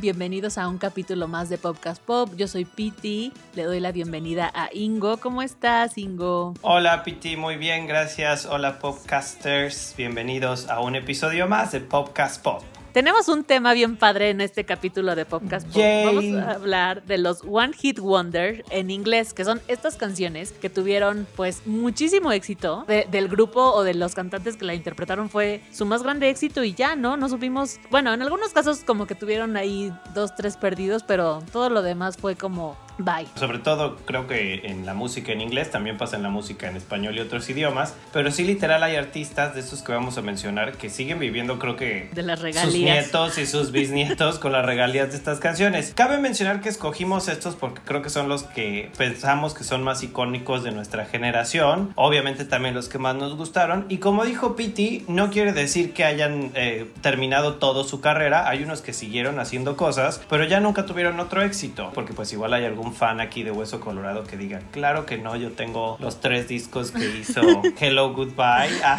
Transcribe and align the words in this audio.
Bienvenidos 0.00 0.58
a 0.58 0.68
un 0.68 0.78
capítulo 0.78 1.26
más 1.26 1.48
de 1.48 1.58
Popcast 1.58 2.00
Pop. 2.00 2.30
Yo 2.36 2.46
soy 2.46 2.64
Piti, 2.64 3.32
le 3.56 3.64
doy 3.64 3.80
la 3.80 3.90
bienvenida 3.90 4.48
a 4.54 4.68
Ingo. 4.72 5.16
¿Cómo 5.16 5.42
estás, 5.42 5.98
Ingo? 5.98 6.54
Hola, 6.62 7.02
Piti, 7.02 7.36
muy 7.36 7.56
bien, 7.56 7.88
gracias. 7.88 8.46
Hola, 8.46 8.78
Popcasters. 8.78 9.94
Bienvenidos 9.96 10.68
a 10.68 10.80
un 10.80 10.94
episodio 10.94 11.48
más 11.48 11.72
de 11.72 11.80
Popcast 11.80 12.44
Pop. 12.44 12.62
Tenemos 12.92 13.28
un 13.28 13.44
tema 13.44 13.74
bien 13.74 13.96
padre 13.96 14.30
en 14.30 14.40
este 14.40 14.64
capítulo 14.64 15.14
de 15.14 15.26
Podcast. 15.26 15.68
Vamos 15.74 16.24
a 16.34 16.52
hablar 16.52 17.04
de 17.04 17.18
los 17.18 17.42
One 17.46 17.72
Hit 17.74 17.98
Wonder 17.98 18.64
en 18.70 18.90
inglés, 18.90 19.34
que 19.34 19.44
son 19.44 19.60
estas 19.68 19.96
canciones 19.96 20.52
que 20.52 20.70
tuvieron 20.70 21.26
pues 21.36 21.66
muchísimo 21.66 22.32
éxito 22.32 22.86
del 22.86 23.28
grupo 23.28 23.60
o 23.60 23.84
de 23.84 23.94
los 23.94 24.14
cantantes 24.14 24.56
que 24.56 24.64
la 24.64 24.74
interpretaron 24.74 25.28
fue 25.28 25.62
su 25.70 25.84
más 25.84 26.02
grande 26.02 26.30
éxito 26.30 26.64
y 26.64 26.74
ya, 26.74 26.96
¿no? 26.96 27.16
No 27.16 27.28
supimos, 27.28 27.78
bueno, 27.90 28.14
en 28.14 28.22
algunos 28.22 28.50
casos 28.54 28.84
como 28.84 29.06
que 29.06 29.14
tuvieron 29.14 29.56
ahí 29.56 29.92
dos, 30.14 30.34
tres 30.34 30.56
perdidos, 30.56 31.02
pero 31.02 31.42
todo 31.52 31.68
lo 31.68 31.82
demás 31.82 32.16
fue 32.16 32.36
como 32.36 32.76
Bye. 32.98 33.26
Sobre 33.36 33.58
todo 33.58 33.96
creo 34.04 34.26
que 34.26 34.66
en 34.66 34.84
la 34.84 34.94
música 34.94 35.32
en 35.32 35.40
inglés, 35.40 35.70
también 35.70 35.96
pasa 35.96 36.16
en 36.16 36.22
la 36.22 36.28
música 36.28 36.68
en 36.68 36.76
español 36.76 37.16
y 37.16 37.20
otros 37.20 37.48
idiomas, 37.48 37.94
pero 38.12 38.30
sí 38.30 38.44
literal 38.44 38.82
hay 38.82 38.96
artistas 38.96 39.54
de 39.54 39.60
estos 39.60 39.82
que 39.82 39.92
vamos 39.92 40.18
a 40.18 40.22
mencionar 40.22 40.76
que 40.76 40.90
siguen 40.90 41.18
viviendo 41.18 41.58
creo 41.58 41.76
que 41.76 42.10
de 42.12 42.22
las 42.22 42.40
regalías. 42.40 42.64
sus 42.64 42.74
nietos 42.74 43.38
y 43.38 43.46
sus 43.46 43.72
bisnietos 43.78 44.38
con 44.38 44.52
las 44.52 44.64
regalías 44.64 45.10
de 45.10 45.16
estas 45.16 45.38
canciones. 45.38 45.92
Cabe 45.94 46.18
mencionar 46.18 46.60
que 46.60 46.68
escogimos 46.68 47.28
estos 47.28 47.54
porque 47.54 47.80
creo 47.84 48.02
que 48.02 48.10
son 48.10 48.28
los 48.28 48.42
que 48.42 48.90
pensamos 48.96 49.54
que 49.54 49.64
son 49.64 49.82
más 49.82 50.02
icónicos 50.02 50.64
de 50.64 50.72
nuestra 50.72 51.04
generación, 51.04 51.92
obviamente 51.94 52.44
también 52.44 52.74
los 52.74 52.88
que 52.88 52.98
más 52.98 53.14
nos 53.14 53.36
gustaron 53.36 53.86
y 53.88 53.98
como 53.98 54.24
dijo 54.24 54.56
Piti, 54.56 55.04
no 55.08 55.30
quiere 55.30 55.52
decir 55.52 55.92
que 55.92 56.04
hayan 56.04 56.50
eh, 56.54 56.90
terminado 57.00 57.54
todo 57.54 57.84
su 57.84 58.00
carrera, 58.00 58.48
hay 58.48 58.62
unos 58.62 58.80
que 58.80 58.92
siguieron 58.92 59.38
haciendo 59.38 59.76
cosas, 59.76 60.20
pero 60.28 60.44
ya 60.44 60.60
nunca 60.60 60.86
tuvieron 60.86 61.20
otro 61.20 61.42
éxito, 61.42 61.90
porque 61.94 62.12
pues 62.12 62.32
igual 62.32 62.54
hay 62.54 62.64
algún 62.64 62.87
fan 62.92 63.20
aquí 63.20 63.42
de 63.42 63.50
Hueso 63.50 63.80
Colorado 63.80 64.24
que 64.24 64.36
diga, 64.36 64.60
claro 64.70 65.06
que 65.06 65.18
no, 65.18 65.36
yo 65.36 65.52
tengo 65.52 65.96
los 66.00 66.20
tres 66.20 66.48
discos 66.48 66.90
que 66.90 67.18
hizo 67.20 67.40
Hello 67.80 68.12
Goodbye, 68.12 68.82
ah, 68.84 68.96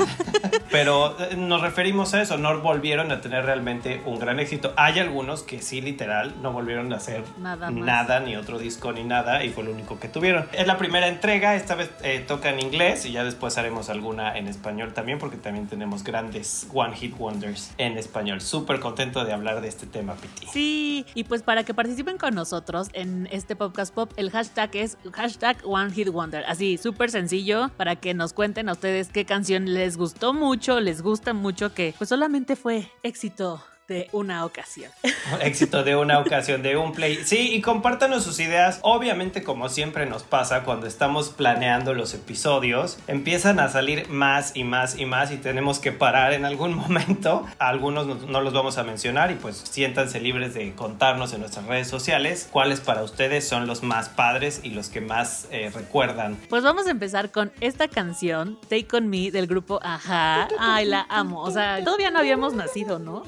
pero 0.72 1.16
eh, 1.20 1.36
nos 1.36 1.62
referimos 1.62 2.14
a 2.14 2.22
eso, 2.22 2.38
no 2.38 2.60
volvieron 2.60 3.12
a 3.12 3.22
tener 3.22 3.46
realmente 3.46 4.02
un 4.06 4.20
gran 4.20 4.40
éxito. 4.40 4.74
Hay 4.78 5.00
algunos 5.00 5.44
que 5.44 5.62
sí, 5.62 5.82
literal, 5.82 6.36
no 6.42 6.52
volvieron 6.52 6.92
a 6.94 6.98
hacer 6.98 7.24
nada, 7.38 8.20
ni 8.20 8.36
otro 8.36 8.60
disco, 8.60 8.92
ni 8.92 9.04
nada, 9.04 9.44
y 9.44 9.50
fue 9.50 9.64
lo 9.64 9.72
único 9.72 10.00
que 10.00 10.08
tuvieron. 10.08 10.48
Es 10.54 10.68
la 10.68 10.78
primera 10.78 11.08
entrega, 11.08 11.56
esta 11.56 11.76
vez 11.76 11.90
eh, 12.04 12.24
toca 12.28 12.50
en 12.50 12.60
inglés 12.60 13.06
y 13.06 13.12
ya 13.12 13.24
después 13.24 13.58
haremos 13.58 13.90
alguna 13.90 14.38
en 14.38 14.48
español 14.48 14.94
también, 14.94 15.20
porque 15.20 15.38
también 15.38 15.68
tenemos 15.68 16.04
grandes 16.04 16.68
One 16.74 16.96
Hit 16.96 17.16
Wonders 17.18 17.72
en 17.78 17.98
español. 17.98 18.42
Súper 18.42 18.80
contento 18.80 19.26
de 19.26 19.34
hablar 19.34 19.62
de 19.62 19.68
este 19.68 19.88
tema, 19.88 20.16
Piti. 20.16 20.48
Sí, 20.48 21.06
y 21.14 21.24
pues 21.24 21.44
para 21.44 21.64
que 21.64 21.74
participen 21.74 22.18
con 22.18 22.36
nosotros 22.36 22.90
en 22.94 23.28
este 23.32 23.56
podcast 23.56 23.79
El 24.18 24.32
hashtag 24.32 24.76
es 24.76 24.98
hashtag 25.14 25.58
One 25.64 25.92
Hit 25.92 26.10
Wonder. 26.10 26.44
Así, 26.48 26.78
súper 26.78 27.12
sencillo 27.12 27.70
para 27.78 27.96
que 27.96 28.14
nos 28.14 28.34
cuenten 28.34 28.68
a 28.68 28.74
ustedes 28.74 29.08
qué 29.10 29.26
canción 29.26 29.74
les 29.74 29.96
gustó 29.96 30.34
mucho, 30.34 30.80
les 30.82 31.02
gusta 31.02 31.34
mucho, 31.34 31.74
que 31.74 31.94
pues 31.98 32.10
solamente 32.10 32.56
fue 32.56 32.92
éxito 33.04 33.64
de 33.90 34.08
una 34.14 34.46
ocasión. 34.46 34.90
Éxito 35.42 35.84
de 35.84 35.98
una 35.98 36.20
ocasión, 36.20 36.64
de 36.64 36.78
un 36.78 36.94
play. 36.94 37.20
Sí, 37.26 37.54
y 37.54 37.62
compártanos 37.62 38.24
sus 38.24 38.40
ideas. 38.40 38.80
Obviamente, 38.84 39.44
como 39.44 39.68
siempre 39.68 40.06
nos 40.06 40.24
pasa 40.24 40.64
cuando 40.64 40.88
estamos 40.88 41.30
planeando 41.30 41.94
los 41.94 42.14
episodios, 42.14 42.98
empiezan 43.08 43.60
a 43.60 43.68
salir 43.68 44.08
más 44.08 44.56
y 44.56 44.64
más 44.64 44.98
y 44.98 45.06
más 45.06 45.32
y 45.32 45.38
tenemos 45.38 45.80
que 45.80 45.92
parar 45.92 46.32
en 46.32 46.46
algún 46.46 46.74
momento. 46.76 47.46
algunos 47.60 48.24
no, 48.28 48.40
los 48.40 48.54
vamos 48.54 48.78
a 48.78 48.84
mencionar 48.84 49.32
y 49.32 49.36
pues 49.36 49.58
siéntanse 49.58 50.22
libres 50.22 50.54
de 50.54 50.74
contarnos 50.74 51.34
en 51.34 51.42
nuestras 51.42 51.66
redes 51.66 51.90
sociales 51.90 52.48
cuáles 52.50 52.80
para 52.80 53.04
ustedes 53.04 53.46
son 53.46 53.68
los 53.68 53.84
más 53.84 54.08
padres 54.08 54.62
y 54.64 54.70
los 54.70 54.88
que 54.88 55.02
más 55.02 55.48
eh, 55.52 55.70
recuerdan. 55.74 56.38
Pues 56.50 56.64
vamos 56.64 56.88
a 56.88 56.92
empezar 56.92 57.32
con 57.32 57.52
esta 57.60 57.88
canción, 57.88 58.58
Take 58.70 58.88
On 58.96 59.10
Me, 59.10 59.32
del 59.32 59.48
grupo 59.48 59.80
Ajá. 59.82 60.48
Ay, 60.60 60.86
la 60.86 61.06
amo. 61.10 61.42
O 61.42 61.52
sea, 61.52 61.84
todavía 61.84 62.12
no 62.12 62.20
habíamos 62.20 62.54
nacido, 62.54 63.00
¿no? 63.00 63.24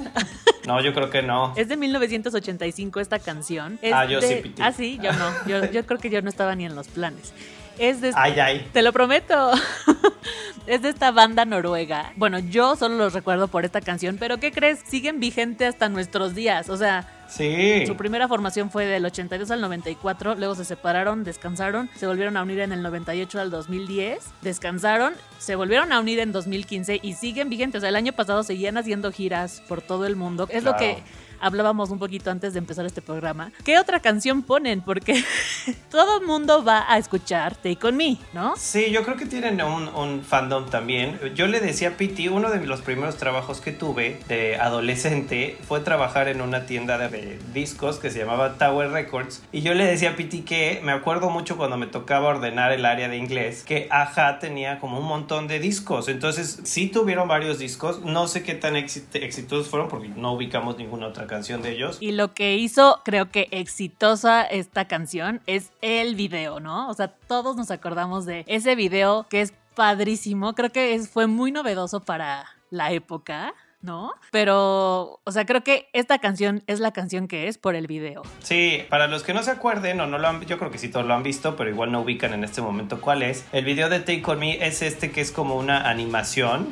No, 0.68 0.82
yo 0.82 0.94
creo 0.94 1.10
que 1.10 1.22
no. 1.22 1.54
Es 1.56 1.70
de 1.70 1.78
1985 1.78 3.00
esta 3.00 3.20
canción. 3.20 3.80
ah, 3.94 4.06
yo 4.06 4.22
sí, 4.22 4.36
Piti. 4.44 4.62
Ah, 4.62 4.72
sí, 4.72 5.00
yo 5.02 5.12
no. 5.14 5.32
Yo, 5.48 5.66
yo 5.72 5.86
creo 5.86 6.00
que 6.00 6.10
yo 6.10 6.22
no 6.22 6.30
estaba 6.30 6.56
ni 6.56 6.66
en 6.66 6.76
los 6.76 6.88
planes. 6.88 7.34
Es 7.78 8.02
de... 8.02 8.12
Ay, 8.16 8.40
ay. 8.40 8.70
Te 8.72 8.82
lo 8.82 8.94
prometo. 8.94 9.52
es 10.68 10.82
de 10.82 10.90
esta 10.90 11.12
banda 11.12 11.46
noruega. 11.46 12.14
Bueno, 12.16 12.40
yo 12.40 12.76
solo 12.76 12.96
los 12.96 13.14
recuerdo 13.14 13.48
por 13.48 13.66
esta 13.66 13.82
canción, 13.82 14.18
pero 14.20 14.38
¿qué 14.38 14.52
crees? 14.52 14.80
Siguen 14.86 15.20
vigente 15.20 15.66
hasta 15.66 15.90
nuestros 15.90 16.36
días. 16.36 16.70
O 16.70 16.78
sea, 16.78 17.08
Sí. 17.32 17.86
Su 17.88 17.96
primera 17.96 18.28
formación 18.28 18.70
fue 18.70 18.86
del 18.86 19.06
82 19.06 19.50
al 19.52 19.62
94, 19.62 20.36
luego 20.36 20.54
se 20.54 20.66
separaron, 20.66 21.24
descansaron, 21.24 21.90
se 21.96 22.06
volvieron 22.06 22.36
a 22.36 22.44
unir 22.44 22.60
en 22.60 22.74
el 22.74 22.82
98 22.82 23.40
al 23.40 23.50
2010, 23.50 24.20
descansaron, 24.42 25.14
se 25.40 25.56
volvieron 25.56 25.94
a 25.94 26.02
unir 26.02 26.20
en 26.20 26.34
2015 26.34 27.00
y 27.02 27.14
siguen 27.14 27.50
vigentes. 27.50 27.80
O 27.80 27.82
sea, 27.82 27.90
el 27.90 27.96
año 27.96 28.12
pasado 28.12 28.44
seguían 28.44 28.78
haciendo 28.78 29.12
giras 29.14 29.64
por 29.70 29.82
todo 29.82 30.06
el 30.06 30.18
mundo. 30.18 30.48
Es 30.52 30.64
lo 30.64 30.76
que 30.76 31.04
hablábamos 31.42 31.90
un 31.90 32.00
poquito 32.00 32.32
antes 32.32 32.54
de 32.54 32.60
empezar 32.60 32.86
este 32.86 33.02
programa. 33.02 33.52
¿Qué 33.66 33.80
otra 33.80 34.00
canción 34.00 34.44
ponen? 34.44 34.82
Porque 34.82 35.24
todo 35.92 36.20
el 36.20 36.26
mundo 36.26 36.64
va 36.64 36.86
a 36.88 36.98
escuchar 36.98 37.56
Take 37.56 37.80
On 37.88 37.98
Me, 37.98 38.18
¿no? 38.34 38.54
Sí, 38.58 38.92
yo 38.92 39.04
creo 39.04 39.18
que 39.18 39.26
tienen 39.26 39.62
un, 39.62 40.22
fandom 40.22 40.70
también. 40.70 41.20
Yo 41.36 41.48
le 41.48 41.60
decía 41.60 41.90
a 41.90 41.92
Piti, 41.94 42.28
uno 42.28 42.50
de 42.50 42.66
los 42.66 42.82
primeros 42.82 43.18
trabajos 43.18 43.60
que 43.60 43.72
tuve 43.72 44.20
de 44.28 44.56
adolescente 44.58 45.58
fue 45.68 45.80
trabajar 45.80 46.28
en 46.28 46.42
una 46.42 46.66
tienda 46.66 46.98
de 46.98 47.40
discos 47.54 47.98
que 47.98 48.10
se 48.12 48.20
llamaba 48.20 48.58
Tower 48.58 48.92
Records. 48.92 49.44
Y 49.52 49.62
yo 49.62 49.74
le 49.74 49.86
decía 49.86 50.12
a 50.12 50.16
Piti 50.16 50.42
que 50.42 50.80
me 50.84 50.92
acuerdo 50.92 51.30
mucho 51.30 51.58
cuando 51.58 51.78
me 51.78 51.88
tocaba 51.88 52.30
ordenar 52.30 52.72
el 52.72 52.86
área 52.86 53.08
de 53.08 53.18
inglés, 53.18 53.64
que 53.64 53.88
Aja 53.90 54.40
tenía 54.40 54.80
como 54.80 55.00
un 55.00 55.06
montón 55.06 55.48
de 55.48 55.60
discos. 55.60 56.08
Entonces, 56.08 56.60
sí 56.64 56.88
tuvieron 56.88 57.28
varios 57.28 57.58
discos. 57.58 58.02
No 58.02 58.28
sé 58.28 58.44
qué 58.44 58.54
tan 58.54 58.76
exitosos 58.76 59.70
fueron 59.70 59.90
porque 59.90 60.10
no 60.10 60.34
ubicamos 60.34 60.78
ninguna 60.78 61.08
otra 61.08 61.28
canción 61.32 61.62
de 61.62 61.72
ellos. 61.72 61.98
Y 62.02 62.12
lo 62.12 62.34
que 62.34 62.58
hizo, 62.58 63.00
creo 63.06 63.32
que 63.32 63.48
exitosa 63.52 64.44
esta 64.44 64.86
canción 64.86 65.40
es 65.48 65.72
el 65.82 66.16
video, 66.16 66.60
¿no? 66.60 66.90
O 66.90 66.94
sea, 66.94 67.08
todos 67.08 67.56
nos 67.56 67.72
acordamos 67.72 68.26
de 68.26 68.44
ese 68.48 68.76
video 68.76 69.26
que 69.30 69.40
es 69.40 69.54
padrísimo. 69.74 70.54
Creo 70.56 70.72
que 70.72 71.00
fue 71.10 71.28
muy 71.28 71.54
novedoso 71.54 72.02
para 72.02 72.48
la 72.70 72.92
época. 72.92 73.54
¿no? 73.82 74.14
Pero, 74.30 75.20
o 75.24 75.32
sea, 75.32 75.48
creo 75.48 75.64
que 75.64 75.90
esta 75.94 76.20
canción 76.20 76.62
es 76.68 76.80
la 76.80 76.92
canción 76.92 77.28
que 77.28 77.48
es 77.48 77.58
por 77.58 77.74
el 77.74 77.88
video. 77.88 78.22
Sí, 78.44 78.84
para 78.92 79.08
los 79.08 79.24
que 79.24 79.34
no 79.34 79.42
se 79.42 79.50
acuerden 79.50 80.00
o 80.02 80.06
no 80.06 80.20
lo 80.20 80.28
han, 80.28 80.46
yo 80.46 80.60
creo 80.60 80.70
que 80.70 80.78
sí 80.78 80.90
todos 80.90 81.08
lo 81.08 81.16
han 81.16 81.24
visto, 81.24 81.56
pero 81.56 81.72
igual 81.72 81.92
no 81.92 82.02
ubican 82.02 82.36
en 82.36 82.44
este 82.44 82.62
momento 82.62 83.02
cuál 83.02 83.24
es. 83.24 83.44
El 83.52 83.66
video 83.66 83.90
de 83.90 84.00
Take 84.00 84.22
On 84.28 84.38
Me 84.38 84.64
es 84.64 84.84
este 84.84 85.10
que 85.10 85.22
es 85.22 85.32
como 85.32 85.56
una 85.56 85.90
animación 85.90 86.68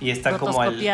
y 0.00 0.08
está 0.08 0.38
como 0.38 0.64
el... 0.64 0.88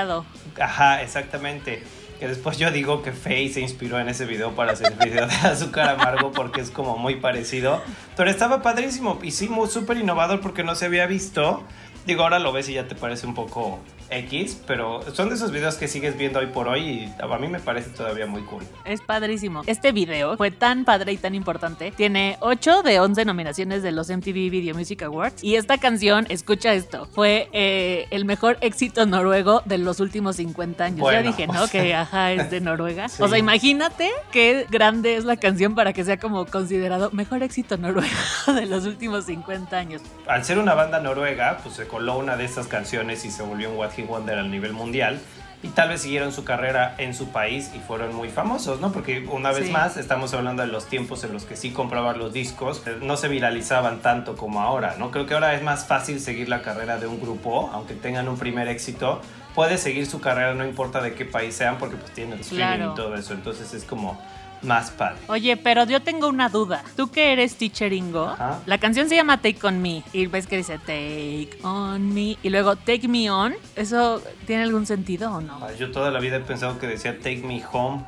Ajá, 0.59 1.03
exactamente 1.03 1.85
que 2.21 2.29
después 2.29 2.59
yo 2.59 2.71
digo 2.71 3.01
que 3.01 3.13
Faye 3.13 3.49
se 3.49 3.63
inspiró 3.63 3.99
en 3.99 4.11
ese 4.11 4.27
video 4.27 4.55
para 4.55 4.73
hacer 4.73 4.93
el 4.93 5.09
video 5.09 5.27
de 5.27 5.35
azúcar 5.35 5.89
amargo 5.89 6.33
porque 6.33 6.61
es 6.61 6.71
como 6.71 6.99
muy 6.99 7.17
parecido. 7.17 7.83
Pero 8.15 8.31
estaba 8.31 8.61
padrísimo 8.61 9.19
y 9.23 9.31
sí, 9.31 9.49
súper 9.71 9.97
innovador 9.97 10.43
porque 10.43 10.63
no 10.63 10.75
se 10.75 10.85
había 10.85 11.07
visto. 11.07 11.65
Digo, 12.07 12.23
ahora 12.23 12.39
lo 12.39 12.53
ves 12.53 12.69
y 12.69 12.75
ya 12.75 12.89
te 12.89 12.95
parece 12.95 13.27
un 13.27 13.35
poco 13.35 13.79
X, 14.11 14.61
pero 14.67 15.03
son 15.13 15.29
de 15.29 15.37
esos 15.37 15.53
videos 15.53 15.77
que 15.77 15.89
sigues 15.89 16.17
viendo 16.17 16.41
hoy 16.41 16.47
por 16.47 16.69
hoy 16.69 16.81
y 16.81 17.15
a 17.23 17.39
mí 17.39 17.49
me 17.49 17.61
parece 17.61 17.91
todavía 17.91 18.27
muy 18.27 18.43
cool. 18.43 18.65
Es 18.85 19.01
padrísimo. 19.01 19.63
Este 19.67 19.93
video 19.93 20.37
fue 20.37 20.51
tan 20.51 20.85
padre 20.85 21.13
y 21.13 21.17
tan 21.17 21.35
importante. 21.35 21.93
Tiene 21.93 22.37
8 22.41 22.83
de 22.83 23.01
11 23.01 23.25
nominaciones 23.25 23.83
de 23.83 23.93
los 23.93 24.09
MTV 24.11 24.51
Video 24.51 24.75
Music 24.75 25.03
Awards. 25.03 25.43
Y 25.45 25.57
esta 25.57 25.79
canción, 25.79 26.27
escucha 26.29 26.75
esto, 26.75 27.07
fue 27.07 27.49
eh, 27.53 28.07
el 28.11 28.25
mejor 28.25 28.59
éxito 28.61 29.07
noruego 29.07 29.63
de 29.65 29.79
los 29.79 30.01
últimos 30.01 30.37
50 30.37 30.85
años. 30.85 31.13
ya 31.13 31.23
dije, 31.23 31.47
¿no? 31.47 31.69
Que 31.69 31.95
ajá, 32.01 32.33
es 32.33 32.51
de 32.51 32.61
Noruega. 32.61 33.07
O 33.19 33.29
sea, 33.29 33.39
imagínate 33.39 34.11
qué 34.33 34.67
grande 34.71 35.17
es 35.17 35.25
la 35.25 35.37
canción 35.37 35.75
para 35.75 35.93
que 35.93 36.05
sea 36.05 36.19
como 36.19 36.47
considerado 36.47 37.11
mejor 37.13 37.43
éxito 37.43 37.77
noruego 37.77 38.09
de 38.55 38.67
los 38.67 38.87
últimos 38.87 39.27
50 39.27 39.77
años. 39.77 40.03
Al 40.27 40.45
ser 40.45 40.59
una 40.59 40.75
banda 40.75 41.01
noruega, 41.01 41.59
pues 41.63 41.79
coló 41.91 42.19
una 42.19 42.37
de 42.37 42.45
estas 42.45 42.69
canciones 42.69 43.25
y 43.25 43.31
se 43.31 43.43
volvió 43.43 43.71
un 43.71 43.77
What 43.77 43.91
Wonder 44.07 44.39
a 44.39 44.43
nivel 44.45 44.73
mundial. 44.73 45.21
Y 45.63 45.69
tal 45.69 45.91
vez 45.91 46.01
siguieron 46.01 46.33
su 46.33 46.43
carrera 46.43 46.95
en 46.97 47.15
su 47.15 47.33
país 47.33 47.71
y 47.75 47.81
fueron 47.81 48.15
muy 48.15 48.31
famosos, 48.31 48.81
¿no? 48.81 48.93
Porque 48.93 49.27
una 49.31 49.53
vez 49.53 49.71
más 49.71 49.99
estamos 49.99 50.33
hablando 50.33 50.63
de 50.63 50.69
los 50.69 50.87
tiempos 50.87 51.23
en 51.23 51.35
los 51.35 51.45
que 51.45 51.55
sí 51.55 51.71
compraban 51.71 52.19
los 52.19 52.33
discos, 52.33 52.83
eh, 52.87 52.97
no 53.03 53.19
se 53.19 53.29
viralizaban 53.29 54.01
tanto 54.01 54.37
como 54.37 54.63
ahora, 54.63 54.95
¿no? 54.99 55.11
Creo 55.11 55.27
que 55.27 55.35
ahora 55.35 55.55
es 55.55 55.63
más 55.63 55.85
fácil 55.85 56.19
seguir 56.19 56.49
la 56.49 56.63
carrera 56.63 56.97
de 56.97 57.07
un 57.07 57.21
grupo, 57.21 57.69
aunque 57.75 57.93
tengan 57.93 58.27
un 58.29 58.39
primer 58.39 58.69
éxito, 58.69 59.21
puede 59.55 59.77
seguir 59.77 60.07
su 60.07 60.19
carrera 60.19 60.55
no 60.55 60.65
importa 60.65 61.03
de 61.03 61.13
qué 61.13 61.27
país 61.27 61.55
sean 61.57 61.77
porque 61.77 61.97
pues 61.97 62.13
tienen 62.13 62.35
el 62.35 62.41
streaming 62.41 62.93
y 62.93 62.95
todo 62.95 63.15
eso, 63.15 63.35
entonces 63.35 63.75
es 63.75 63.85
como 63.85 64.19
más 64.63 64.91
padre. 64.91 65.19
Oye, 65.29 65.57
pero 65.57 65.85
yo 65.85 66.01
tengo 66.01 66.29
una 66.29 66.49
duda. 66.49 66.83
Tú 66.97 67.11
que 67.11 67.33
eres 67.33 67.57
teacheringo, 67.57 68.37
la 68.67 68.79
canción 68.79 69.09
se 69.09 69.17
llama 69.17 69.41
Take 69.41 69.67
On 69.67 69.81
Me 69.81 70.03
y 70.13 70.27
ves 70.27 70.47
que 70.47 70.57
dice 70.57 70.79
Take 70.79 71.59
On 71.63 72.13
Me 72.13 72.37
y 72.43 72.51
luego 72.51 72.77
Take 72.77 73.09
Me 73.09 73.31
On. 73.31 73.55
¿Eso 73.77 74.23
tiene 74.47 74.63
algún 74.63 74.87
sentido 74.87 75.33
o 75.33 75.41
no? 75.41 75.61
yo 75.79 75.91
toda 75.91 76.11
la 76.11 76.21
vida 76.21 76.37
he 76.37 76.41
pensado 76.41 76.79
que 76.79 76.87
decía 76.87 77.17
Take 77.19 77.43
Me 77.45 77.63
Home. 77.73 78.05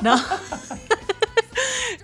No. 0.00 0.16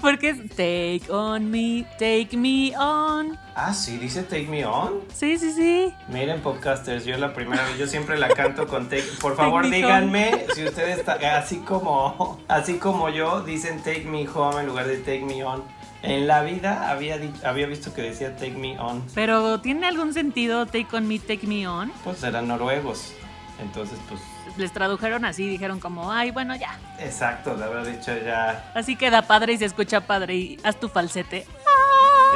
Porque 0.00 0.30
es 0.30 0.48
Take 0.50 1.02
on 1.10 1.50
me, 1.50 1.86
take 1.98 2.36
me 2.36 2.72
on. 2.76 3.38
Ah, 3.54 3.74
sí, 3.74 3.98
dice 3.98 4.22
Take 4.22 4.46
Me 4.46 4.64
On. 4.64 5.00
Sí, 5.12 5.36
sí, 5.36 5.52
sí. 5.52 5.92
Miren, 6.08 6.40
podcasters, 6.40 7.04
yo 7.04 7.18
la 7.18 7.34
primera 7.34 7.62
vez, 7.64 7.78
yo 7.78 7.86
siempre 7.86 8.18
la 8.18 8.28
canto 8.28 8.66
con 8.66 8.88
Take. 8.88 9.04
Por 9.20 9.36
favor, 9.36 9.68
díganme 9.68 10.46
si 10.54 10.64
ustedes, 10.64 11.06
así 11.08 11.58
como, 11.58 12.40
así 12.48 12.78
como 12.78 13.10
yo, 13.10 13.42
dicen 13.42 13.82
Take 13.82 14.04
Me 14.04 14.26
Home 14.28 14.60
en 14.60 14.66
lugar 14.66 14.86
de 14.86 14.96
Take 14.98 15.24
Me 15.24 15.44
On. 15.44 15.62
En 16.02 16.26
la 16.26 16.42
vida 16.42 16.90
había, 16.90 17.20
había 17.44 17.66
visto 17.66 17.92
que 17.92 18.00
decía 18.00 18.34
Take 18.36 18.52
Me 18.56 18.78
On. 18.78 19.04
Pero, 19.14 19.60
¿tiene 19.60 19.86
algún 19.86 20.14
sentido 20.14 20.64
Take 20.64 20.96
On 20.96 21.06
Me, 21.06 21.18
Take 21.18 21.46
Me 21.46 21.68
On? 21.68 21.92
Pues 22.02 22.22
eran 22.22 22.48
noruegos. 22.48 23.12
Entonces, 23.60 23.98
pues. 24.08 24.20
Les 24.56 24.72
tradujeron 24.72 25.24
así, 25.24 25.48
dijeron 25.48 25.80
como, 25.80 26.12
ay, 26.12 26.30
bueno, 26.30 26.54
ya. 26.56 26.78
Exacto, 26.98 27.54
le 27.56 27.64
habrá 27.64 27.84
dicho 27.84 28.12
ya. 28.24 28.70
Así 28.74 28.96
queda 28.96 29.22
padre 29.22 29.54
y 29.54 29.58
se 29.58 29.64
escucha 29.64 30.02
padre 30.02 30.34
y 30.34 30.60
haz 30.62 30.78
tu 30.78 30.88
falsete. 30.88 31.46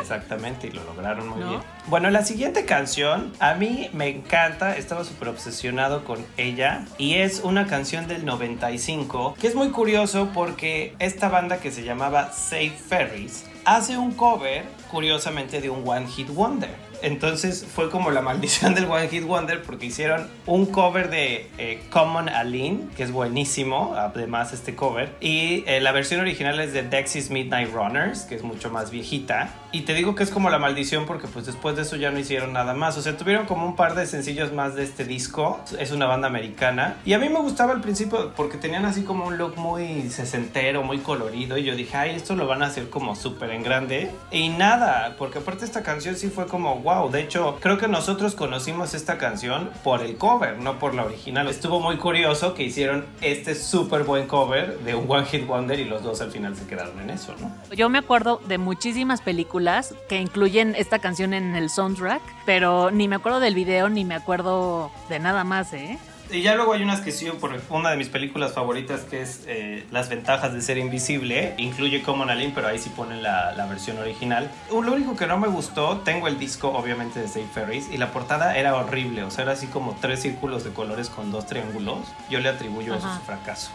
Exactamente, 0.00 0.66
y 0.66 0.70
lo 0.70 0.84
lograron 0.84 1.28
muy 1.28 1.42
bien. 1.42 1.60
Bueno, 1.86 2.10
la 2.10 2.24
siguiente 2.24 2.64
canción 2.64 3.32
a 3.38 3.54
mí 3.54 3.88
me 3.92 4.08
encanta, 4.08 4.76
estaba 4.76 5.04
súper 5.04 5.28
obsesionado 5.28 6.04
con 6.04 6.24
ella 6.36 6.84
y 6.98 7.14
es 7.14 7.40
una 7.40 7.66
canción 7.66 8.06
del 8.06 8.24
95 8.24 9.36
que 9.40 9.46
es 9.46 9.54
muy 9.54 9.70
curioso 9.70 10.30
porque 10.34 10.94
esta 10.98 11.28
banda 11.28 11.58
que 11.58 11.70
se 11.70 11.84
llamaba 11.84 12.32
Safe 12.32 12.70
Ferries 12.88 13.46
hace 13.64 13.96
un 13.96 14.12
cover 14.12 14.64
curiosamente 14.90 15.60
de 15.60 15.70
un 15.70 15.88
One 15.88 16.06
Hit 16.06 16.28
Wonder. 16.28 16.74
Entonces 17.04 17.66
fue 17.70 17.90
como 17.90 18.10
la 18.10 18.22
maldición 18.22 18.74
del 18.74 18.86
One 18.86 19.08
Hit 19.08 19.24
Wonder 19.24 19.62
porque 19.62 19.84
hicieron 19.84 20.26
un 20.46 20.64
cover 20.64 21.10
de 21.10 21.50
eh, 21.58 21.82
Common 21.90 22.30
Aline, 22.30 22.86
que 22.96 23.02
es 23.02 23.12
buenísimo, 23.12 23.94
además 23.94 24.54
este 24.54 24.74
cover. 24.74 25.14
Y 25.20 25.64
eh, 25.66 25.80
la 25.82 25.92
versión 25.92 26.22
original 26.22 26.58
es 26.60 26.72
de 26.72 26.82
Dexys 26.82 27.28
Midnight 27.28 27.70
Runners, 27.72 28.22
que 28.22 28.34
es 28.36 28.42
mucho 28.42 28.70
más 28.70 28.90
viejita. 28.90 29.50
Y 29.74 29.80
te 29.80 29.92
digo 29.92 30.14
que 30.14 30.22
es 30.22 30.30
como 30.30 30.50
la 30.50 30.60
maldición 30.60 31.04
porque 31.04 31.26
pues 31.26 31.46
después 31.46 31.74
de 31.74 31.82
eso 31.82 31.96
ya 31.96 32.12
no 32.12 32.20
hicieron 32.20 32.52
nada 32.52 32.74
más. 32.74 32.96
O 32.96 33.02
sea, 33.02 33.16
tuvieron 33.16 33.44
como 33.44 33.66
un 33.66 33.74
par 33.74 33.96
de 33.96 34.06
sencillos 34.06 34.52
más 34.52 34.76
de 34.76 34.84
este 34.84 35.04
disco. 35.04 35.58
Es 35.80 35.90
una 35.90 36.06
banda 36.06 36.28
americana. 36.28 36.98
Y 37.04 37.12
a 37.12 37.18
mí 37.18 37.28
me 37.28 37.40
gustaba 37.40 37.72
al 37.72 37.80
principio 37.80 38.32
porque 38.36 38.56
tenían 38.56 38.84
así 38.84 39.02
como 39.02 39.26
un 39.26 39.36
look 39.36 39.56
muy 39.56 40.08
sesentero, 40.10 40.84
muy 40.84 40.98
colorido. 40.98 41.58
Y 41.58 41.64
yo 41.64 41.74
dije, 41.74 41.96
ay, 41.96 42.10
esto 42.10 42.36
lo 42.36 42.46
van 42.46 42.62
a 42.62 42.66
hacer 42.66 42.88
como 42.88 43.16
súper 43.16 43.50
en 43.50 43.64
grande. 43.64 44.12
Y 44.30 44.50
nada, 44.50 45.16
porque 45.18 45.40
aparte 45.40 45.64
esta 45.64 45.82
canción 45.82 46.14
sí 46.14 46.28
fue 46.28 46.46
como, 46.46 46.76
wow 46.76 47.10
de 47.10 47.22
hecho, 47.22 47.58
creo 47.60 47.76
que 47.76 47.88
nosotros 47.88 48.36
conocimos 48.36 48.94
esta 48.94 49.18
canción 49.18 49.70
por 49.82 50.02
el 50.02 50.16
cover, 50.16 50.56
no 50.60 50.78
por 50.78 50.94
la 50.94 51.04
original. 51.04 51.48
Estuvo 51.48 51.80
muy 51.80 51.96
curioso 51.96 52.54
que 52.54 52.62
hicieron 52.62 53.06
este 53.22 53.56
súper 53.56 54.04
buen 54.04 54.28
cover 54.28 54.78
de 54.84 54.94
un 54.94 55.10
One 55.10 55.26
Hit 55.26 55.48
Wonder 55.48 55.80
y 55.80 55.84
los 55.84 56.04
dos 56.04 56.20
al 56.20 56.30
final 56.30 56.54
se 56.54 56.64
quedaron 56.64 57.00
en 57.00 57.10
eso, 57.10 57.34
¿no? 57.40 57.50
Yo 57.74 57.88
me 57.88 57.98
acuerdo 57.98 58.40
de 58.46 58.58
muchísimas 58.58 59.20
películas 59.20 59.63
que 60.08 60.20
incluyen 60.20 60.74
esta 60.76 60.98
canción 60.98 61.34
en 61.34 61.54
el 61.54 61.70
soundtrack, 61.70 62.22
pero 62.44 62.90
ni 62.90 63.08
me 63.08 63.16
acuerdo 63.16 63.40
del 63.40 63.54
video 63.54 63.88
ni 63.88 64.04
me 64.04 64.14
acuerdo 64.14 64.90
de 65.08 65.18
nada 65.18 65.44
más, 65.44 65.72
¿eh? 65.72 65.98
Y 66.30 66.42
ya 66.42 66.54
luego 66.54 66.72
hay 66.72 66.82
unas 66.82 67.00
que 67.00 67.12
sí, 67.12 67.28
por 67.40 67.52
una 67.70 67.90
de 67.90 67.96
mis 67.96 68.08
películas 68.08 68.52
favoritas 68.52 69.02
que 69.02 69.22
es 69.22 69.44
eh, 69.46 69.86
Las 69.90 70.08
ventajas 70.08 70.52
de 70.52 70.60
ser 70.60 70.78
invisible. 70.78 71.54
Incluye 71.58 72.02
Common 72.02 72.30
Aline, 72.30 72.52
pero 72.54 72.68
ahí 72.68 72.78
sí 72.78 72.90
ponen 72.90 73.22
la, 73.22 73.52
la, 73.52 73.66
versión 73.66 73.98
original. 73.98 74.50
Lo 74.70 74.92
único 74.92 75.16
que 75.16 75.26
no 75.26 75.38
me 75.38 75.48
gustó, 75.48 75.98
tengo 75.98 76.28
el 76.28 76.38
disco 76.38 76.68
obviamente 76.70 77.20
de 77.20 77.28
Safe 77.28 77.46
Ferries 77.52 77.90
y 77.92 77.98
la 77.98 78.10
portada 78.10 78.56
era 78.56 78.74
horrible. 78.74 79.24
O 79.24 79.30
sea, 79.30 79.44
era 79.44 79.52
así 79.52 79.66
como 79.66 79.96
tres 80.00 80.22
círculos 80.22 80.64
de 80.64 80.70
colores 80.70 81.10
con 81.10 81.30
dos 81.30 81.46
triángulos. 81.46 82.00
Yo 82.30 82.40
le 82.40 82.48
atribuyo 82.48 82.94
eso 82.94 83.06
a 83.06 83.18
su 83.18 83.22
fracaso. 83.22 83.70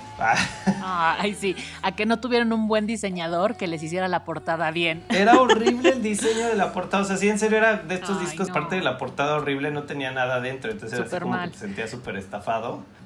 Ay, 0.83 1.33
sí. 1.33 1.55
A 1.81 1.93
que 1.93 2.05
no 2.05 2.19
tuvieron 2.19 2.51
un 2.51 2.67
buen 2.67 2.85
diseñador 2.85 3.55
que 3.55 3.67
les 3.67 3.81
hiciera 3.81 4.07
la 4.07 4.25
portada 4.25 4.71
bien. 4.71 5.03
Era 5.09 5.39
horrible 5.39 5.89
el 5.89 6.01
diseño 6.01 6.47
de 6.47 6.55
la 6.55 6.73
portada. 6.73 7.03
O 7.03 7.05
sea, 7.05 7.17
sí, 7.17 7.29
en 7.29 7.39
serio 7.39 7.57
era 7.57 7.77
de 7.77 7.95
estos 7.95 8.19
discos, 8.19 8.49
parte 8.49 8.75
de 8.75 8.81
la 8.81 8.97
portada 8.97 9.35
horrible, 9.35 9.71
no 9.71 9.83
tenía 9.83 10.11
nada 10.11 10.41
dentro. 10.41 10.71
Entonces 10.71 10.99
era 10.99 11.07
así 11.07 11.19
como 11.19 11.39
que 11.41 11.49
te 11.49 11.57
sentía 11.57 11.87
súper 11.87 12.17
estafado. 12.17 12.48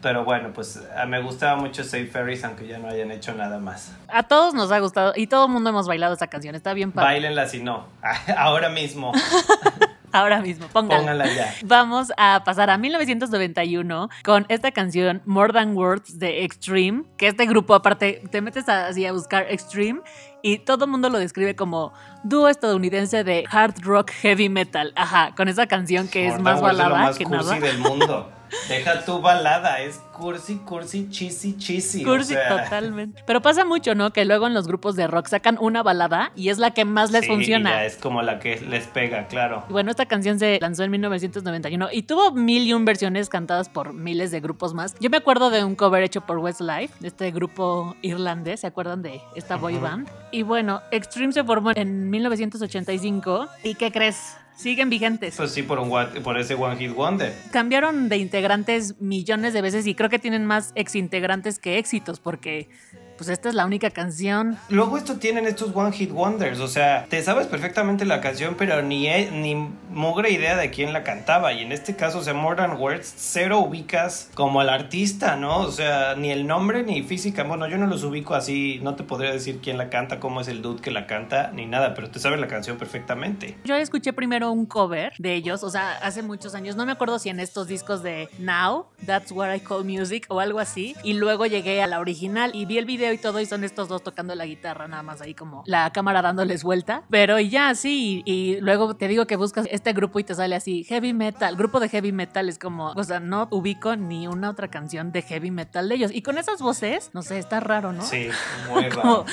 Pero 0.01 0.25
bueno, 0.25 0.49
pues 0.53 0.81
me 1.07 1.21
gustaba 1.21 1.55
mucho 1.55 1.83
Safe 1.83 2.07
Ferries, 2.07 2.43
aunque 2.43 2.67
ya 2.67 2.77
no 2.77 2.89
hayan 2.89 3.09
hecho 3.11 3.33
nada 3.33 3.57
más. 3.59 3.93
A 4.09 4.23
todos 4.23 4.53
nos 4.53 4.69
ha 4.71 4.79
gustado 4.79 5.13
y 5.15 5.27
todo 5.27 5.45
el 5.45 5.51
mundo 5.51 5.69
hemos 5.69 5.87
bailado 5.87 6.13
esta 6.13 6.27
canción. 6.27 6.55
Está 6.55 6.73
bien 6.73 6.91
padre. 6.91 7.07
Bailenla 7.07 7.47
si 7.47 7.61
no. 7.63 7.85
Ahora 8.37 8.69
mismo. 8.69 9.13
Ahora 10.11 10.41
mismo, 10.41 10.67
póngala. 10.67 11.25
ya. 11.25 11.55
Vamos 11.65 12.11
a 12.17 12.43
pasar 12.45 12.69
a 12.69 12.77
1991 12.77 14.09
con 14.23 14.45
esta 14.47 14.71
canción 14.71 15.23
More 15.25 15.53
Than 15.53 15.75
Words 15.75 16.19
de 16.19 16.43
Extreme, 16.43 17.05
que 17.17 17.27
este 17.29 17.47
grupo 17.47 17.73
aparte 17.73 18.21
te 18.29 18.41
metes 18.41 18.69
así 18.69 19.07
a 19.07 19.11
buscar 19.11 19.47
Extreme 19.49 20.01
y 20.43 20.59
todo 20.59 20.85
el 20.85 20.91
mundo 20.91 21.09
lo 21.09 21.17
describe 21.17 21.55
como 21.55 21.93
dúo 22.23 22.47
estadounidense 22.47 23.23
de 23.23 23.45
hard 23.49 23.81
rock 23.81 24.11
heavy 24.11 24.49
metal. 24.49 24.93
Ajá, 24.95 25.33
con 25.35 25.47
esa 25.47 25.65
canción 25.65 26.07
que 26.07 26.27
es 26.27 26.39
más 26.39 26.61
balada 26.61 27.11
que 27.17 27.25
nada. 27.25 27.59
del 27.59 27.79
mundo. 27.79 28.29
Deja 28.69 29.03
tu 29.05 29.21
balada, 29.21 29.81
es 29.81 30.01
cursi, 30.13 30.57
cursi, 30.57 31.09
chisi, 31.09 31.57
chisi. 31.57 32.03
Cursi, 32.03 32.35
totalmente. 32.47 33.23
Pero 33.25 33.41
pasa 33.41 33.65
mucho, 33.65 33.95
¿no? 33.95 34.13
Que 34.13 34.25
luego 34.25 34.47
en 34.47 34.53
los 34.53 34.67
grupos 34.67 34.95
de 34.95 35.07
rock 35.07 35.27
sacan 35.27 35.57
una 35.59 35.83
balada 35.83 36.31
y 36.35 36.49
es 36.49 36.57
la 36.57 36.71
que 36.71 36.85
más 36.85 37.11
les 37.11 37.27
funciona. 37.27 37.71
Ya 37.71 37.85
es 37.85 37.97
como 37.97 38.21
la 38.21 38.39
que 38.39 38.59
les 38.61 38.85
pega, 38.87 39.27
claro. 39.27 39.65
bueno, 39.69 39.91
esta 39.91 40.05
canción 40.05 40.39
se 40.39 40.59
lanzó 40.61 40.83
en 40.83 40.91
1991 40.91 41.89
y 41.91 42.03
tuvo 42.03 42.31
mil 42.31 42.63
y 42.63 42.73
un 42.73 42.85
versiones 42.85 43.29
cantadas 43.29 43.69
por 43.69 43.93
miles 43.93 44.31
de 44.31 44.39
grupos 44.39 44.73
más. 44.73 44.95
Yo 44.99 45.09
me 45.09 45.17
acuerdo 45.17 45.49
de 45.49 45.63
un 45.63 45.75
cover 45.75 46.03
hecho 46.03 46.21
por 46.21 46.37
Westlife, 46.37 46.93
este 47.05 47.31
grupo 47.31 47.95
irlandés, 48.01 48.61
¿se 48.61 48.67
acuerdan 48.67 49.01
de 49.01 49.21
esta 49.35 49.55
boy 49.55 49.77
band? 49.77 50.07
Y 50.31 50.43
bueno, 50.43 50.81
Extreme 50.91 51.33
se 51.33 51.43
formó 51.43 51.71
en 51.75 52.09
1985. 52.09 53.47
¿Y 53.63 53.75
qué 53.75 53.91
crees? 53.91 54.37
Siguen 54.55 54.89
vigentes. 54.89 55.35
Pues 55.35 55.51
sí, 55.51 55.63
por, 55.63 55.79
un, 55.79 55.89
por 56.23 56.37
ese 56.37 56.55
One 56.55 56.77
Hit 56.77 56.93
Wonder. 56.93 57.33
Cambiaron 57.51 58.09
de 58.09 58.17
integrantes 58.17 58.99
millones 59.01 59.53
de 59.53 59.61
veces 59.61 59.87
y 59.87 59.95
creo 59.95 60.09
que 60.09 60.19
tienen 60.19 60.45
más 60.45 60.71
ex 60.75 60.95
integrantes 60.95 61.59
que 61.59 61.77
éxitos 61.77 62.19
porque 62.19 62.69
pues 63.17 63.29
esta 63.29 63.49
es 63.49 63.55
la 63.55 63.65
única 63.65 63.89
canción. 63.89 64.57
Luego 64.69 64.97
esto 64.97 65.15
tienen 65.17 65.45
estos 65.45 65.71
One 65.75 65.91
Hit 65.91 66.11
Wonders, 66.11 66.59
o 66.59 66.67
sea, 66.67 67.05
te 67.09 67.21
sabes 67.21 67.47
perfectamente 67.47 68.05
la 68.05 68.21
canción, 68.21 68.55
pero 68.57 68.81
ni, 68.81 69.07
ni 69.31 69.55
mugre 69.89 70.31
idea 70.31 70.55
de 70.55 70.69
quién 70.71 70.93
la 70.93 71.03
cantaba. 71.03 71.53
Y 71.53 71.61
en 71.61 71.71
este 71.71 71.95
caso, 71.95 72.19
o 72.19 72.23
sea, 72.23 72.33
More 72.33 72.55
Than 72.55 72.77
Words, 72.77 73.13
cero 73.15 73.59
ubicas 73.59 74.29
como 74.33 74.61
al 74.61 74.69
artista, 74.69 75.35
¿no? 75.35 75.59
O 75.59 75.71
sea, 75.71 76.15
ni 76.15 76.31
el 76.31 76.47
nombre 76.47 76.83
ni 76.83 77.03
física. 77.03 77.43
Bueno, 77.43 77.67
yo 77.67 77.77
no 77.77 77.87
los 77.87 78.03
ubico 78.03 78.35
así, 78.35 78.79
no 78.83 78.95
te 78.95 79.03
podría 79.03 79.31
decir 79.31 79.59
quién 79.61 79.77
la 79.77 79.89
canta, 79.89 80.19
cómo 80.19 80.41
es 80.41 80.47
el 80.47 80.61
dude 80.61 80.81
que 80.81 80.91
la 80.91 81.07
canta, 81.07 81.51
ni 81.53 81.65
nada, 81.65 81.93
pero 81.93 82.09
te 82.09 82.19
sabes 82.19 82.39
la 82.39 82.47
canción 82.47 82.77
perfectamente. 82.77 83.57
Yo 83.63 83.75
escuché 83.75 84.13
primero 84.13 84.51
un 84.51 84.65
cover 84.65 85.13
de 85.17 85.33
ellos, 85.33 85.63
o 85.63 85.69
sea, 85.69 85.97
hace 86.01 86.21
muchos 86.21 86.55
años, 86.55 86.75
no 86.75 86.85
me 86.85 86.91
acuerdo 86.91 87.19
si 87.19 87.29
en 87.29 87.39
estos 87.39 87.67
discos 87.67 88.03
de 88.03 88.29
Now, 88.39 88.87
That's 89.05 89.31
What 89.31 89.53
I 89.53 89.59
Call 89.59 89.85
Music 89.85 90.25
o 90.29 90.39
algo 90.39 90.59
así, 90.59 90.95
y 91.03 91.13
luego 91.13 91.45
llegué 91.45 91.81
a 91.81 91.87
la 91.87 91.99
original 91.99 92.51
y 92.53 92.65
vi 92.65 92.77
el 92.77 92.85
video 92.85 93.02
video 93.03 93.13
y 93.13 93.17
todo 93.17 93.39
y 93.41 93.45
son 93.45 93.63
estos 93.63 93.89
dos 93.89 94.01
tocando 94.01 94.33
la 94.33 94.45
guitarra, 94.45 94.87
nada 94.87 95.03
más 95.03 95.21
ahí 95.21 95.33
como 95.33 95.63
la 95.65 95.91
cámara 95.91 96.21
dándoles 96.21 96.63
vuelta. 96.63 97.03
Pero 97.09 97.39
ya, 97.39 97.75
sí, 97.75 98.23
y, 98.25 98.59
luego 98.61 98.95
te 98.95 99.07
digo 99.07 99.27
que 99.27 99.35
buscas 99.35 99.67
este 99.71 99.91
grupo 99.93 100.19
y 100.19 100.23
te 100.23 100.33
sale 100.35 100.55
así, 100.55 100.83
heavy 100.85 101.13
metal, 101.13 101.55
grupo 101.55 101.79
de 101.79 101.89
heavy 101.89 102.11
metal 102.11 102.47
es 102.47 102.57
como, 102.57 102.91
o 102.91 103.03
sea, 103.03 103.19
no 103.19 103.47
ubico 103.51 103.95
ni 103.95 104.27
una 104.27 104.49
otra 104.49 104.69
canción 104.69 105.11
de 105.11 105.21
heavy 105.21 105.51
metal 105.51 105.89
de 105.89 105.95
ellos. 105.95 106.11
Y 106.13 106.21
con 106.21 106.37
esas 106.37 106.61
voces, 106.61 107.09
no 107.13 107.21
sé, 107.21 107.39
está 107.39 107.59
raro, 107.59 107.91
¿no? 107.91 108.03
Sí, 108.03 108.29
muy 108.69 108.89
raro 108.89 109.25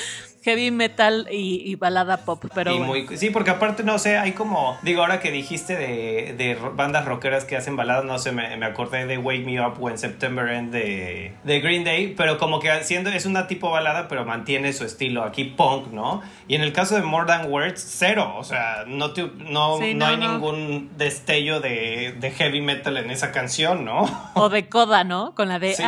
heavy 0.42 0.70
metal 0.70 1.26
y, 1.30 1.74
balada 1.76 2.18
pop, 2.24 2.44
pero 2.54 2.72
sí, 3.14 3.30
porque 3.30 3.50
aparte, 3.50 3.82
no 3.82 3.98
sé, 3.98 4.16
hay 4.16 4.32
como, 4.32 4.78
digo, 4.82 5.02
ahora 5.02 5.20
que 5.20 5.30
dijiste 5.30 5.76
de, 5.76 6.34
de 6.36 6.54
bandas 6.74 7.04
rockeras 7.04 7.44
que 7.44 7.56
hacen 7.56 7.76
baladas, 7.76 8.04
no 8.04 8.18
sé, 8.18 8.32
me, 8.32 8.56
me, 8.56 8.66
acordé 8.66 9.06
de 9.06 9.18
Wake 9.18 9.44
Me 9.44 9.60
Up 9.64 9.74
When 9.78 9.98
September 9.98 10.48
End 10.48 10.72
de, 10.72 11.32
de 11.44 11.60
Green 11.60 11.84
Day, 11.84 12.14
pero 12.16 12.38
como 12.38 12.60
que 12.60 12.70
siendo, 12.84 13.10
es 13.10 13.26
una 13.26 13.46
tipo 13.46 13.70
balada, 13.70 14.08
pero 14.08 14.24
mantiene 14.24 14.72
su 14.72 14.84
estilo 14.84 15.24
aquí 15.24 15.44
punk, 15.44 15.88
¿no? 15.88 16.22
Y 16.48 16.54
en 16.54 16.62
el 16.62 16.72
caso 16.72 16.94
de 16.96 17.02
More 17.02 17.26
Than 17.26 17.50
Words, 17.50 17.82
cero, 17.98 18.34
o 18.36 18.44
sea, 18.44 18.84
no, 18.86 19.08
no, 19.38 19.78
no, 19.78 20.06
hay 20.06 20.16
ningún 20.16 20.90
destello 20.96 21.60
de, 21.60 22.14
de, 22.18 22.30
heavy 22.30 22.60
metal 22.60 22.96
en 22.96 23.10
esa 23.10 23.32
canción, 23.32 23.84
¿no? 23.84 24.04
O 24.34 24.48
de 24.48 24.68
coda, 24.68 25.04
¿no? 25.04 25.34
Con 25.34 25.48
la 25.48 25.58
de... 25.58 25.74
Sí, 25.74 25.82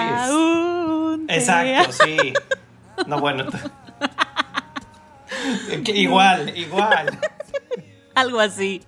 Exacto, 1.28 1.92
sí. 1.92 2.32
No, 3.06 3.20
bueno. 3.20 3.44
igual, 5.94 6.56
igual. 6.56 7.18
Algo 8.14 8.40
así. 8.40 8.82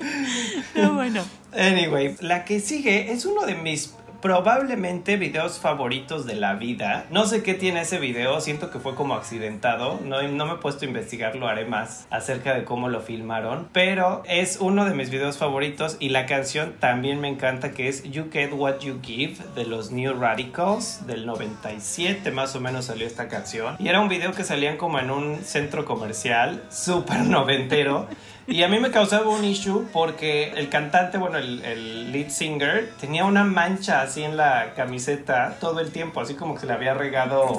Pero 0.74 0.92
bueno. 0.94 1.24
Anyway, 1.52 2.16
la 2.20 2.44
que 2.44 2.60
sigue 2.60 3.10
es 3.10 3.24
uno 3.24 3.46
de 3.46 3.54
mis 3.54 3.94
probablemente 4.20 5.16
videos 5.16 5.58
favoritos 5.58 6.26
de 6.26 6.34
la 6.34 6.54
vida. 6.54 7.06
No 7.10 7.26
sé 7.26 7.42
qué 7.42 7.54
tiene 7.54 7.82
ese 7.82 7.98
video, 7.98 8.40
siento 8.40 8.70
que 8.70 8.78
fue 8.78 8.94
como 8.94 9.14
accidentado. 9.14 10.00
No, 10.04 10.22
no 10.22 10.46
me 10.46 10.54
he 10.54 10.56
puesto 10.56 10.84
a 10.84 10.88
investigar, 10.88 11.36
lo 11.36 11.48
haré 11.48 11.64
más 11.64 12.06
acerca 12.10 12.54
de 12.54 12.64
cómo 12.64 12.88
lo 12.88 13.00
filmaron. 13.00 13.68
Pero 13.72 14.22
es 14.26 14.58
uno 14.60 14.84
de 14.84 14.94
mis 14.94 15.10
videos 15.10 15.38
favoritos 15.38 15.96
y 16.00 16.10
la 16.10 16.26
canción 16.26 16.74
también 16.78 17.20
me 17.20 17.28
encanta 17.28 17.72
que 17.72 17.88
es 17.88 18.02
You 18.04 18.30
Get 18.30 18.52
What 18.52 18.80
You 18.80 19.00
Give 19.02 19.36
de 19.54 19.66
los 19.66 19.90
New 19.90 20.14
Radicals 20.18 21.06
del 21.06 21.26
97 21.26 22.30
más 22.30 22.54
o 22.54 22.60
menos 22.60 22.86
salió 22.86 23.06
esta 23.06 23.28
canción. 23.28 23.76
Y 23.78 23.88
era 23.88 24.00
un 24.00 24.08
video 24.08 24.32
que 24.32 24.44
salían 24.44 24.76
como 24.76 24.98
en 24.98 25.10
un 25.10 25.38
centro 25.42 25.84
comercial 25.84 26.62
súper 26.70 27.20
noventero. 27.20 28.08
Y 28.50 28.64
a 28.64 28.68
mí 28.68 28.80
me 28.80 28.90
causaba 28.90 29.28
un 29.28 29.44
issue 29.44 29.86
porque 29.92 30.52
el 30.56 30.68
cantante, 30.68 31.18
bueno, 31.18 31.38
el, 31.38 32.10
lead 32.10 32.30
singer, 32.30 32.90
tenía 32.98 33.24
una 33.24 33.44
mancha 33.44 34.02
así 34.02 34.24
en 34.24 34.36
la 34.36 34.74
camiseta 34.74 35.56
todo 35.60 35.78
el 35.78 35.92
tiempo, 35.92 36.20
así 36.20 36.34
como 36.34 36.54
que 36.54 36.60
se 36.62 36.66
le 36.66 36.72
había 36.72 36.92
regado 36.94 37.58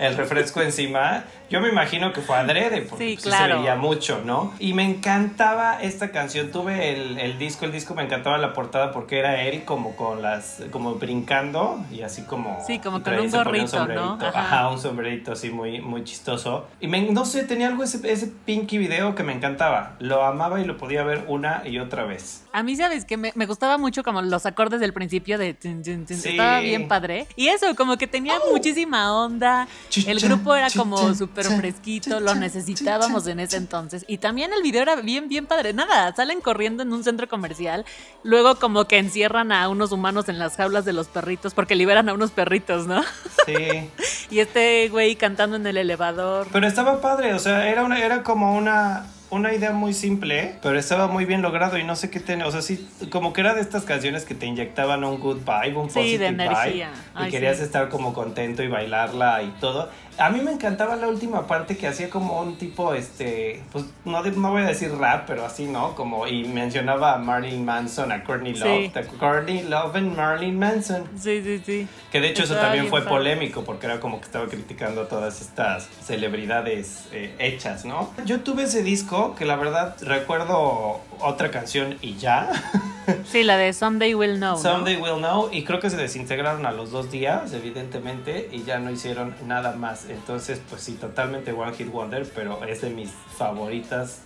el 0.00 0.16
refresco 0.16 0.62
encima 0.62 1.24
yo 1.50 1.60
me 1.60 1.68
imagino 1.68 2.12
que 2.12 2.20
fue 2.20 2.36
adrede, 2.36 2.82
porque 2.82 3.16
sí, 3.16 3.28
se 3.28 3.46
veía 3.48 3.74
mucho, 3.74 4.22
¿no? 4.24 4.54
Y 4.60 4.72
me 4.72 4.84
encantaba 4.84 5.82
esta 5.82 6.12
canción. 6.12 6.52
Tuve 6.52 6.92
el, 6.92 7.18
el, 7.18 7.38
disco, 7.40 7.64
el 7.64 7.72
disco 7.72 7.92
me 7.96 8.04
encantaba 8.04 8.38
la 8.38 8.52
portada 8.52 8.92
porque 8.92 9.18
era 9.18 9.42
él 9.42 9.64
como 9.64 9.96
con 9.96 10.22
las, 10.22 10.62
como 10.70 10.94
brincando 10.94 11.84
y 11.90 12.02
así 12.02 12.22
como. 12.22 12.62
Sí, 12.64 12.78
como 12.78 13.02
con 13.02 13.18
un 13.18 13.28
gorrito, 13.28 13.84
¿no? 13.88 14.16
Ajá. 14.22 14.68
un 14.68 14.78
sombrerito 14.78 15.32
así 15.32 15.50
muy, 15.50 15.80
muy 15.80 16.04
chistoso. 16.04 16.68
Y 16.80 16.86
me, 16.86 17.02
no 17.10 17.24
sé, 17.24 17.42
tenía 17.42 17.66
algo 17.66 17.82
ese, 17.82 18.08
ese 18.08 18.28
pinky 18.28 18.78
video 18.78 19.16
que 19.16 19.24
me 19.24 19.32
encantaba. 19.32 19.96
Lo 19.98 20.24
amaba 20.24 20.60
y 20.60 20.64
lo 20.64 20.76
podía 20.76 21.02
ver 21.02 21.24
una 21.26 21.62
y 21.66 21.80
otra 21.80 22.04
vez. 22.04 22.44
A 22.52 22.62
mí, 22.62 22.76
¿sabes 22.76 23.04
que 23.04 23.16
me, 23.16 23.32
me 23.34 23.46
gustaba 23.46 23.76
mucho 23.76 24.04
como 24.04 24.22
los 24.22 24.46
acordes 24.46 24.78
del 24.78 24.92
principio 24.92 25.36
de. 25.36 25.56
Estaba 25.60 26.60
bien 26.60 26.86
padre. 26.86 27.26
Y 27.34 27.48
eso, 27.48 27.74
como 27.74 27.96
que 27.96 28.06
tenía 28.06 28.38
¡Oh! 28.38 28.52
muchísima 28.52 29.12
onda. 29.12 29.66
El 30.06 30.20
grupo 30.20 30.54
era 30.54 30.68
como 30.70 31.14
súper 31.14 31.46
fresquito, 31.46 32.20
lo 32.20 32.34
necesitábamos 32.34 33.26
en 33.26 33.40
ese 33.40 33.56
entonces. 33.56 34.04
Y 34.06 34.18
también 34.18 34.52
el 34.52 34.62
video 34.62 34.82
era 34.82 34.96
bien, 34.96 35.28
bien 35.28 35.46
padre. 35.46 35.72
Nada, 35.72 36.14
salen 36.14 36.40
corriendo 36.40 36.82
en 36.82 36.92
un 36.92 37.04
centro 37.04 37.28
comercial, 37.28 37.84
luego 38.22 38.56
como 38.56 38.86
que 38.86 38.98
encierran 38.98 39.52
a 39.52 39.68
unos 39.68 39.92
humanos 39.92 40.28
en 40.28 40.38
las 40.38 40.56
jaulas 40.56 40.84
de 40.84 40.92
los 40.92 41.08
perritos 41.08 41.54
porque 41.54 41.74
liberan 41.74 42.08
a 42.08 42.14
unos 42.14 42.30
perritos, 42.30 42.86
¿no? 42.86 43.02
Sí. 43.46 43.90
y 44.30 44.38
este 44.38 44.88
güey 44.88 45.16
cantando 45.16 45.56
en 45.56 45.66
el 45.66 45.76
elevador. 45.76 46.46
Pero 46.52 46.66
estaba 46.66 47.00
padre, 47.00 47.34
o 47.34 47.38
sea, 47.38 47.68
era, 47.68 47.84
una, 47.84 47.98
era 47.98 48.22
como 48.22 48.56
una 48.56 49.06
una 49.30 49.54
idea 49.54 49.72
muy 49.72 49.94
simple, 49.94 50.56
pero 50.62 50.78
estaba 50.78 51.06
muy 51.06 51.24
bien 51.24 51.40
logrado 51.40 51.78
y 51.78 51.84
no 51.84 51.94
sé 51.96 52.10
qué 52.10 52.20
tiene, 52.20 52.44
o 52.44 52.50
sea, 52.50 52.62
sí, 52.62 52.88
como 53.10 53.32
que 53.32 53.40
era 53.40 53.54
de 53.54 53.60
estas 53.60 53.84
canciones 53.84 54.24
que 54.24 54.34
te 54.34 54.46
inyectaban 54.46 55.04
un 55.04 55.20
good 55.20 55.38
vibe, 55.38 55.76
un 55.76 55.86
positive 55.86 56.10
sí, 56.10 56.18
de 56.18 56.26
energía. 56.26 56.90
vibe 57.14 57.28
y 57.28 57.30
querías 57.30 57.60
estar 57.60 57.88
como 57.88 58.12
contento 58.12 58.62
y 58.62 58.68
bailarla 58.68 59.42
y 59.42 59.50
todo. 59.60 59.88
A 60.20 60.28
mí 60.28 60.42
me 60.42 60.52
encantaba 60.52 60.96
la 60.96 61.08
última 61.08 61.46
parte 61.46 61.78
que 61.78 61.88
hacía 61.88 62.10
como 62.10 62.42
un 62.42 62.58
tipo, 62.58 62.92
este, 62.92 63.62
pues 63.72 63.86
no, 64.04 64.22
no 64.22 64.50
voy 64.50 64.62
a 64.62 64.66
decir 64.66 64.92
rap, 64.92 65.24
pero 65.26 65.46
así, 65.46 65.64
¿no? 65.64 65.94
Como, 65.94 66.26
y 66.26 66.44
mencionaba 66.44 67.14
a 67.14 67.18
Marilyn 67.18 67.64
Manson, 67.64 68.12
a 68.12 68.22
Courtney 68.22 68.54
Love, 68.54 68.94
a 68.94 69.02
Courtney 69.18 69.62
Love 69.62 69.96
and 69.96 70.14
Marilyn 70.14 70.58
Manson. 70.58 71.08
Sí, 71.18 71.42
sí, 71.42 71.62
sí. 71.64 71.88
Que 72.12 72.20
de 72.20 72.28
hecho 72.28 72.42
eso 72.42 72.56
también 72.56 72.88
fue 72.88 73.00
polémico 73.00 73.64
porque 73.64 73.86
era 73.86 73.98
como 73.98 74.20
que 74.20 74.26
estaba 74.26 74.46
criticando 74.46 75.02
a 75.02 75.08
todas 75.08 75.40
estas 75.40 75.88
celebridades 76.04 77.08
eh, 77.12 77.34
hechas, 77.38 77.86
¿no? 77.86 78.12
Yo 78.26 78.40
tuve 78.40 78.64
ese 78.64 78.82
disco 78.82 79.34
que 79.34 79.46
la 79.46 79.56
verdad 79.56 79.96
recuerdo 80.02 81.00
otra 81.20 81.50
canción 81.50 81.96
y 82.02 82.16
ya. 82.16 82.50
Sí, 83.24 83.42
la 83.42 83.56
de 83.56 83.72
Someday 83.72 84.14
We'll 84.14 84.36
Know. 84.36 84.56
Someday 84.58 84.96
We'll 84.96 85.18
Know 85.18 85.48
y 85.52 85.64
creo 85.64 85.80
que 85.80 85.90
se 85.90 85.96
desintegraron 85.96 86.66
a 86.66 86.72
los 86.72 86.90
dos 86.90 87.10
días, 87.10 87.52
evidentemente, 87.52 88.48
y 88.52 88.64
ya 88.64 88.78
no 88.78 88.90
hicieron 88.90 89.34
nada 89.46 89.72
más. 89.76 90.08
Entonces, 90.08 90.60
pues 90.68 90.82
sí, 90.82 90.94
totalmente 90.94 91.52
One 91.52 91.74
Hit 91.74 91.90
Wonder, 91.90 92.28
pero 92.34 92.64
es 92.64 92.80
de 92.80 92.90
mis 92.90 93.10
favoritas 93.36 94.22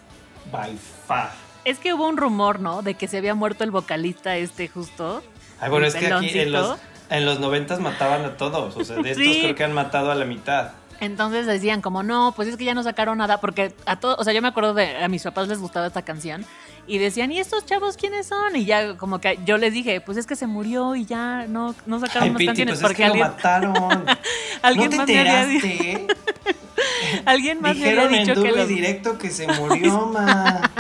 by 0.51 0.77
far. 1.07 1.31
Es 1.65 1.79
que 1.79 1.95
hubo 1.95 2.07
un 2.07 2.17
rumor, 2.17 2.61
¿no? 2.61 2.83
De 2.83 2.95
que 2.95 3.09
se 3.09 3.19
había 3.19 3.35
muerto 3.35 3.65
el 3.65 3.71
vocalista 3.71 4.37
este 4.37 4.69
justo. 4.69 5.23
Ay, 5.61 5.71
bueno, 5.71 5.87
es 5.87 5.95
que 5.95 6.13
aquí 6.13 6.39
en 6.39 6.53
los, 6.53 6.77
en 7.11 7.25
los 7.25 7.41
90 7.41 7.79
mataban 7.79 8.25
a 8.25 8.37
todos. 8.37 8.77
O 8.77 8.85
sea, 8.85 8.97
de 8.97 9.11
estos 9.13 9.27
creo 9.27 9.55
que 9.55 9.65
han 9.65 9.73
matado 9.73 10.11
a 10.11 10.15
la 10.15 10.25
mitad. 10.25 10.73
Entonces 11.01 11.47
decían 11.47 11.81
como, 11.81 12.03
no, 12.03 12.33
pues 12.37 12.49
es 12.49 12.57
que 12.57 12.65
ya 12.65 12.75
no 12.75 12.83
sacaron 12.83 13.19
nada, 13.19 13.41
porque 13.41 13.75
a 13.87 13.97
todos, 13.97 14.17
o 14.19 14.25
sea, 14.25 14.33
yo 14.33 14.43
me 14.43 14.49
acuerdo 14.49 14.75
de, 14.75 15.03
a 15.03 15.09
mis 15.09 15.23
papás 15.23 15.49
les 15.49 15.59
gustaba 15.59 15.87
esta 15.87 16.03
canción 16.03 16.47
y 16.87 16.99
decían, 16.99 17.33
¿y 17.33 17.39
estos 17.39 17.65
chavos 17.67 17.97
quiénes 17.97 18.27
son? 18.27 18.57
Y 18.57 18.65
ya 18.65 18.97
como 18.97 19.21
que 19.21 19.39
yo 19.45 19.57
les 19.59 19.73
dije, 19.73 20.01
pues 20.01 20.19
es 20.19 20.27
que 20.27 20.37
se 20.37 20.47
murió 20.47 20.95
y 20.97 21.07
ya 21.07 21.47
no, 21.47 21.75
no 21.87 22.01
sacaron 22.01 22.33
más 22.33 22.45
canciones 22.45 22.81
pues 22.81 22.83
porque 22.83 22.93
es 22.93 22.97
que 22.97 23.05
alguien... 23.05 23.27
lo 23.27 23.33
mataron. 23.33 24.05
¿Alguien 24.63 24.91
¿No 24.91 24.97
más 24.99 25.09
me 25.09 25.19
había 25.19 25.47
dicho... 25.47 25.67
Alguien 27.25 27.61
más 27.61 27.77
me 27.77 27.91
había 27.91 28.09
dicho 28.09 28.43
que 28.43 28.53
lo... 28.53 28.67
directo 28.67 29.19
que 29.19 29.31
se 29.31 29.47
murió, 29.47 30.07
ma 30.13 30.71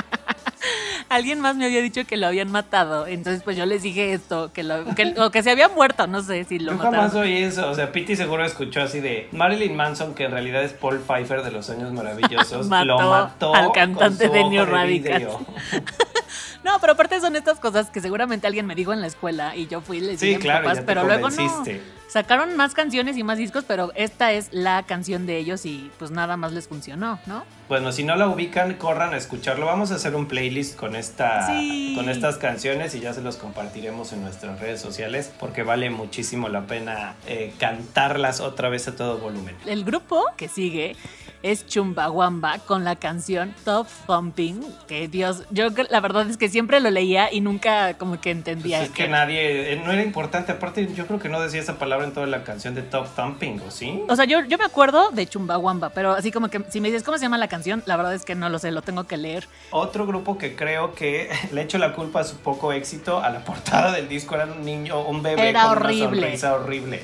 alguien 1.14 1.40
más 1.40 1.56
me 1.56 1.64
había 1.64 1.80
dicho 1.80 2.04
que 2.06 2.16
lo 2.16 2.26
habían 2.26 2.50
matado. 2.50 3.06
Entonces, 3.06 3.42
pues 3.42 3.56
yo 3.56 3.66
les 3.66 3.83
dije 3.83 4.12
esto, 4.12 4.52
que 4.52 4.62
lo, 4.62 4.94
que, 4.94 5.14
o 5.18 5.30
que 5.30 5.42
se 5.42 5.50
había 5.50 5.68
muerto, 5.68 6.06
no 6.06 6.23
sé 6.23 6.44
si 6.44 6.59
lo 6.59 6.73
yo 6.73 6.78
mataron. 6.78 7.00
jamás 7.00 7.14
oí 7.14 7.42
eso. 7.42 7.71
O 7.71 7.75
sea, 7.75 7.92
Pity 7.92 8.16
seguro 8.16 8.44
escuchó 8.44 8.83
así 8.83 9.00
de 9.00 9.28
Marilyn 9.33 9.76
Manson, 9.76 10.14
que 10.14 10.25
en 10.25 10.33
realidad 10.33 10.62
es 10.62 10.73
Paul 10.73 11.00
Pfeiffer 11.00 11.42
de 11.42 11.50
los 11.50 11.71
años 11.71 11.92
maravillosos, 11.92 12.66
lo 12.85 12.99
mató 12.99 13.54
al 13.54 13.73
cantante 13.73 14.28
de 14.28 14.44
New. 14.44 14.64
No, 16.64 16.78
pero 16.80 16.94
aparte 16.94 17.21
son 17.21 17.37
estas 17.37 17.61
cosas 17.61 17.90
que 17.90 18.00
seguramente 18.00 18.47
alguien 18.47 18.64
me 18.64 18.75
dijo 18.75 18.94
en 18.94 19.02
la 19.02 19.06
escuela 19.06 19.54
y 19.54 19.66
yo 19.66 19.83
fui 19.83 19.99
y 19.99 20.00
les 20.00 20.21
dije 20.21 20.37
sí, 20.37 20.40
claro, 20.40 20.71
pero 20.87 21.04
luego 21.04 21.28
no. 21.28 21.64
Sacaron 22.09 22.57
más 22.57 22.75
canciones 22.75 23.17
y 23.17 23.25
más 23.25 23.39
discos, 23.39 23.65
pero 23.67 23.93
esta 23.95 24.33
es 24.33 24.53
la 24.53 24.83
canción 24.85 25.27
de 25.27 25.39
ellos 25.39 25.67
y 25.67 25.91
pues 25.99 26.11
nada 26.11 26.37
más 26.37 26.53
les 26.53 26.69
funcionó, 26.69 27.19
¿no? 27.27 27.45
Bueno, 27.69 27.93
si 27.93 28.05
no 28.05 28.15
la 28.15 28.29
ubican, 28.29 28.75
corran 28.75 29.15
a 29.15 29.17
escucharlo. 29.17 29.67
Vamos 29.67 29.91
a 29.91 29.95
hacer 29.95 30.15
un 30.15 30.27
playlist 30.27 30.77
con 30.77 30.95
esta 30.97 31.47
con 31.95 32.09
estas 32.09 32.37
canciones 32.37 32.95
y 32.95 33.01
ya 33.01 33.15
se 33.15 33.23
los 33.23 33.37
compartiremos 33.37 34.13
en 34.13 34.21
nuestras 34.23 34.61
redes 34.61 34.81
sociales 34.81 35.33
porque 35.41 35.63
vale 35.63 35.91
muchísimo 35.91 36.49
la 36.49 36.67
pena 36.67 37.15
eh, 37.27 37.55
cantarlas 37.59 38.41
otra 38.41 38.69
vez 38.69 38.87
a 38.89 38.97
todo 38.97 39.19
volumen. 39.19 39.57
El 39.67 39.85
grupo 39.85 40.25
que 40.37 40.49
sigue 40.49 40.97
es 41.45 41.67
Chumbawamba 41.67 42.59
con 42.61 42.85
la 42.85 42.97
canción 42.97 43.55
Top 43.67 43.87
Thumping, 44.07 44.65
que 44.89 45.09
Dios, 45.09 45.45
yo 45.51 45.69
la 45.91 46.01
verdad 46.01 46.29
es 46.31 46.39
que 46.39 46.49
siempre 46.49 46.81
lo 46.81 46.91
leía 46.91 47.31
y 47.31 47.43
nunca 47.43 47.99
como 47.99 48.19
que 48.19 48.31
entendía. 48.31 48.79
Pues 48.79 48.89
es 48.89 48.97
que, 48.97 49.09
nadie, 49.09 49.75
eh, 49.75 49.77
no 49.85 49.93
era 49.93 50.03
importante, 50.03 50.53
aparte 50.53 50.89
yo 50.95 51.07
creo 51.07 51.19
que 51.19 51.29
no 51.29 51.43
decía 51.43 51.61
esa 51.61 51.79
palabra 51.79 51.94
en 52.03 52.13
toda 52.13 52.27
la 52.27 52.43
canción 52.43 52.75
de 52.75 52.83
Top 52.83 53.07
Thumping, 53.15 53.61
¿o 53.67 53.71
sí? 53.71 54.03
O 54.09 54.17
sea, 54.17 54.25
yo, 54.25 54.41
yo 54.45 54.59
me 54.59 54.65
acuerdo 54.65 55.11
de 55.11 55.27
Chumbawamba, 55.27 55.91
pero 55.91 56.13
así 56.13 56.33
como 56.33 56.49
que 56.49 56.63
si 56.71 56.81
me 56.81 56.89
dices 56.89 57.05
cómo 57.05 57.19
se 57.19 57.23
llama 57.23 57.39
la 57.39 57.49
canción, 57.49 57.83
la 57.87 57.97
verdad 57.97 58.15
es 58.15 58.25
que 58.25 58.35
no 58.35 58.49
lo 58.49 58.59
sé, 58.59 58.73
lo 58.73 58.83
tengo 58.83 59.05
que 59.05 59.17
leer. 59.17 59.47
Otro 59.71 60.07
grupo 60.07 60.37
que 60.39 60.57
creo 60.57 60.95
que 60.95 61.31
le 61.53 61.63
echo 61.63 61.79
la 61.79 61.93
culpa 61.95 62.21
a 62.21 62.25
su 62.25 62.37
poco 62.39 62.73
éxito, 62.73 63.21
a 63.21 63.31
la 63.31 63.45
portada 63.45 63.93
del 63.93 64.09
disco 64.09 64.35
era 64.35 64.47
un 64.47 64.65
niño, 64.65 65.01
un 65.03 65.23
bebé 65.23 65.51
era 65.51 65.63
con 65.63 65.73
horrible. 65.73 66.07
una 66.07 66.21
sonrisa 66.23 66.55
horrible. 66.55 67.03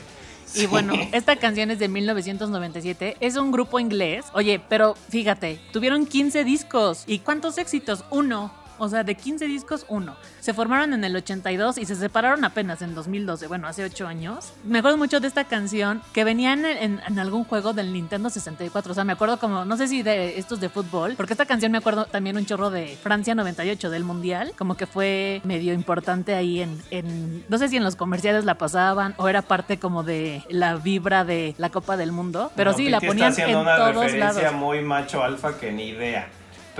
Y 0.54 0.66
bueno, 0.66 0.94
esta 1.12 1.36
canción 1.36 1.70
es 1.70 1.78
de 1.78 1.86
1997. 1.88 3.16
Es 3.20 3.36
un 3.36 3.52
grupo 3.52 3.78
inglés. 3.78 4.26
Oye, 4.32 4.60
pero 4.68 4.96
fíjate, 5.08 5.60
tuvieron 5.72 6.06
15 6.06 6.42
discos. 6.42 7.04
¿Y 7.06 7.20
cuántos 7.20 7.56
éxitos? 7.58 8.04
Uno. 8.10 8.52
O 8.80 8.88
sea, 8.88 9.04
de 9.04 9.14
15 9.14 9.46
discos, 9.46 9.84
uno. 9.88 10.16
Se 10.40 10.54
formaron 10.54 10.94
en 10.94 11.04
el 11.04 11.14
82 11.14 11.76
y 11.76 11.84
se 11.84 11.94
separaron 11.94 12.46
apenas 12.46 12.80
en 12.80 12.94
2012, 12.94 13.46
bueno, 13.46 13.68
hace 13.68 13.84
8 13.84 14.06
años. 14.06 14.54
Me 14.64 14.78
acuerdo 14.78 14.96
mucho 14.96 15.20
de 15.20 15.28
esta 15.28 15.44
canción 15.44 16.00
que 16.14 16.24
venía 16.24 16.54
en, 16.54 16.64
en, 16.64 17.18
algún 17.18 17.44
juego 17.44 17.74
del 17.74 17.92
Nintendo 17.92 18.30
64. 18.30 18.92
O 18.92 18.94
sea, 18.94 19.04
me 19.04 19.12
acuerdo 19.12 19.38
como, 19.38 19.66
no 19.66 19.76
sé 19.76 19.86
si 19.86 20.02
de 20.02 20.38
estos 20.38 20.60
de 20.60 20.70
fútbol, 20.70 21.12
porque 21.14 21.34
esta 21.34 21.44
canción 21.44 21.70
me 21.72 21.78
acuerdo 21.78 22.06
también 22.06 22.38
un 22.38 22.46
chorro 22.46 22.70
de 22.70 22.96
Francia 23.02 23.34
98 23.34 23.90
del 23.90 24.04
Mundial, 24.04 24.52
como 24.56 24.78
que 24.78 24.86
fue 24.86 25.42
medio 25.44 25.74
importante 25.74 26.34
ahí 26.34 26.62
en, 26.62 26.80
en 26.90 27.44
no 27.50 27.58
sé 27.58 27.68
si 27.68 27.76
en 27.76 27.84
los 27.84 27.96
comerciales 27.96 28.46
la 28.46 28.54
pasaban 28.54 29.14
o 29.18 29.28
era 29.28 29.42
parte 29.42 29.78
como 29.78 30.04
de 30.04 30.42
la 30.48 30.76
vibra 30.76 31.24
de 31.24 31.54
la 31.58 31.68
Copa 31.68 31.98
del 31.98 32.12
Mundo, 32.12 32.50
pero 32.56 32.72
sí, 32.72 32.88
la 32.88 33.00
ponían 33.02 33.38
en 33.38 33.56
una 33.56 33.76
todos 33.76 34.14
lados. 34.14 34.42
muy 34.54 34.80
macho 34.80 35.22
alfa 35.22 35.58
que 35.58 35.70
ni 35.70 35.88
idea 35.88 36.28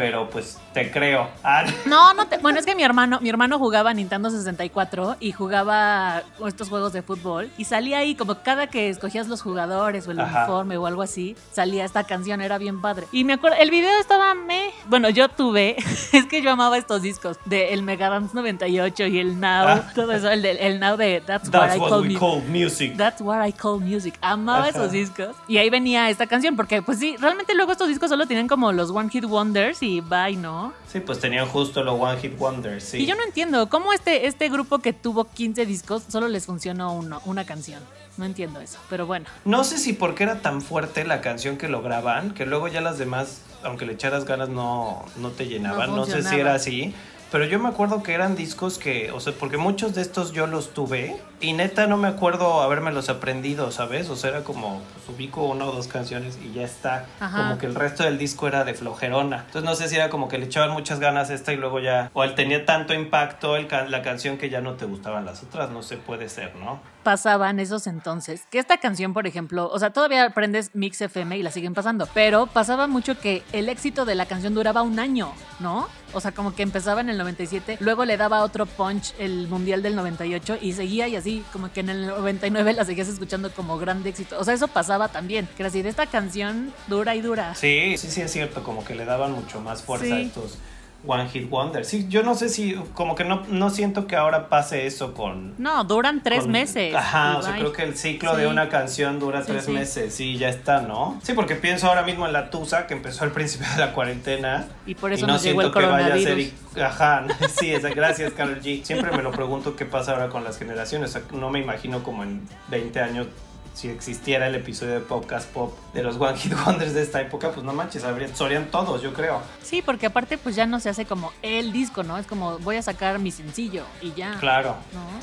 pero 0.00 0.30
pues 0.30 0.56
te 0.72 0.90
creo. 0.90 1.28
Ah. 1.44 1.66
No, 1.84 2.14
no 2.14 2.26
te, 2.26 2.38
bueno, 2.38 2.58
es 2.58 2.64
que 2.64 2.74
mi 2.74 2.82
hermano, 2.82 3.18
mi 3.20 3.28
hermano 3.28 3.58
jugaba 3.58 3.92
Nintendo 3.92 4.30
64 4.30 5.16
y 5.18 5.32
jugaba 5.32 6.22
estos 6.46 6.68
juegos 6.68 6.92
de 6.92 7.02
fútbol 7.02 7.50
y 7.58 7.64
salía 7.64 7.98
ahí 7.98 8.14
como 8.14 8.36
cada 8.42 8.68
que 8.68 8.88
escogías 8.88 9.26
los 9.28 9.42
jugadores 9.42 10.06
o 10.06 10.12
el 10.12 10.20
uniforme 10.20 10.76
o 10.76 10.86
algo 10.86 11.02
así, 11.02 11.36
salía 11.52 11.84
esta 11.84 12.04
canción, 12.04 12.40
era 12.40 12.58
bien 12.58 12.80
padre. 12.80 13.06
Y 13.12 13.24
me 13.24 13.34
acuerdo, 13.34 13.58
el 13.58 13.70
video 13.70 13.90
estaba 13.98 14.34
me, 14.34 14.70
bueno, 14.86 15.10
yo 15.10 15.28
tuve, 15.28 15.76
es 16.12 16.26
que 16.26 16.40
yo 16.40 16.50
amaba 16.52 16.78
estos 16.78 17.02
discos 17.02 17.38
de 17.44 17.74
el 17.74 17.82
Mega 17.82 18.08
Dance 18.08 18.34
98 18.34 19.06
y 19.06 19.18
el 19.18 19.40
Now, 19.40 19.66
ah. 19.66 19.92
todo 19.94 20.12
eso, 20.12 20.30
el, 20.30 20.44
el 20.46 20.80
Now 20.80 20.96
de 20.96 21.22
That's, 21.26 21.50
what, 21.50 21.74
I 21.74 21.78
call, 22.16 22.42
music. 22.42 22.96
That's 22.96 23.20
what 23.20 23.46
I 23.46 23.52
call 23.52 23.80
music. 23.80 24.14
Amaba 24.20 24.68
esos 24.68 24.92
discos. 24.92 25.36
Y 25.48 25.58
ahí 25.58 25.68
venía 25.68 26.08
esta 26.08 26.26
canción 26.26 26.56
porque 26.56 26.80
pues 26.80 26.98
sí, 26.98 27.16
realmente 27.18 27.54
luego 27.54 27.72
estos 27.72 27.88
discos 27.88 28.08
solo 28.08 28.26
tienen 28.26 28.48
como 28.48 28.72
los 28.72 28.90
One 28.90 29.10
Hit 29.10 29.24
Wonders 29.24 29.82
y 29.82 29.89
bye, 29.98 30.36
¿no? 30.36 30.72
Sí, 30.86 31.00
pues 31.00 31.18
tenían 31.18 31.46
justo 31.48 31.82
los 31.82 32.00
One 32.00 32.20
Hit 32.20 32.38
Wonders, 32.38 32.84
sí. 32.84 32.98
Y 32.98 33.06
yo 33.06 33.16
no 33.16 33.24
entiendo, 33.24 33.68
¿cómo 33.68 33.92
este, 33.92 34.28
este 34.28 34.48
grupo 34.48 34.78
que 34.78 34.92
tuvo 34.92 35.24
15 35.24 35.66
discos 35.66 36.04
solo 36.06 36.28
les 36.28 36.46
funcionó 36.46 36.92
uno, 36.92 37.20
una 37.24 37.44
canción? 37.44 37.82
No 38.16 38.24
entiendo 38.24 38.60
eso, 38.60 38.78
pero 38.88 39.06
bueno. 39.06 39.26
No 39.44 39.64
sé 39.64 39.78
si 39.78 39.92
porque 39.92 40.22
era 40.22 40.40
tan 40.40 40.62
fuerte 40.62 41.04
la 41.04 41.20
canción 41.20 41.56
que 41.56 41.68
lograban, 41.68 42.32
que 42.32 42.46
luego 42.46 42.68
ya 42.68 42.80
las 42.80 42.98
demás, 42.98 43.42
aunque 43.64 43.86
le 43.86 43.94
echaras 43.94 44.24
ganas, 44.24 44.48
no, 44.48 45.04
no 45.16 45.30
te 45.30 45.46
llenaban. 45.46 45.96
no 45.96 46.04
sé 46.04 46.22
si 46.22 46.36
era 46.36 46.54
así. 46.54 46.94
Pero 47.32 47.44
yo 47.44 47.58
me 47.58 47.68
acuerdo 47.68 48.02
que 48.02 48.12
eran 48.12 48.36
discos 48.36 48.78
que, 48.78 49.12
o 49.12 49.20
sea, 49.20 49.32
porque 49.32 49.56
muchos 49.56 49.94
de 49.94 50.02
estos 50.02 50.32
yo 50.32 50.46
los 50.46 50.74
tuve 50.74 51.20
y 51.40 51.52
neta 51.52 51.86
no 51.86 51.96
me 51.96 52.08
acuerdo 52.08 52.60
los 52.90 53.08
aprendido, 53.08 53.70
¿sabes? 53.70 54.08
O 54.08 54.16
sea, 54.16 54.30
era 54.30 54.44
como, 54.44 54.80
pues 54.94 55.16
ubico 55.16 55.42
una 55.44 55.66
o 55.66 55.72
dos 55.72 55.86
canciones 55.86 56.38
y 56.42 56.52
ya 56.52 56.62
está. 56.62 57.06
Como 57.18 57.58
que 57.58 57.66
el 57.66 57.74
resto 57.74 58.04
del 58.04 58.18
disco 58.18 58.48
era 58.48 58.64
de 58.64 58.74
flojerona. 58.74 59.44
Entonces 59.46 59.64
no 59.64 59.74
sé 59.74 59.88
si 59.88 59.96
era 59.96 60.08
como 60.08 60.28
que 60.28 60.38
le 60.38 60.46
echaban 60.46 60.70
muchas 60.70 61.00
ganas 61.00 61.30
a 61.30 61.34
esta 61.34 61.52
y 61.52 61.56
luego 61.56 61.80
ya, 61.80 62.10
o 62.14 62.24
él 62.24 62.34
tenía 62.34 62.64
tanto 62.64 62.94
impacto 62.94 63.56
el 63.56 63.68
la 63.88 64.02
canción 64.02 64.36
que 64.36 64.50
ya 64.50 64.60
no 64.60 64.74
te 64.74 64.84
gustaban 64.84 65.24
las 65.24 65.42
otras, 65.42 65.70
no 65.70 65.82
sé, 65.82 65.96
puede 65.96 66.28
ser, 66.28 66.56
¿no? 66.56 66.80
Pasaban 67.02 67.60
esos 67.60 67.86
entonces, 67.86 68.46
que 68.50 68.58
esta 68.58 68.78
canción, 68.78 69.14
por 69.14 69.26
ejemplo, 69.26 69.70
o 69.72 69.78
sea, 69.78 69.90
todavía 69.90 70.24
aprendes 70.24 70.70
Mix 70.74 71.00
FM 71.00 71.38
y 71.38 71.42
la 71.42 71.50
siguen 71.50 71.72
pasando, 71.72 72.08
pero 72.12 72.46
pasaba 72.46 72.86
mucho 72.86 73.18
que 73.18 73.42
el 73.52 73.68
éxito 73.68 74.04
de 74.04 74.14
la 74.14 74.26
canción 74.26 74.54
duraba 74.54 74.82
un 74.82 74.98
año, 74.98 75.32
¿no? 75.60 75.88
O 76.12 76.20
sea, 76.20 76.32
como 76.32 76.54
que 76.54 76.62
empezaba 76.62 77.00
en 77.00 77.08
el 77.08 77.18
97, 77.18 77.78
luego 77.80 78.04
le 78.04 78.16
daba 78.16 78.42
otro 78.42 78.66
punch 78.66 79.14
el 79.18 79.46
Mundial 79.46 79.82
del 79.82 79.94
98 79.94 80.58
y 80.60 80.72
seguía 80.72 81.06
y 81.06 81.16
así, 81.16 81.29
como 81.52 81.72
que 81.72 81.80
en 81.80 81.88
el 81.88 82.06
99 82.06 82.72
la 82.74 82.84
seguías 82.84 83.08
escuchando 83.08 83.50
como 83.52 83.78
grande 83.78 84.10
éxito. 84.10 84.38
O 84.38 84.44
sea, 84.44 84.54
eso 84.54 84.68
pasaba 84.68 85.08
también, 85.08 85.48
que 85.56 85.62
era 85.62 85.68
así, 85.68 85.82
de 85.82 85.88
esta 85.88 86.06
canción 86.06 86.72
dura 86.88 87.14
y 87.14 87.20
dura. 87.20 87.54
Sí, 87.54 87.96
sí, 87.96 88.10
sí, 88.10 88.20
es 88.20 88.32
cierto, 88.32 88.62
como 88.62 88.84
que 88.84 88.94
le 88.94 89.04
daban 89.04 89.32
mucho 89.32 89.60
más 89.60 89.82
fuerza 89.82 90.14
a 90.14 90.20
estos 90.20 90.58
One 91.06 91.28
Hit 91.28 91.48
Wonder. 91.48 91.84
Sí, 91.84 92.06
yo 92.08 92.22
no 92.22 92.34
sé 92.34 92.48
si, 92.48 92.74
como 92.94 93.14
que 93.14 93.24
no, 93.24 93.42
no 93.48 93.70
siento 93.70 94.06
que 94.06 94.16
ahora 94.16 94.48
pase 94.48 94.86
eso 94.86 95.14
con... 95.14 95.54
No, 95.58 95.84
duran 95.84 96.22
tres 96.22 96.46
meses. 96.46 96.94
Ajá, 96.94 97.38
o 97.38 97.42
sea, 97.42 97.54
creo 97.54 97.72
que 97.72 97.82
el 97.82 97.96
ciclo 97.96 98.36
de 98.36 98.46
una 98.46 98.68
canción 98.68 99.18
dura 99.18 99.42
tres 99.42 99.68
meses. 99.68 100.14
Sí, 100.14 100.36
ya 100.36 100.48
está, 100.48 100.82
¿no? 100.82 101.18
Sí, 101.22 101.32
porque 101.32 101.54
pienso 101.54 101.88
ahora 101.88 102.02
mismo 102.02 102.26
en 102.26 102.32
la 102.32 102.50
Tusa, 102.50 102.86
que 102.86 102.94
empezó 102.94 103.24
al 103.24 103.30
principio 103.32 103.66
de 103.70 103.78
la 103.78 103.92
cuarentena. 103.92 104.68
Y 104.86 104.94
por 104.94 105.12
eso 105.12 105.26
no 105.26 105.34
nos 105.34 105.42
llegó 105.42 105.62
el 105.62 105.70
coronavirus. 105.70 106.24
Que 106.24 106.34
vaya 106.34 106.46
a 106.46 106.50
ser... 106.74 106.84
Ajá, 106.84 107.26
sí, 107.58 107.72
gracias, 107.94 108.32
Carol 108.32 108.60
G. 108.60 108.82
Siempre 108.84 109.10
me 109.16 109.22
lo 109.22 109.30
pregunto 109.30 109.76
qué 109.76 109.86
pasa 109.86 110.12
ahora 110.12 110.28
con 110.28 110.44
las 110.44 110.58
generaciones. 110.58 111.10
O 111.10 111.12
sea, 111.12 111.22
no 111.32 111.50
me 111.50 111.60
imagino 111.60 112.02
como 112.02 112.24
en 112.24 112.46
20 112.68 113.00
años 113.00 113.26
si 113.74 113.88
existiera 113.88 114.46
el 114.46 114.54
episodio 114.54 114.94
de 114.94 115.00
Podcast 115.00 115.48
Pop 115.50 115.76
de 115.94 116.02
los 116.02 116.16
One 116.16 116.36
Hit 116.36 116.52
Wonders 116.66 116.94
de 116.94 117.02
esta 117.02 117.20
época, 117.20 117.50
pues 117.52 117.64
no 117.64 117.72
manches, 117.72 118.04
habrían, 118.04 118.34
serían 118.34 118.66
todos, 118.70 119.02
yo 119.02 119.12
creo. 119.12 119.40
Sí, 119.62 119.82
porque 119.82 120.06
aparte 120.06 120.38
pues 120.38 120.56
ya 120.56 120.66
no 120.66 120.80
se 120.80 120.88
hace 120.88 121.06
como 121.06 121.32
el 121.42 121.72
disco, 121.72 122.02
¿no? 122.02 122.18
Es 122.18 122.26
como 122.26 122.58
voy 122.58 122.76
a 122.76 122.82
sacar 122.82 123.18
mi 123.18 123.30
sencillo 123.30 123.84
y 124.00 124.12
ya. 124.12 124.36
Claro. 124.40 124.76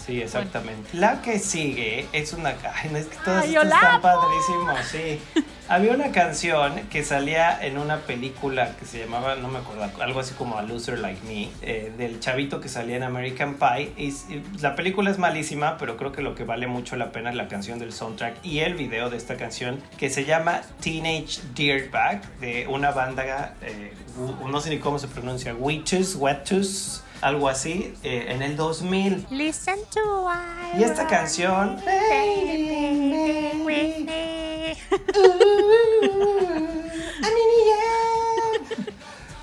Sí, 0.03 0.21
exactamente. 0.21 0.89
La 0.93 1.21
que 1.21 1.39
sigue 1.39 2.07
es 2.13 2.33
una... 2.33 2.55
Ay, 2.73 2.89
no 2.91 2.97
es 2.97 3.07
que 3.07 3.17
todas 3.17 3.45
estas 3.45 3.65
están 3.65 4.01
padrísimos, 4.01 4.79
sí. 4.91 5.19
Había 5.69 5.93
una 5.93 6.13
canción 6.13 6.87
que 6.89 7.03
salía 7.03 7.59
en 7.61 7.77
una 7.77 7.97
película 7.97 8.77
que 8.77 8.85
se 8.85 8.99
llamaba, 8.99 9.35
no 9.35 9.49
me 9.49 9.59
acuerdo, 9.59 9.83
algo 10.01 10.21
así 10.21 10.33
como 10.33 10.57
A 10.57 10.61
Loser 10.61 10.99
Like 10.99 11.19
Me, 11.27 11.49
eh, 11.61 11.91
del 11.97 12.21
chavito 12.21 12.61
que 12.61 12.69
salía 12.69 12.95
en 12.95 13.03
American 13.03 13.55
Pie. 13.55 13.91
Y, 13.97 14.13
la 14.61 14.75
película 14.75 15.11
es 15.11 15.17
malísima, 15.17 15.77
pero 15.77 15.97
creo 15.97 16.13
que 16.13 16.21
lo 16.21 16.35
que 16.35 16.45
vale 16.45 16.67
mucho 16.67 16.95
la 16.95 17.11
pena 17.11 17.31
es 17.31 17.35
la 17.35 17.49
canción 17.49 17.79
del 17.79 17.91
soundtrack 17.91 18.45
y 18.45 18.59
el 18.59 18.75
video 18.75 19.09
de 19.09 19.17
esta 19.17 19.35
canción 19.35 19.81
que 19.97 20.09
se 20.09 20.23
llama 20.23 20.61
Teenage 20.79 21.41
Dirtbag 21.53 22.21
de 22.39 22.65
una 22.67 22.91
banda, 22.91 23.55
eh, 23.61 23.91
no 24.49 24.61
sé 24.61 24.69
ni 24.69 24.79
cómo 24.79 24.99
se 24.99 25.09
pronuncia, 25.09 25.53
Witches, 25.53 26.15
Wettus 26.15 27.03
algo 27.21 27.49
así, 27.49 27.93
eh, 28.03 28.27
en 28.29 28.41
el 28.41 28.55
2000. 28.55 29.27
Listen 29.29 29.79
to 29.93 30.29
y 30.77 30.83
esta 30.83 31.07
canción... 31.07 31.77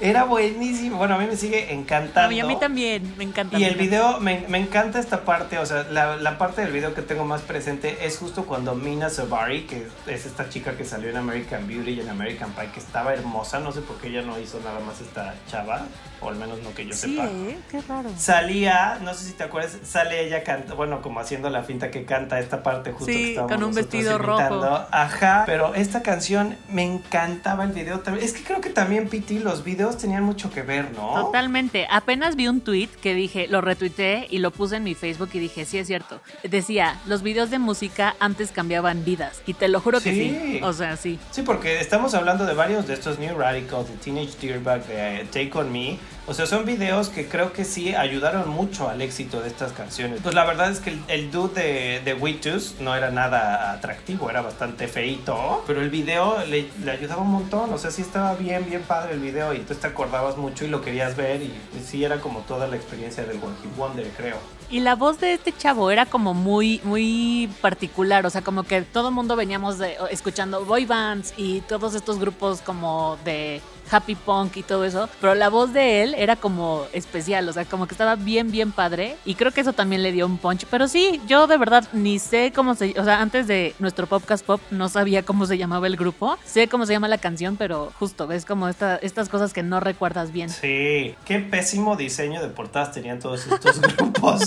Era 0.04 0.24
buenísimo. 0.24 0.98
Bueno, 0.98 1.14
a 1.14 1.18
mí 1.18 1.26
me 1.26 1.36
sigue 1.36 1.72
encantando. 1.72 2.36
A 2.36 2.44
a 2.44 2.46
mí 2.46 2.58
también, 2.58 3.14
me 3.16 3.24
encanta. 3.24 3.58
Y 3.58 3.64
el 3.64 3.76
video, 3.76 4.20
me, 4.20 4.44
me, 4.48 4.58
encanta 4.58 4.98
esta 4.98 5.24
parte, 5.24 5.58
o 5.58 5.64
sea, 5.64 5.84
la, 5.84 6.16
la, 6.16 6.36
parte 6.36 6.60
del 6.60 6.72
video 6.72 6.94
que 6.94 7.00
tengo 7.00 7.24
más 7.24 7.40
presente 7.40 8.04
es 8.04 8.18
justo 8.18 8.44
cuando 8.44 8.74
Mina 8.74 9.08
Savari, 9.08 9.62
que 9.62 9.86
es 10.06 10.26
esta 10.26 10.50
chica 10.50 10.76
que 10.76 10.84
salió 10.84 11.08
en 11.08 11.16
American 11.16 11.66
Beauty 11.66 11.92
y 11.92 12.00
en 12.00 12.10
American 12.10 12.52
Pie, 12.52 12.68
que 12.74 12.80
estaba 12.80 13.14
hermosa, 13.14 13.60
no 13.60 13.72
sé 13.72 13.80
por 13.80 13.96
qué 13.96 14.08
ella 14.08 14.20
no 14.20 14.38
hizo 14.38 14.60
nada 14.60 14.78
más 14.80 15.00
esta 15.00 15.34
chava, 15.48 15.86
o 16.20 16.28
al 16.28 16.36
menos 16.36 16.58
no 16.62 16.74
que 16.74 16.84
yo 16.84 16.92
sí, 16.92 17.16
sepa. 17.16 17.26
¿eh? 17.26 17.58
qué 17.70 17.80
raro. 17.80 18.10
Salía, 18.18 18.98
no 19.02 19.14
sé 19.14 19.24
si 19.24 19.32
te 19.32 19.44
acuerdas, 19.44 19.78
sale 19.84 20.26
ella 20.26 20.42
canta, 20.44 20.74
bueno, 20.74 21.00
como 21.00 21.20
haciendo 21.20 21.48
la 21.48 21.62
finta 21.62 21.90
que 21.90 22.04
canta 22.04 22.38
esta 22.40 22.62
parte 22.62 22.92
justo 22.92 23.06
sí, 23.06 23.36
con 23.36 23.64
un 23.64 23.74
vestido 23.74 24.18
rojo. 24.18 24.86
Ajá, 24.90 25.44
pero 25.46 25.74
esta 25.74 26.02
canción 26.02 26.56
me 26.68 26.82
encantaba 26.82 27.64
el 27.64 27.72
video 27.72 28.00
también. 28.00 28.26
Es 28.26 28.34
que 28.34 28.42
creo 28.42 28.60
que 28.60 28.70
también 28.70 29.08
Piti 29.08 29.38
los 29.38 29.64
videos 29.64 29.93
tenían 29.98 30.22
mucho 30.22 30.50
que 30.50 30.62
ver, 30.62 30.92
¿no? 30.92 31.26
Totalmente. 31.26 31.86
Apenas 31.90 32.36
vi 32.36 32.48
un 32.48 32.60
tweet 32.60 32.88
que 33.02 33.14
dije, 33.14 33.46
lo 33.48 33.60
retuiteé 33.60 34.26
y 34.30 34.38
lo 34.38 34.50
puse 34.50 34.76
en 34.76 34.84
mi 34.84 34.94
Facebook 34.94 35.30
y 35.32 35.38
dije, 35.38 35.64
sí 35.64 35.78
es 35.78 35.86
cierto. 35.86 36.20
Decía, 36.42 37.00
los 37.06 37.22
videos 37.22 37.50
de 37.50 37.58
música 37.58 38.16
antes 38.20 38.50
cambiaban 38.50 39.04
vidas. 39.04 39.42
Y 39.46 39.54
te 39.54 39.68
lo 39.68 39.80
juro 39.80 40.00
que 40.00 40.12
sí. 40.12 40.60
O 40.62 40.72
sea, 40.72 40.96
sí. 40.96 41.18
Sí, 41.30 41.42
porque 41.42 41.80
estamos 41.80 42.14
hablando 42.14 42.46
de 42.46 42.54
varios 42.54 42.86
de 42.86 42.94
estos 42.94 43.18
New 43.18 43.36
Radicals, 43.38 43.88
de 43.88 43.96
Teenage 43.96 44.38
Dirtbag, 44.40 44.86
de 44.86 45.26
Take 45.30 45.50
On 45.54 45.72
Me 45.72 45.98
o 46.26 46.32
sea, 46.32 46.46
son 46.46 46.64
videos 46.64 47.10
que 47.10 47.28
creo 47.28 47.52
que 47.52 47.64
sí 47.64 47.94
ayudaron 47.94 48.48
mucho 48.48 48.88
al 48.88 49.02
éxito 49.02 49.42
de 49.42 49.48
estas 49.48 49.72
canciones. 49.72 50.20
Pues 50.22 50.34
la 50.34 50.44
verdad 50.44 50.70
es 50.70 50.80
que 50.80 50.96
el, 51.08 51.30
dude 51.30 51.62
de, 51.62 52.00
de 52.02 52.14
Witches 52.14 52.76
no 52.80 52.94
era 52.94 53.10
nada 53.10 53.72
atractivo, 53.72 54.30
era 54.30 54.40
bastante 54.40 54.88
feito. 54.88 55.62
Pero 55.66 55.82
el 55.82 55.90
video 55.90 56.38
le, 56.46 56.66
ayudaba 56.90 57.20
un 57.20 57.30
montón. 57.30 57.72
O 57.74 57.78
sea, 57.78 57.90
sí 57.90 58.00
estaba 58.00 58.34
bien, 58.36 58.64
bien 58.66 58.82
padre 58.82 59.14
el 59.14 59.20
video 59.20 59.52
y 59.52 59.58
tú 59.60 59.74
te 59.74 59.86
acordabas 59.86 60.38
mucho 60.38 60.64
y 60.64 60.68
lo 60.68 60.80
querías 60.80 61.14
ver. 61.14 61.42
Y, 61.42 61.52
sí 61.84 62.04
era 62.04 62.20
como 62.20 62.40
toda 62.40 62.66
la 62.66 62.76
experiencia 62.76 63.24
del 63.24 63.36
One 63.36 63.56
Hit 63.62 63.76
Wonder, 63.76 64.08
creo. 64.16 64.36
Y 64.70 64.80
la 64.80 64.94
voz 64.94 65.20
de 65.20 65.34
este 65.34 65.52
chavo 65.52 65.90
era 65.90 66.06
como 66.06 66.34
muy, 66.34 66.80
muy 66.84 67.50
particular. 67.60 68.26
O 68.26 68.30
sea, 68.30 68.42
como 68.42 68.64
que 68.64 68.82
todo 68.82 69.08
el 69.08 69.14
mundo 69.14 69.36
veníamos 69.36 69.78
de, 69.78 69.96
escuchando 70.10 70.64
boy 70.64 70.84
bands 70.84 71.34
y 71.36 71.60
todos 71.62 71.94
estos 71.94 72.18
grupos 72.18 72.60
como 72.60 73.18
de 73.24 73.60
happy 73.90 74.14
punk 74.14 74.56
y 74.56 74.62
todo 74.62 74.84
eso, 74.84 75.08
pero 75.20 75.34
la 75.34 75.48
voz 75.48 75.72
de 75.72 76.02
él 76.02 76.14
era 76.16 76.36
como 76.36 76.86
especial, 76.92 77.48
o 77.48 77.52
sea, 77.52 77.64
como 77.64 77.86
que 77.86 77.94
estaba 77.94 78.16
bien, 78.16 78.50
bien 78.50 78.72
padre 78.72 79.16
y 79.24 79.34
creo 79.34 79.52
que 79.52 79.60
eso 79.60 79.72
también 79.72 80.02
le 80.02 80.12
dio 80.12 80.26
un 80.26 80.38
punch, 80.38 80.66
pero 80.70 80.88
sí, 80.88 81.20
yo 81.26 81.46
de 81.46 81.56
verdad 81.56 81.84
ni 81.92 82.18
sé 82.18 82.52
cómo 82.54 82.74
se, 82.74 82.98
o 82.98 83.04
sea, 83.04 83.20
antes 83.20 83.46
de 83.46 83.74
nuestro 83.78 84.06
podcast 84.06 84.44
pop 84.44 84.60
no 84.70 84.88
sabía 84.88 85.22
cómo 85.22 85.46
se 85.46 85.58
llamaba 85.58 85.86
el 85.86 85.96
grupo, 85.96 86.38
sé 86.44 86.68
cómo 86.68 86.86
se 86.86 86.92
llama 86.92 87.08
la 87.08 87.18
canción, 87.18 87.56
pero 87.56 87.92
justo 87.98 88.26
ves 88.26 88.44
como 88.44 88.68
esta, 88.68 88.96
estas 88.96 89.28
cosas 89.28 89.52
que 89.52 89.62
no 89.62 89.80
recuerdas 89.80 90.32
bien. 90.32 90.48
Sí, 90.50 91.14
qué 91.24 91.38
pésimo 91.38 91.96
diseño 91.96 92.40
de 92.40 92.48
portadas 92.48 92.92
tenían 92.92 93.18
todos 93.18 93.46
estos 93.46 93.80
grupos. 93.96 94.46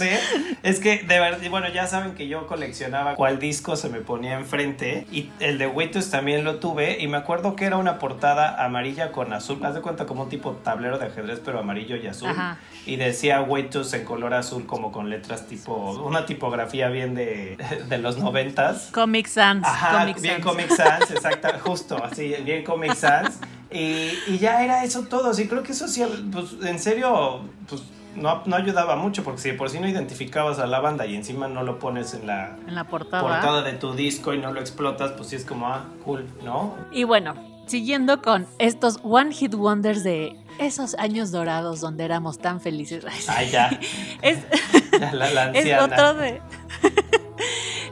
Es 0.63 0.79
que 0.79 0.99
de 0.99 1.19
verdad, 1.19 1.39
bueno, 1.49 1.67
ya 1.69 1.87
saben 1.87 2.13
que 2.15 2.27
yo 2.27 2.47
coleccionaba 2.47 3.15
cuál 3.15 3.39
disco 3.39 3.75
se 3.75 3.89
me 3.89 3.99
ponía 3.99 4.35
enfrente 4.35 5.05
y 5.11 5.29
el 5.39 5.57
de 5.57 5.67
Witus 5.67 6.09
también 6.09 6.43
lo 6.43 6.59
tuve 6.59 6.97
y 6.99 7.07
me 7.07 7.17
acuerdo 7.17 7.55
que 7.55 7.65
era 7.65 7.77
una 7.77 7.99
portada 7.99 8.63
amarilla 8.63 9.11
con 9.11 9.33
azul. 9.33 9.63
Haz 9.63 9.75
de 9.75 9.81
cuenta 9.81 10.05
como 10.05 10.23
un 10.23 10.29
tipo 10.29 10.53
tablero 10.63 10.97
de 10.97 11.07
ajedrez, 11.07 11.41
pero 11.43 11.59
amarillo 11.59 11.95
y 11.95 12.07
azul. 12.07 12.29
Y 12.85 12.95
decía 12.95 13.41
Waitus 13.41 13.93
en 13.93 14.05
color 14.05 14.33
azul, 14.33 14.65
como 14.65 14.91
con 14.91 15.09
letras 15.09 15.47
tipo, 15.47 15.91
una 16.03 16.25
tipografía 16.25 16.89
bien 16.89 17.15
de, 17.15 17.57
de 17.89 17.97
los 17.97 18.17
noventas. 18.17 18.89
Comic 18.91 19.27
Sans. 19.27 19.65
Ajá, 19.65 20.05
bien 20.21 20.41
Comic 20.41 20.69
Sans, 20.69 21.09
exacto, 21.11 21.49
justo, 21.63 22.03
así, 22.03 22.35
bien 22.43 22.63
Comic 22.63 22.95
Sans. 22.95 23.39
Y, 23.69 24.13
y, 24.27 24.37
ya 24.39 24.63
era 24.63 24.85
eso 24.85 25.03
todo. 25.03 25.33
Sí, 25.33 25.47
creo 25.47 25.61
que 25.61 25.73
eso 25.73 25.89
sí, 25.89 26.01
pues 26.31 26.55
en 26.63 26.79
serio, 26.79 27.41
pues 27.67 27.83
no, 28.17 28.43
no, 28.45 28.55
ayudaba 28.55 28.95
mucho 28.95 29.23
porque 29.23 29.41
si 29.41 29.51
por 29.53 29.69
sí 29.69 29.79
no 29.79 29.87
identificabas 29.87 30.59
a 30.59 30.67
la 30.67 30.79
banda 30.79 31.05
y 31.05 31.15
encima 31.15 31.47
no 31.47 31.63
lo 31.63 31.79
pones 31.79 32.13
en 32.13 32.27
la, 32.27 32.57
en 32.67 32.75
la 32.75 32.85
portada. 32.85 33.23
portada 33.23 33.61
de 33.61 33.73
tu 33.73 33.93
disco 33.93 34.33
y 34.33 34.37
no 34.37 34.51
lo 34.51 34.59
explotas, 34.59 35.11
pues 35.11 35.29
sí 35.29 35.35
es 35.35 35.45
como, 35.45 35.67
ah, 35.67 35.85
cool, 36.03 36.27
¿no? 36.43 36.75
Y 36.91 37.03
bueno, 37.03 37.35
siguiendo 37.67 38.21
con 38.21 38.47
estos 38.59 38.99
One 39.03 39.33
Hit 39.33 39.53
Wonders 39.53 40.03
de 40.03 40.35
esos 40.59 40.95
años 40.95 41.31
dorados 41.31 41.81
donde 41.81 42.05
éramos 42.05 42.39
tan 42.39 42.59
felices. 42.61 43.05
Ay, 43.27 43.49
ya. 43.49 43.69
es, 44.21 44.39
la, 45.13 45.29
la 45.31 45.51
es 45.53 45.81
otro 45.81 46.13
de... 46.15 46.41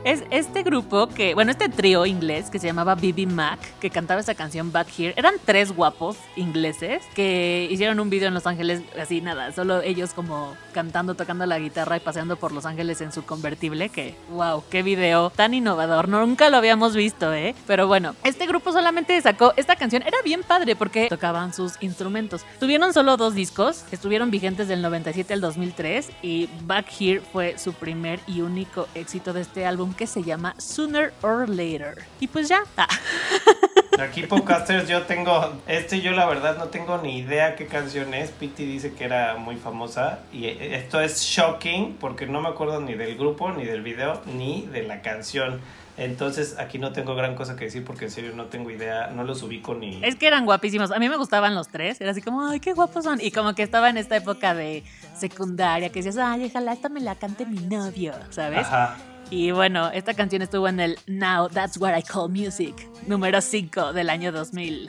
Es 0.06 0.22
este 0.30 0.62
grupo 0.62 1.08
que, 1.08 1.34
bueno, 1.34 1.50
este 1.50 1.68
trío 1.68 2.06
inglés 2.06 2.48
que 2.48 2.60
se 2.60 2.68
llamaba 2.68 2.94
BB 2.94 3.26
Mac, 3.26 3.58
que 3.80 3.90
cantaba 3.90 4.20
esa 4.20 4.36
canción 4.36 4.70
Back 4.70 4.86
Here, 4.96 5.14
eran 5.16 5.34
tres 5.44 5.74
guapos 5.74 6.16
ingleses 6.36 7.02
que 7.16 7.66
hicieron 7.72 7.98
un 7.98 8.08
video 8.08 8.28
en 8.28 8.34
Los 8.34 8.46
Ángeles, 8.46 8.82
así 9.02 9.20
nada, 9.20 9.50
solo 9.50 9.82
ellos 9.82 10.12
como 10.14 10.54
cantando, 10.72 11.16
tocando 11.16 11.44
la 11.44 11.58
guitarra 11.58 11.96
y 11.96 12.00
paseando 12.00 12.36
por 12.36 12.52
Los 12.52 12.66
Ángeles 12.66 13.00
en 13.00 13.10
su 13.10 13.24
convertible, 13.24 13.88
que 13.88 14.14
wow, 14.30 14.62
qué 14.70 14.84
video 14.84 15.30
tan 15.30 15.54
innovador, 15.54 16.08
nunca 16.08 16.50
lo 16.50 16.58
habíamos 16.58 16.94
visto, 16.94 17.34
¿eh? 17.34 17.56
Pero 17.66 17.88
bueno, 17.88 18.14
este 18.22 18.46
grupo 18.46 18.70
solamente 18.70 19.20
sacó 19.20 19.54
esta 19.56 19.74
canción, 19.74 20.04
era 20.06 20.22
bien 20.22 20.44
padre 20.44 20.76
porque 20.76 21.08
tocaban 21.08 21.52
sus 21.52 21.82
instrumentos. 21.82 22.42
Tuvieron 22.60 22.92
solo 22.92 23.16
dos 23.16 23.34
discos, 23.34 23.82
estuvieron 23.90 24.30
vigentes 24.30 24.68
del 24.68 24.82
97 24.82 25.32
al 25.32 25.40
2003 25.40 26.10
y 26.22 26.48
Back 26.62 26.86
Here 26.96 27.20
fue 27.32 27.58
su 27.58 27.72
primer 27.72 28.20
y 28.28 28.42
único 28.42 28.86
éxito 28.94 29.32
de 29.32 29.40
este 29.40 29.66
álbum 29.66 29.94
que 29.96 30.06
se 30.06 30.22
llama 30.22 30.54
Sooner 30.58 31.12
or 31.22 31.48
Later. 31.48 32.04
Y 32.20 32.28
pues 32.28 32.48
ya. 32.48 32.60
Ah. 32.76 32.88
Aquí 33.98 34.24
podcasters 34.24 34.88
yo 34.88 35.02
tengo, 35.02 35.54
este 35.66 36.02
yo 36.02 36.12
la 36.12 36.26
verdad 36.26 36.58
no 36.58 36.66
tengo 36.66 36.98
ni 36.98 37.18
idea 37.18 37.56
qué 37.56 37.66
canción 37.66 38.12
es. 38.12 38.30
Pity 38.30 38.66
dice 38.66 38.92
que 38.92 39.04
era 39.04 39.36
muy 39.36 39.56
famosa 39.56 40.18
y 40.32 40.46
esto 40.46 41.00
es 41.00 41.22
shocking 41.22 41.96
porque 41.98 42.26
no 42.26 42.42
me 42.42 42.48
acuerdo 42.48 42.80
ni 42.80 42.94
del 42.94 43.16
grupo, 43.16 43.52
ni 43.52 43.64
del 43.64 43.80
video, 43.80 44.20
ni 44.26 44.66
de 44.66 44.82
la 44.82 45.00
canción. 45.00 45.60
Entonces 45.96 46.56
aquí 46.58 46.78
no 46.78 46.92
tengo 46.92 47.14
gran 47.14 47.34
cosa 47.36 47.56
que 47.56 47.64
decir 47.64 47.84
porque 47.84 48.04
en 48.04 48.10
serio 48.10 48.32
no 48.34 48.46
tengo 48.46 48.70
idea, 48.70 49.08
no 49.08 49.24
los 49.24 49.42
ubico 49.42 49.74
ni... 49.74 50.04
Es 50.04 50.16
que 50.16 50.26
eran 50.26 50.44
guapísimos, 50.44 50.90
a 50.90 50.98
mí 50.98 51.08
me 51.08 51.16
gustaban 51.16 51.54
los 51.54 51.68
tres, 51.68 51.98
era 52.00 52.10
así 52.10 52.20
como, 52.20 52.46
ay, 52.46 52.60
qué 52.60 52.74
guapos 52.74 53.04
son. 53.04 53.18
Y 53.22 53.30
como 53.30 53.54
que 53.54 53.62
estaba 53.62 53.88
en 53.88 53.96
esta 53.96 54.16
época 54.16 54.54
de 54.54 54.84
secundaria 55.16 55.88
que 55.90 56.02
decías, 56.02 56.18
ay, 56.18 56.46
ojalá 56.46 56.72
esta 56.72 56.88
me 56.88 57.00
la 57.00 57.14
cante 57.14 57.46
mi 57.46 57.58
novio, 57.58 58.14
¿sabes? 58.30 58.66
Ajá. 58.66 58.96
Y 59.30 59.50
bueno, 59.50 59.90
esta 59.90 60.14
canción 60.14 60.42
estuvo 60.42 60.68
en 60.68 60.78
el 60.78 60.98
Now 61.06 61.48
That's 61.48 61.78
What 61.78 61.98
I 61.98 62.02
Call 62.02 62.30
Music, 62.30 62.88
número 63.08 63.40
5 63.40 63.92
del 63.92 64.08
año 64.08 64.30
2000. 64.30 64.88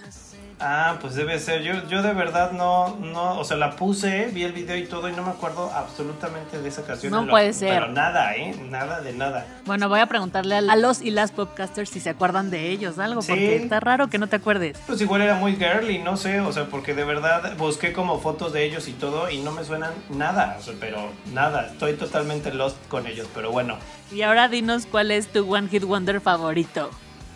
Ah, 0.59 0.97
pues 0.99 1.15
debe 1.15 1.39
ser. 1.39 1.61
Yo, 1.61 1.87
yo 1.87 2.01
de 2.01 2.13
verdad 2.13 2.51
no, 2.51 2.97
no, 2.97 3.39
o 3.39 3.43
sea, 3.43 3.57
la 3.57 3.75
puse, 3.75 4.27
vi 4.33 4.43
el 4.43 4.53
video 4.53 4.75
y 4.75 4.85
todo 4.85 5.07
y 5.07 5.11
no 5.13 5.23
me 5.23 5.29
acuerdo 5.29 5.71
absolutamente 5.73 6.59
de 6.59 6.67
esa 6.67 6.83
canción. 6.83 7.11
No 7.11 7.27
puede 7.27 7.53
ser. 7.53 7.69
Pero 7.69 7.91
nada, 7.91 8.35
¿eh? 8.35 8.55
Nada 8.69 9.01
de 9.01 9.13
nada. 9.13 9.45
Bueno, 9.65 9.87
voy 9.87 9.99
a 9.99 10.07
preguntarle 10.07 10.55
a 10.55 10.75
los 10.75 11.01
y 11.01 11.11
las 11.11 11.31
podcasters 11.31 11.89
si 11.89 11.99
se 11.99 12.09
acuerdan 12.09 12.49
de 12.49 12.69
ellos, 12.69 12.97
algo, 12.97 13.21
porque 13.21 13.55
está 13.55 13.79
raro 13.79 14.09
que 14.09 14.17
no 14.17 14.27
te 14.27 14.37
acuerdes. 14.37 14.77
Pues 14.87 14.99
igual 15.01 15.21
era 15.21 15.35
muy 15.35 15.55
girly, 15.55 15.99
no 15.99 16.17
sé, 16.17 16.39
o 16.39 16.51
sea, 16.51 16.65
porque 16.65 16.95
de 16.95 17.03
verdad 17.03 17.55
busqué 17.57 17.93
como 17.93 18.19
fotos 18.19 18.53
de 18.53 18.65
ellos 18.65 18.87
y 18.87 18.93
todo 18.93 19.29
y 19.29 19.39
no 19.39 19.51
me 19.51 19.63
suenan 19.63 19.91
nada, 20.09 20.57
o 20.59 20.63
sea, 20.63 20.73
pero 20.79 21.09
nada, 21.33 21.67
estoy 21.71 21.93
totalmente 21.93 22.53
lost 22.53 22.77
con 22.87 23.05
ellos, 23.05 23.27
pero 23.33 23.51
bueno. 23.51 23.77
Y 24.11 24.23
ahora 24.23 24.47
dinos 24.47 24.87
cuál 24.89 25.11
es 25.11 25.27
tu 25.27 25.53
One 25.53 25.67
Hit 25.69 25.83
Wonder 25.83 26.21
favorito. 26.21 26.89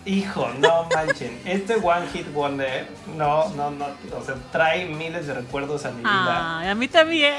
Hijo, 0.06 0.50
no 0.60 0.88
manchen. 0.94 1.40
Este 1.46 1.76
One 1.76 2.08
Hit 2.12 2.34
Wonder, 2.34 2.88
no, 3.16 3.50
no, 3.50 3.70
no. 3.70 3.86
O 4.18 4.24
sea, 4.24 4.36
trae 4.52 4.86
miles 4.86 5.28
de 5.28 5.34
recuerdos 5.36 5.86
a 5.86 5.92
mi 5.92 6.00
vida. 6.00 6.60
Ay, 6.60 6.70
a 6.70 6.76
mí 6.76 6.88
también. 6.88 7.34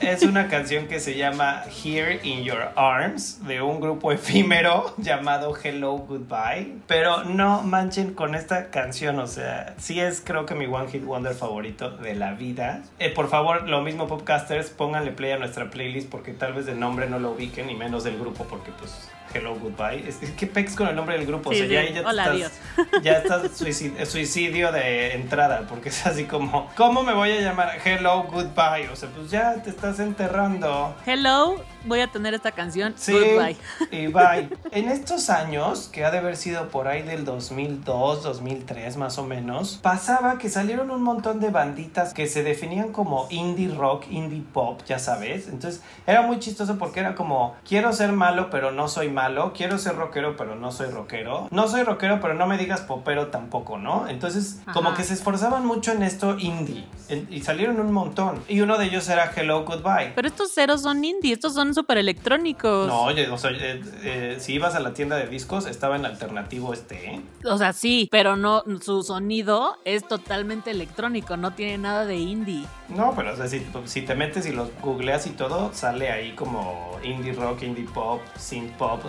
Es 0.00 0.22
una 0.22 0.48
canción 0.48 0.86
que 0.86 1.00
se 1.00 1.16
llama 1.16 1.64
Here 1.84 2.20
in 2.22 2.44
Your 2.44 2.70
Arms, 2.76 3.44
de 3.46 3.60
un 3.60 3.80
grupo 3.80 4.12
efímero 4.12 4.94
llamado 4.98 5.54
Hello 5.62 5.98
Goodbye. 5.98 6.74
Pero 6.86 7.24
no 7.24 7.62
manchen 7.62 8.14
con 8.14 8.34
esta 8.34 8.70
canción, 8.70 9.18
o 9.18 9.26
sea, 9.26 9.74
sí 9.78 10.00
es 10.00 10.22
creo 10.24 10.46
que 10.46 10.54
mi 10.54 10.66
One 10.66 10.88
Hit 10.90 11.04
Wonder 11.04 11.34
favorito 11.34 11.90
de 11.90 12.14
la 12.14 12.32
vida. 12.32 12.82
Eh, 12.98 13.10
por 13.10 13.28
favor, 13.28 13.68
lo 13.68 13.82
mismo, 13.82 14.06
Popcasters, 14.06 14.70
pónganle 14.70 15.10
play 15.10 15.32
a 15.32 15.38
nuestra 15.38 15.70
playlist 15.70 16.08
porque 16.08 16.32
tal 16.32 16.54
vez 16.54 16.66
de 16.66 16.74
nombre 16.74 17.08
no 17.08 17.18
lo 17.18 17.32
ubiquen, 17.32 17.68
y 17.68 17.74
menos 17.74 18.04
del 18.04 18.18
grupo, 18.18 18.44
porque 18.44 18.70
pues 18.78 19.10
Hello 19.32 19.54
Goodbye. 19.54 20.08
Es, 20.08 20.16
que 20.16 20.46
pex 20.46 20.74
con 20.74 20.88
el 20.88 20.96
nombre 20.96 21.16
del 21.16 21.26
grupo. 21.26 21.50
o 21.50 21.54
sea, 21.54 21.66
ya, 21.66 21.88
ya 21.88 22.06
Hola, 22.06 22.34
estás, 22.34 22.60
ya 23.02 23.12
estás 23.12 23.56
suicidio, 23.56 24.04
suicidio, 24.04 24.72
de 24.72 25.14
entrada, 25.14 25.66
porque 25.68 25.90
es 25.90 26.04
así 26.06 26.24
como, 26.24 26.68
¿cómo 26.76 27.02
me 27.02 27.12
voy 27.12 27.30
a 27.30 27.40
llamar? 27.40 27.78
Hello 27.84 28.24
Goodbye. 28.24 28.88
O 28.92 28.96
sea, 28.96 29.08
pues 29.10 29.30
ya 29.30 29.54
te 29.62 29.70
estás 29.70 30.00
enterrando. 30.00 30.96
Hello, 31.06 31.62
voy 31.84 32.00
a 32.00 32.08
tener 32.08 32.34
esta 32.34 32.50
canción. 32.52 32.94
Sí, 32.96 33.12
goodbye. 33.12 33.56
Y 33.92 34.08
bye. 34.08 34.48
En 34.72 34.88
estos 34.88 35.30
años, 35.30 35.88
que 35.92 36.04
ha 36.04 36.10
de 36.10 36.18
haber 36.18 36.36
sido 36.36 36.68
por 36.68 36.88
ahí 36.88 37.02
del 37.02 37.24
2002, 37.24 38.22
2003 38.24 38.96
más 38.96 39.18
o 39.18 39.24
menos, 39.24 39.78
pasaba 39.80 40.38
que 40.38 40.48
salieron 40.48 40.90
un 40.90 41.02
montón 41.02 41.38
de 41.38 41.50
banditas 41.50 42.14
que 42.14 42.26
se 42.26 42.42
definían 42.42 42.92
como 42.92 43.28
indie 43.30 43.72
rock, 43.72 44.06
indie 44.10 44.42
pop, 44.52 44.80
ya 44.86 44.98
sabes. 44.98 45.46
Entonces 45.46 45.82
era 46.06 46.22
muy 46.22 46.40
chistoso 46.40 46.78
porque 46.78 46.98
era 46.98 47.14
como, 47.14 47.54
quiero 47.66 47.92
ser 47.92 48.10
malo, 48.12 48.50
pero 48.50 48.72
no 48.72 48.88
soy 48.88 49.08
malo 49.08 49.19
quiero 49.54 49.78
ser 49.78 49.96
rockero 49.96 50.36
pero 50.36 50.54
no 50.54 50.72
soy 50.72 50.90
rockero, 50.90 51.48
no 51.50 51.68
soy 51.68 51.82
rockero 51.82 52.20
pero 52.20 52.34
no 52.34 52.46
me 52.46 52.56
digas 52.56 52.80
popero 52.80 53.28
tampoco, 53.28 53.78
¿no? 53.78 54.08
Entonces 54.08 54.60
como 54.72 54.94
que 54.94 55.04
se 55.04 55.14
esforzaban 55.14 55.66
mucho 55.66 55.92
en 55.92 56.02
esto 56.02 56.36
indie 56.38 56.84
y 57.28 57.40
salieron 57.42 57.80
un 57.80 57.92
montón 57.92 58.42
y 58.48 58.60
uno 58.60 58.78
de 58.78 58.86
ellos 58.86 59.08
era 59.08 59.30
Hello 59.34 59.64
Goodbye. 59.64 60.12
Pero 60.14 60.28
estos 60.28 60.52
ceros 60.52 60.82
son 60.82 61.04
indie, 61.04 61.32
estos 61.32 61.54
son 61.54 61.74
súper 61.74 61.98
electrónicos. 61.98 62.88
No, 62.88 63.02
oye, 63.02 63.28
o 63.28 63.38
sea, 63.38 63.50
eh, 63.50 63.82
eh, 64.02 64.36
si 64.38 64.54
ibas 64.54 64.74
a 64.74 64.80
la 64.80 64.94
tienda 64.94 65.16
de 65.16 65.26
discos 65.26 65.66
estaba 65.66 65.96
en 65.96 66.04
alternativo 66.04 66.72
este, 66.72 67.14
¿eh? 67.14 67.20
O 67.44 67.58
sea, 67.58 67.72
sí, 67.72 68.08
pero 68.10 68.36
no, 68.36 68.62
su 68.80 69.02
sonido 69.02 69.76
es 69.84 70.06
totalmente 70.06 70.70
electrónico, 70.70 71.36
no 71.36 71.52
tiene 71.54 71.78
nada 71.78 72.04
de 72.04 72.16
indie. 72.16 72.64
No, 72.88 73.12
pero 73.14 73.32
o 73.32 73.36
sea, 73.36 73.48
si, 73.48 73.66
si 73.84 74.02
te 74.02 74.14
metes 74.14 74.46
y 74.46 74.52
los 74.52 74.68
googleas 74.80 75.26
y 75.26 75.30
todo, 75.30 75.70
sale 75.72 76.10
ahí 76.10 76.32
como 76.32 76.98
indie 77.02 77.32
rock, 77.32 77.62
indie 77.62 77.84
pop, 77.84 78.20
synth 78.36 78.72
pop, 78.76 79.00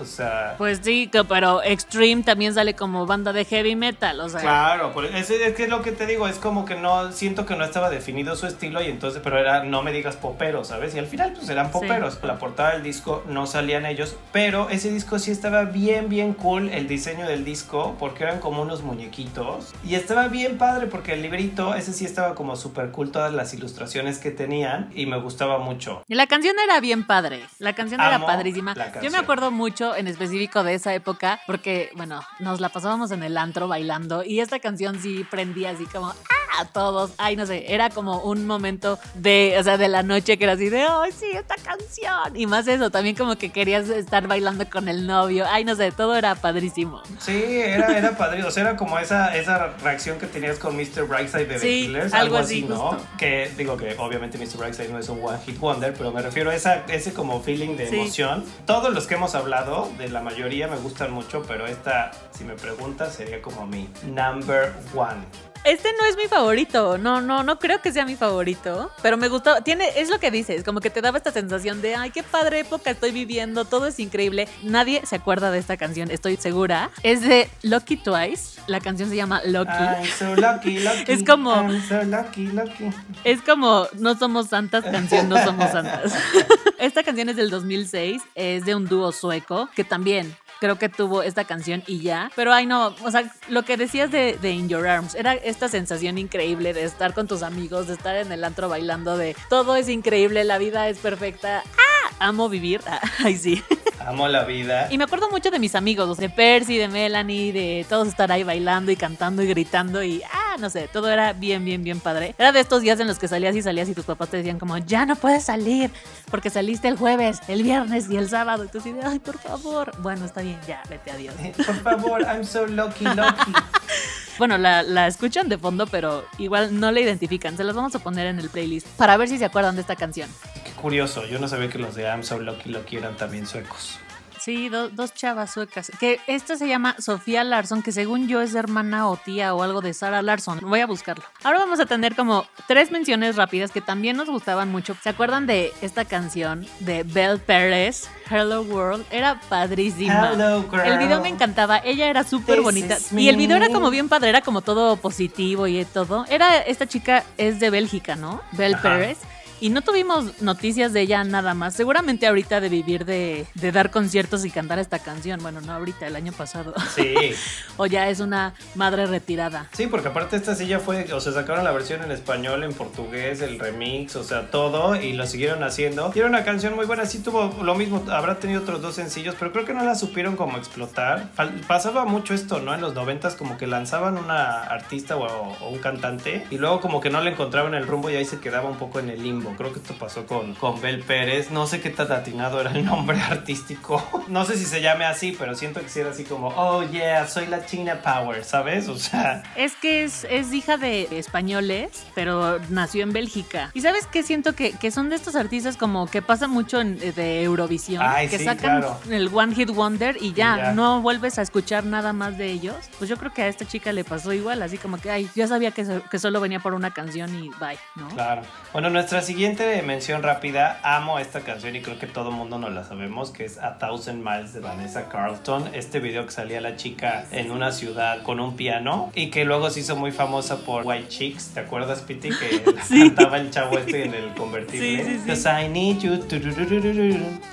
pues 0.57 0.79
sí, 0.83 1.09
pero 1.27 1.63
Extreme 1.63 2.23
también 2.23 2.53
sale 2.53 2.75
como 2.75 3.05
banda 3.05 3.33
de 3.33 3.45
heavy 3.45 3.75
metal, 3.75 4.19
o 4.19 4.29
sea. 4.29 4.41
Claro, 4.41 4.93
es, 5.03 5.29
es 5.29 5.53
que 5.55 5.63
es 5.63 5.69
lo 5.69 5.81
que 5.81 5.91
te 5.91 6.05
digo, 6.05 6.27
es 6.27 6.37
como 6.37 6.65
que 6.65 6.75
no, 6.75 7.11
siento 7.11 7.45
que 7.45 7.55
no 7.55 7.63
estaba 7.63 7.89
definido 7.89 8.35
su 8.35 8.47
estilo 8.47 8.81
y 8.81 8.87
entonces, 8.87 9.21
pero 9.23 9.37
era, 9.37 9.63
no 9.63 9.83
me 9.83 9.91
digas 9.91 10.15
popero, 10.15 10.63
¿sabes? 10.63 10.95
Y 10.95 10.99
al 10.99 11.07
final 11.07 11.33
pues 11.33 11.49
eran 11.49 11.71
poperos. 11.71 12.19
La 12.23 12.37
portada 12.37 12.73
del 12.73 12.83
disco 12.83 13.23
no 13.27 13.47
salían 13.47 13.85
ellos, 13.85 14.15
pero 14.31 14.69
ese 14.69 14.91
disco 14.91 15.19
sí 15.19 15.31
estaba 15.31 15.63
bien, 15.63 16.09
bien 16.09 16.33
cool, 16.33 16.69
el 16.69 16.87
diseño 16.87 17.27
del 17.27 17.43
disco, 17.43 17.95
porque 17.99 18.23
eran 18.23 18.39
como 18.39 18.61
unos 18.61 18.83
muñequitos. 18.83 19.73
Y 19.83 19.95
estaba 19.95 20.27
bien 20.27 20.57
padre 20.57 20.87
porque 20.87 21.13
el 21.13 21.21
librito, 21.21 21.75
ese 21.75 21.93
sí 21.93 22.05
estaba 22.05 22.35
como 22.35 22.55
súper 22.55 22.91
cool, 22.91 23.11
todas 23.11 23.33
las 23.33 23.53
ilustraciones 23.53 24.19
que 24.19 24.31
tenían 24.31 24.89
y 24.93 25.05
me 25.05 25.17
gustaba 25.17 25.57
mucho. 25.59 26.03
Y 26.07 26.15
la 26.15 26.27
canción 26.27 26.55
era 26.63 26.79
bien 26.79 27.05
padre, 27.05 27.41
la 27.59 27.73
canción 27.73 28.01
era 28.01 28.25
padrísima. 28.25 28.75
Yo 29.01 29.11
me 29.11 29.17
acuerdo 29.17 29.51
mucho 29.51 29.90
en 29.95 30.07
específico 30.07 30.63
de 30.63 30.75
esa 30.75 30.93
época, 30.93 31.39
porque, 31.47 31.91
bueno, 31.95 32.21
nos 32.39 32.59
la 32.59 32.69
pasábamos 32.69 33.11
en 33.11 33.23
el 33.23 33.37
antro 33.37 33.67
bailando 33.67 34.23
y 34.23 34.39
esta 34.39 34.59
canción 34.59 34.99
sí 35.01 35.25
prendía 35.29 35.71
así 35.71 35.85
como, 35.85 36.07
¡ah! 36.07 36.40
A 36.59 36.65
todos, 36.65 37.11
ay, 37.17 37.35
no 37.35 37.45
sé, 37.45 37.73
era 37.73 37.89
como 37.89 38.19
un 38.19 38.45
momento 38.45 38.99
de, 39.13 39.55
o 39.59 39.63
sea, 39.63 39.77
de 39.77 39.87
la 39.87 40.03
noche 40.03 40.37
que 40.37 40.43
era 40.43 40.53
así 40.53 40.69
de, 40.69 40.81
¡ay, 40.81 41.11
sí, 41.11 41.27
esta 41.33 41.55
canción! 41.55 42.35
Y 42.35 42.45
más 42.45 42.67
eso, 42.67 42.89
también 42.89 43.15
como 43.15 43.37
que 43.37 43.51
querías 43.51 43.87
estar 43.89 44.27
bailando 44.27 44.69
con 44.69 44.89
el 44.89 45.07
novio, 45.07 45.45
ay, 45.49 45.63
no 45.63 45.75
sé, 45.75 45.91
todo 45.91 46.15
era 46.15 46.35
padrísimo. 46.35 47.01
Sí, 47.19 47.41
era, 47.41 47.97
era 47.97 48.17
padrísimo, 48.17 48.49
o 48.49 48.51
sea, 48.51 48.63
era 48.63 48.75
como 48.75 48.99
esa, 48.99 49.35
esa 49.35 49.67
reacción 49.81 50.19
que 50.19 50.27
tenías 50.27 50.59
con 50.59 50.75
Mr. 50.75 51.07
Brightside 51.07 51.45
de 51.45 51.59
The 51.59 51.67
Killers, 51.67 52.13
algo, 52.13 52.37
así, 52.37 52.63
¿no? 52.63 52.97
Que 53.17 53.51
digo 53.57 53.77
que 53.77 53.95
obviamente 53.97 54.37
Mr. 54.37 54.57
Brightside 54.57 54.89
no 54.89 54.99
es 54.99 55.09
un 55.09 55.23
One 55.23 55.39
Hit 55.45 55.59
Wonder, 55.59 55.93
pero 55.93 56.11
me 56.11 56.21
refiero 56.21 56.49
a 56.49 56.55
esa, 56.55 56.85
ese 56.87 57.13
como 57.13 57.41
feeling 57.41 57.77
de 57.77 57.87
emoción. 57.87 58.43
Todos 58.65 58.93
los 58.93 59.07
que 59.07 59.15
hemos 59.15 59.35
hablado 59.35 59.89
de 59.97 60.09
la 60.09 60.21
mayoría 60.21 60.67
me 60.67 60.77
gustan 60.77 61.11
mucho, 61.11 61.43
pero 61.47 61.65
esta, 61.65 62.11
si 62.31 62.43
me 62.43 62.55
preguntas, 62.55 63.15
sería 63.15 63.41
como 63.41 63.65
mi 63.65 63.89
number 64.03 64.73
one. 64.95 65.50
Este 65.63 65.89
no 65.93 66.05
es 66.07 66.17
mi 66.17 66.23
favorito, 66.23 66.97
no, 66.97 67.21
no, 67.21 67.43
no 67.43 67.59
creo 67.59 67.81
que 67.83 67.91
sea 67.91 68.03
mi 68.03 68.15
favorito, 68.15 68.91
pero 69.03 69.15
me 69.15 69.27
gustó, 69.27 69.61
tiene, 69.61 69.89
es 69.95 70.09
lo 70.09 70.19
que 70.19 70.31
dices, 70.31 70.63
como 70.63 70.79
que 70.79 70.89
te 70.89 71.01
daba 71.01 71.19
esta 71.19 71.31
sensación 71.31 71.83
de, 71.83 71.93
ay, 71.93 72.09
qué 72.09 72.23
padre 72.23 72.61
época 72.61 72.89
estoy 72.89 73.11
viviendo, 73.11 73.65
todo 73.65 73.85
es 73.85 73.99
increíble. 73.99 74.47
Nadie 74.63 75.05
se 75.05 75.17
acuerda 75.17 75.51
de 75.51 75.59
esta 75.59 75.77
canción, 75.77 76.09
estoy 76.09 76.37
segura. 76.37 76.89
Es 77.03 77.21
de 77.21 77.47
Lucky 77.61 77.97
Twice, 77.97 78.59
la 78.65 78.79
canción 78.79 79.09
se 79.09 79.15
llama 79.15 79.41
Lucky. 79.45 80.07
so 80.17 80.35
lucky, 80.35 80.79
lucky. 80.83 81.11
Es 81.11 81.23
como, 81.23 81.53
so 81.87 82.03
lucky, 82.03 82.47
lucky. 82.47 82.89
Es 83.23 83.41
como, 83.43 83.87
no 83.99 84.17
somos 84.17 84.47
santas, 84.47 84.83
canción, 84.83 85.29
no 85.29 85.43
somos 85.43 85.69
santas. 85.69 86.13
Esta 86.79 87.03
canción 87.03 87.29
es 87.29 87.35
del 87.35 87.51
2006, 87.51 88.19
es 88.33 88.65
de 88.65 88.73
un 88.73 88.87
dúo 88.87 89.11
sueco 89.11 89.69
que 89.75 89.83
también 89.83 90.35
creo 90.61 90.77
que 90.77 90.89
tuvo 90.89 91.23
esta 91.23 91.43
canción 91.43 91.83
y 91.87 91.99
ya. 91.99 92.31
Pero 92.35 92.53
ay 92.53 92.67
no, 92.67 92.95
o 93.03 93.11
sea, 93.11 93.33
lo 93.49 93.63
que 93.63 93.75
decías 93.75 94.11
de, 94.11 94.37
In 94.43 94.69
Your 94.69 94.87
Arms, 94.87 95.15
era 95.15 95.33
esta 95.33 95.67
sensación 95.67 96.19
increíble 96.19 96.73
de 96.73 96.83
estar 96.83 97.13
con 97.15 97.27
tus 97.27 97.41
amigos, 97.41 97.87
de 97.87 97.95
estar 97.95 98.15
en 98.15 98.31
el 98.31 98.43
antro 98.43 98.69
bailando, 98.69 99.17
de 99.17 99.35
todo 99.49 99.75
es 99.75 99.89
increíble, 99.89 100.43
la 100.43 100.59
vida 100.59 100.87
es 100.87 100.99
perfecta. 100.99 101.63
¡Ah! 101.77 101.90
Amo 102.19 102.49
vivir. 102.49 102.81
ay, 103.23 103.37
sí. 103.37 103.63
Amo 104.05 104.27
la 104.27 104.43
vida. 104.43 104.87
Y 104.91 104.97
me 104.97 105.03
acuerdo 105.03 105.29
mucho 105.29 105.51
de 105.51 105.59
mis 105.59 105.75
amigos, 105.75 106.17
de 106.17 106.29
Percy, 106.29 106.77
de 106.77 106.87
Melanie, 106.87 107.53
de 107.53 107.85
todos 107.87 108.07
estar 108.07 108.31
ahí 108.31 108.43
bailando 108.43 108.91
y 108.91 108.95
cantando 108.95 109.43
y 109.43 109.47
gritando 109.47 110.03
y, 110.03 110.23
ah, 110.23 110.55
no 110.59 110.69
sé, 110.69 110.87
todo 110.91 111.09
era 111.09 111.33
bien, 111.33 111.63
bien, 111.63 111.83
bien 111.83 111.99
padre. 111.99 112.33
Era 112.37 112.51
de 112.51 112.59
estos 112.59 112.81
días 112.81 112.99
en 112.99 113.07
los 113.07 113.19
que 113.19 113.27
salías 113.27 113.55
y 113.55 113.61
salías 113.61 113.89
y 113.89 113.93
tus 113.93 114.05
papás 114.05 114.29
te 114.29 114.37
decían 114.37 114.59
como, 114.59 114.77
ya 114.77 115.05
no 115.05 115.15
puedes 115.15 115.43
salir 115.43 115.91
porque 116.29 116.49
saliste 116.49 116.87
el 116.87 116.97
jueves, 116.97 117.39
el 117.47 117.63
viernes 117.63 118.09
y 118.09 118.17
el 118.17 118.27
sábado. 118.29 118.65
Y 118.65 118.67
tú 118.69 118.79
ay, 119.03 119.19
por 119.19 119.37
favor. 119.37 119.91
Bueno, 119.99 120.25
está 120.25 120.41
bien, 120.41 120.59
ya, 120.67 120.81
vete, 120.89 121.11
adiós. 121.11 121.35
Por 121.65 121.75
favor, 121.81 122.21
I'm 122.21 122.43
so 122.43 122.65
lucky, 122.65 123.05
lucky. 123.05 123.53
Bueno, 124.37 124.57
la, 124.57 125.07
escuchan 125.07 125.49
de 125.49 125.57
fondo, 125.57 125.87
pero 125.87 126.25
igual 126.37 126.79
no 126.79 126.91
la 126.91 126.99
identifican. 126.99 127.57
Se 127.57 127.63
las 127.63 127.75
vamos 127.75 127.95
a 127.95 127.99
poner 127.99 128.27
en 128.27 128.39
el 128.39 128.49
playlist 128.49 128.87
para 128.97 129.17
ver 129.17 129.27
si 129.27 129.37
se 129.37 129.45
acuerdan 129.45 129.75
de 129.75 129.81
esta 129.81 129.95
canción. 129.95 130.29
Qué 130.63 130.71
curioso, 130.71 131.25
yo 131.25 131.39
no 131.39 131.47
sabía 131.47 131.69
que 131.69 131.77
los 131.77 131.95
de 131.95 132.03
I'm 132.03 132.23
So 132.23 132.39
Lucky 132.39 132.69
Lucky 132.69 132.97
eran 132.97 133.15
también 133.17 133.45
suecos. 133.45 133.99
Sí, 134.43 134.69
do, 134.69 134.89
dos 134.89 135.13
chavas 135.13 135.51
suecas. 135.51 135.91
Que 135.99 136.19
esta 136.25 136.55
se 136.55 136.67
llama 136.67 136.95
Sofía 136.97 137.43
Larson, 137.43 137.83
que 137.83 137.91
según 137.91 138.27
yo 138.27 138.41
es 138.41 138.55
hermana 138.55 139.07
o 139.07 139.15
tía 139.15 139.53
o 139.53 139.61
algo 139.61 139.81
de 139.81 139.93
Sara 139.93 140.23
Larson. 140.23 140.59
Voy 140.61 140.79
a 140.79 140.87
buscarlo. 140.87 141.23
Ahora 141.43 141.59
vamos 141.59 141.79
a 141.79 141.85
tener 141.85 142.15
como 142.15 142.45
tres 142.67 142.89
menciones 142.89 143.35
rápidas 143.35 143.71
que 143.71 143.81
también 143.81 144.17
nos 144.17 144.29
gustaban 144.29 144.71
mucho. 144.71 144.95
¿Se 145.03 145.09
acuerdan 145.09 145.45
de 145.45 145.71
esta 145.83 146.05
canción 146.05 146.65
de 146.79 147.03
Belle 147.03 147.37
Pérez? 147.37 148.09
Hello 148.29 148.63
World. 148.63 149.05
Era 149.11 149.39
padrísima. 149.47 150.31
Hello, 150.33 150.65
girl. 150.69 150.87
El 150.87 150.97
video 150.97 151.21
me 151.21 151.29
encantaba. 151.29 151.77
Ella 151.77 152.07
era 152.07 152.23
súper 152.23 152.61
bonita. 152.61 152.97
Y 153.15 153.29
el 153.29 153.35
video 153.35 153.57
era 153.57 153.69
como 153.69 153.91
bien 153.91 154.09
padre, 154.09 154.29
era 154.29 154.41
como 154.41 154.61
todo 154.61 154.97
positivo 154.97 155.67
y 155.67 155.85
todo. 155.85 156.25
Era, 156.29 156.57
esta 156.57 156.87
chica 156.87 157.23
es 157.37 157.59
de 157.59 157.69
Bélgica, 157.69 158.15
¿no? 158.15 158.41
Belle 158.53 158.77
Pérez. 158.77 159.19
Y 159.61 159.69
no 159.69 159.83
tuvimos 159.83 160.41
noticias 160.41 160.91
de 160.91 161.01
ella 161.01 161.23
nada 161.23 161.53
más. 161.53 161.75
Seguramente 161.75 162.25
ahorita 162.25 162.59
de 162.59 162.67
vivir 162.67 163.05
de, 163.05 163.45
de, 163.53 163.71
dar 163.71 163.91
conciertos 163.91 164.43
y 164.43 164.49
cantar 164.49 164.79
esta 164.79 164.97
canción. 164.97 165.39
Bueno, 165.39 165.61
no 165.61 165.71
ahorita, 165.71 166.07
el 166.07 166.15
año 166.15 166.31
pasado. 166.31 166.73
Sí. 166.95 167.13
o 167.77 167.85
ya 167.85 168.09
es 168.09 168.21
una 168.21 168.55
madre 168.73 169.05
retirada. 169.05 169.67
Sí, 169.73 169.85
porque 169.85 170.07
aparte 170.07 170.35
esta 170.35 170.55
sí 170.55 170.65
ya 170.65 170.79
fue, 170.79 171.13
o 171.13 171.21
sea, 171.21 171.31
sacaron 171.31 171.63
la 171.63 171.71
versión 171.71 172.01
en 172.01 172.11
español, 172.11 172.63
en 172.63 172.73
portugués, 172.73 173.41
el 173.41 173.59
remix, 173.59 174.15
o 174.15 174.23
sea, 174.23 174.49
todo, 174.49 174.95
y 174.95 175.13
lo 175.13 175.27
siguieron 175.27 175.63
haciendo. 175.63 176.11
Y 176.15 176.19
era 176.19 176.27
una 176.27 176.43
canción 176.43 176.75
muy 176.75 176.87
buena, 176.87 177.05
sí 177.05 177.19
tuvo 177.19 177.55
lo 177.61 177.75
mismo, 177.75 178.03
habrá 178.09 178.39
tenido 178.39 178.61
otros 178.61 178.81
dos 178.81 178.95
sencillos, 178.95 179.35
pero 179.37 179.51
creo 179.51 179.65
que 179.65 179.75
no 179.75 179.83
la 179.83 179.93
supieron 179.93 180.37
como 180.37 180.57
explotar. 180.57 181.29
Pasaba 181.67 182.05
mucho 182.05 182.33
esto, 182.33 182.59
¿no? 182.61 182.73
En 182.73 182.81
los 182.81 182.95
noventas 182.95 183.35
como 183.35 183.59
que 183.59 183.67
lanzaban 183.67 184.17
una 184.17 184.63
artista 184.63 185.17
o, 185.17 185.55
o 185.59 185.69
un 185.69 185.77
cantante, 185.77 186.47
y 186.49 186.57
luego 186.57 186.81
como 186.81 186.99
que 186.99 187.11
no 187.11 187.21
le 187.21 187.29
encontraban 187.29 187.75
el 187.75 187.85
rumbo 187.85 188.09
y 188.09 188.15
ahí 188.15 188.25
se 188.25 188.39
quedaba 188.39 188.67
un 188.67 188.77
poco 188.77 188.99
en 188.99 189.11
el 189.11 189.21
limbo. 189.21 189.50
Creo 189.57 189.73
que 189.73 189.79
esto 189.79 189.93
pasó 189.95 190.25
con, 190.25 190.53
con 190.55 190.79
Bel 190.81 191.01
Pérez. 191.03 191.51
No 191.51 191.67
sé 191.67 191.81
qué 191.81 191.89
tan 191.89 192.11
atinado 192.11 192.61
era 192.61 192.71
el 192.71 192.85
nombre 192.85 193.19
artístico. 193.29 194.03
No 194.27 194.45
sé 194.45 194.57
si 194.57 194.65
se 194.65 194.81
llame 194.81 195.05
así, 195.05 195.35
pero 195.37 195.55
siento 195.55 195.81
que 195.81 195.89
sí 195.89 195.99
era 195.99 196.11
así 196.11 196.23
como, 196.23 196.47
oh 196.49 196.83
yeah, 196.83 197.27
soy 197.27 197.47
la 197.47 197.65
China 197.65 198.01
Power, 198.03 198.43
¿sabes? 198.43 198.87
O 198.87 198.97
sea. 198.97 199.43
Es 199.55 199.75
que 199.75 200.03
es, 200.03 200.25
es 200.29 200.53
hija 200.53 200.77
de 200.77 201.07
españoles, 201.17 202.03
pero 202.15 202.59
nació 202.69 203.03
en 203.03 203.13
Bélgica. 203.13 203.71
Y 203.73 203.81
sabes 203.81 204.07
qué 204.07 204.23
siento 204.23 204.53
que, 204.53 204.71
que 204.73 204.91
son 204.91 205.09
de 205.09 205.15
estos 205.15 205.35
artistas 205.35 205.77
como 205.77 206.07
que 206.07 206.21
pasa 206.21 206.47
mucho 206.47 206.79
en, 206.81 206.97
de 206.99 207.43
Eurovisión. 207.43 208.01
Ay, 208.05 208.27
que 208.27 208.37
sí, 208.37 208.45
sacan 208.45 208.81
claro. 208.81 208.97
el 209.09 209.29
One 209.33 209.55
Hit 209.55 209.69
Wonder 209.71 210.17
y 210.21 210.33
ya, 210.33 210.55
Y 210.55 210.57
ya. 210.61 210.71
no 210.73 211.01
vuelves 211.01 211.39
a 211.39 211.41
escuchar 211.41 211.83
nada 211.85 212.13
más 212.13 212.37
de 212.37 212.51
ellos. 212.51 212.75
Pues 212.97 213.09
yo 213.09 213.17
creo 213.17 213.33
que 213.33 213.41
a 213.43 213.47
esta 213.47 213.65
chica 213.67 213.91
le 213.91 214.03
pasó 214.03 214.33
igual, 214.33 214.61
así 214.61 214.77
como 214.77 214.97
que, 214.97 215.09
ay, 215.09 215.29
ya 215.35 215.47
sabía 215.47 215.71
que, 215.71 215.85
so- 215.85 216.03
que 216.09 216.19
solo 216.19 216.39
venía 216.39 216.59
por 216.59 216.73
una 216.73 216.91
canción 216.91 217.33
y 217.35 217.49
bye, 217.59 217.77
¿no? 217.95 218.07
Claro. 218.09 218.41
Bueno, 218.73 218.89
nuestra 218.89 219.21
siguiente 219.21 219.40
mención 219.49 220.21
rápida, 220.21 220.79
amo 220.83 221.17
esta 221.17 221.39
canción 221.39 221.75
y 221.75 221.81
creo 221.81 221.97
que 221.97 222.05
todo 222.05 222.29
mundo 222.31 222.59
nos 222.59 222.71
la 222.73 222.83
sabemos, 222.83 223.31
que 223.31 223.43
es 223.45 223.57
A 223.57 223.79
Thousand 223.79 224.23
Miles 224.23 224.53
de 224.53 224.59
Vanessa 224.59 225.09
Carlton. 225.09 225.71
Este 225.73 225.99
video 225.99 226.25
que 226.27 226.31
salía 226.31 226.61
la 226.61 226.75
chica 226.75 227.25
en 227.31 227.49
una 227.49 227.71
ciudad 227.71 228.21
con 228.21 228.39
un 228.39 228.55
piano 228.55 229.11
y 229.15 229.31
que 229.31 229.43
luego 229.43 229.71
se 229.71 229.79
hizo 229.79 229.95
muy 229.95 230.11
famosa 230.11 230.57
por 230.57 230.85
White 230.85 231.07
Chicks. 231.07 231.53
¿Te 231.55 231.61
acuerdas, 231.61 232.01
Piti? 232.01 232.29
Que 232.29 232.63
Sí. 232.87 232.99
cantaba 233.15 233.37
el 233.37 233.49
chavo 233.49 233.79
este 233.79 234.05
en 234.05 234.13
el 234.13 234.31
convertible. 234.35 235.03
Sí, 235.25 235.35
sí, 235.35 235.47
I 235.49 235.67
need 235.69 235.99
you, 236.01 236.13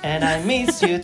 and 0.03 0.23
I 0.23 0.45
miss 0.45 0.81
you, 0.81 0.99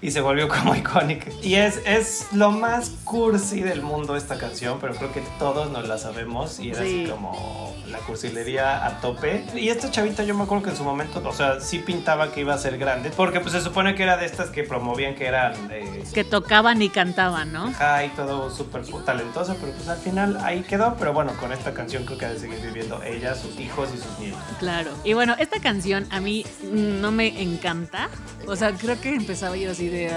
y 0.00 0.10
se 0.12 0.20
volvió 0.20 0.46
como 0.48 0.76
icónica. 0.76 1.26
Y 1.42 1.56
es, 1.56 1.80
es 1.84 2.28
lo 2.32 2.52
más 2.52 2.90
cursi 3.04 3.62
del 3.62 3.82
mundo 3.82 4.14
esta 4.16 4.38
canción, 4.38 4.78
pero 4.80 4.94
creo 4.94 5.12
que 5.12 5.22
todos 5.40 5.72
nos 5.72 5.88
la 5.88 5.98
sabemos 5.98 6.60
y 6.60 6.70
era 6.70 6.82
Sí. 6.82 7.02
así 7.02 7.10
como 7.10 7.74
la 7.88 7.98
cursilería 7.98 8.86
a 8.86 9.00
tope. 9.00 9.44
Y 9.54 9.68
esta 9.68 9.90
chavita 9.90 10.24
yo 10.24 10.34
me 10.34 10.44
acuerdo 10.44 10.64
que 10.64 10.70
en 10.70 10.76
su 10.76 10.84
momento, 10.84 11.22
o 11.24 11.32
sea, 11.32 11.60
sí 11.60 11.78
pintaba 11.78 12.32
que 12.32 12.40
iba 12.40 12.54
a 12.54 12.58
ser 12.58 12.78
grande, 12.78 13.10
porque 13.10 13.40
pues 13.40 13.52
se 13.52 13.60
supone 13.60 13.94
que 13.94 14.02
era 14.02 14.16
de 14.16 14.26
estas 14.26 14.50
que 14.50 14.64
promovían 14.64 15.14
que 15.14 15.26
eran 15.26 15.68
de 15.68 16.04
Que 16.12 16.24
tocaban 16.24 16.82
y 16.82 16.88
cantaban, 16.88 17.52
¿no? 17.52 17.72
high, 17.72 18.10
todo 18.14 18.50
súper 18.50 18.82
talentosa, 19.04 19.56
pero 19.60 19.72
pues 19.72 19.88
al 19.88 19.98
final 19.98 20.38
ahí 20.42 20.62
quedó. 20.62 20.96
Pero 20.98 21.12
bueno, 21.12 21.32
con 21.38 21.52
esta 21.52 21.72
canción 21.72 22.04
creo 22.04 22.18
que 22.18 22.26
ha 22.26 22.30
de 22.30 22.38
seguir 22.38 22.60
viviendo 22.60 23.02
ella, 23.02 23.34
sus 23.34 23.58
hijos 23.58 23.88
y 23.94 23.98
sus 23.98 24.18
nietos. 24.18 24.40
Claro. 24.58 24.90
Y 25.04 25.12
bueno, 25.12 25.34
esta 25.38 25.60
canción 25.60 26.06
a 26.10 26.20
mí 26.20 26.44
no 26.70 27.10
me 27.12 27.42
encanta. 27.42 28.08
O 28.46 28.56
sea, 28.56 28.72
creo 28.72 29.00
que 29.00 29.14
empezaba 29.14 29.56
yo 29.56 29.70
así 29.70 29.88
de... 29.88 30.10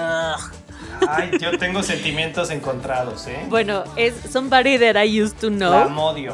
Ay, 1.08 1.32
yo 1.39 1.58
tengo 1.58 1.82
sentimientos 1.84 2.50
encontrados, 2.52 3.26
¿eh? 3.28 3.46
Bueno, 3.50 3.84
es 3.96 4.13
Somebody 4.32 4.78
That 4.78 5.02
I 5.04 5.22
Used 5.22 5.38
to 5.39 5.50
La 5.50 5.56
Know. 5.56 5.74
amodio. 5.74 6.34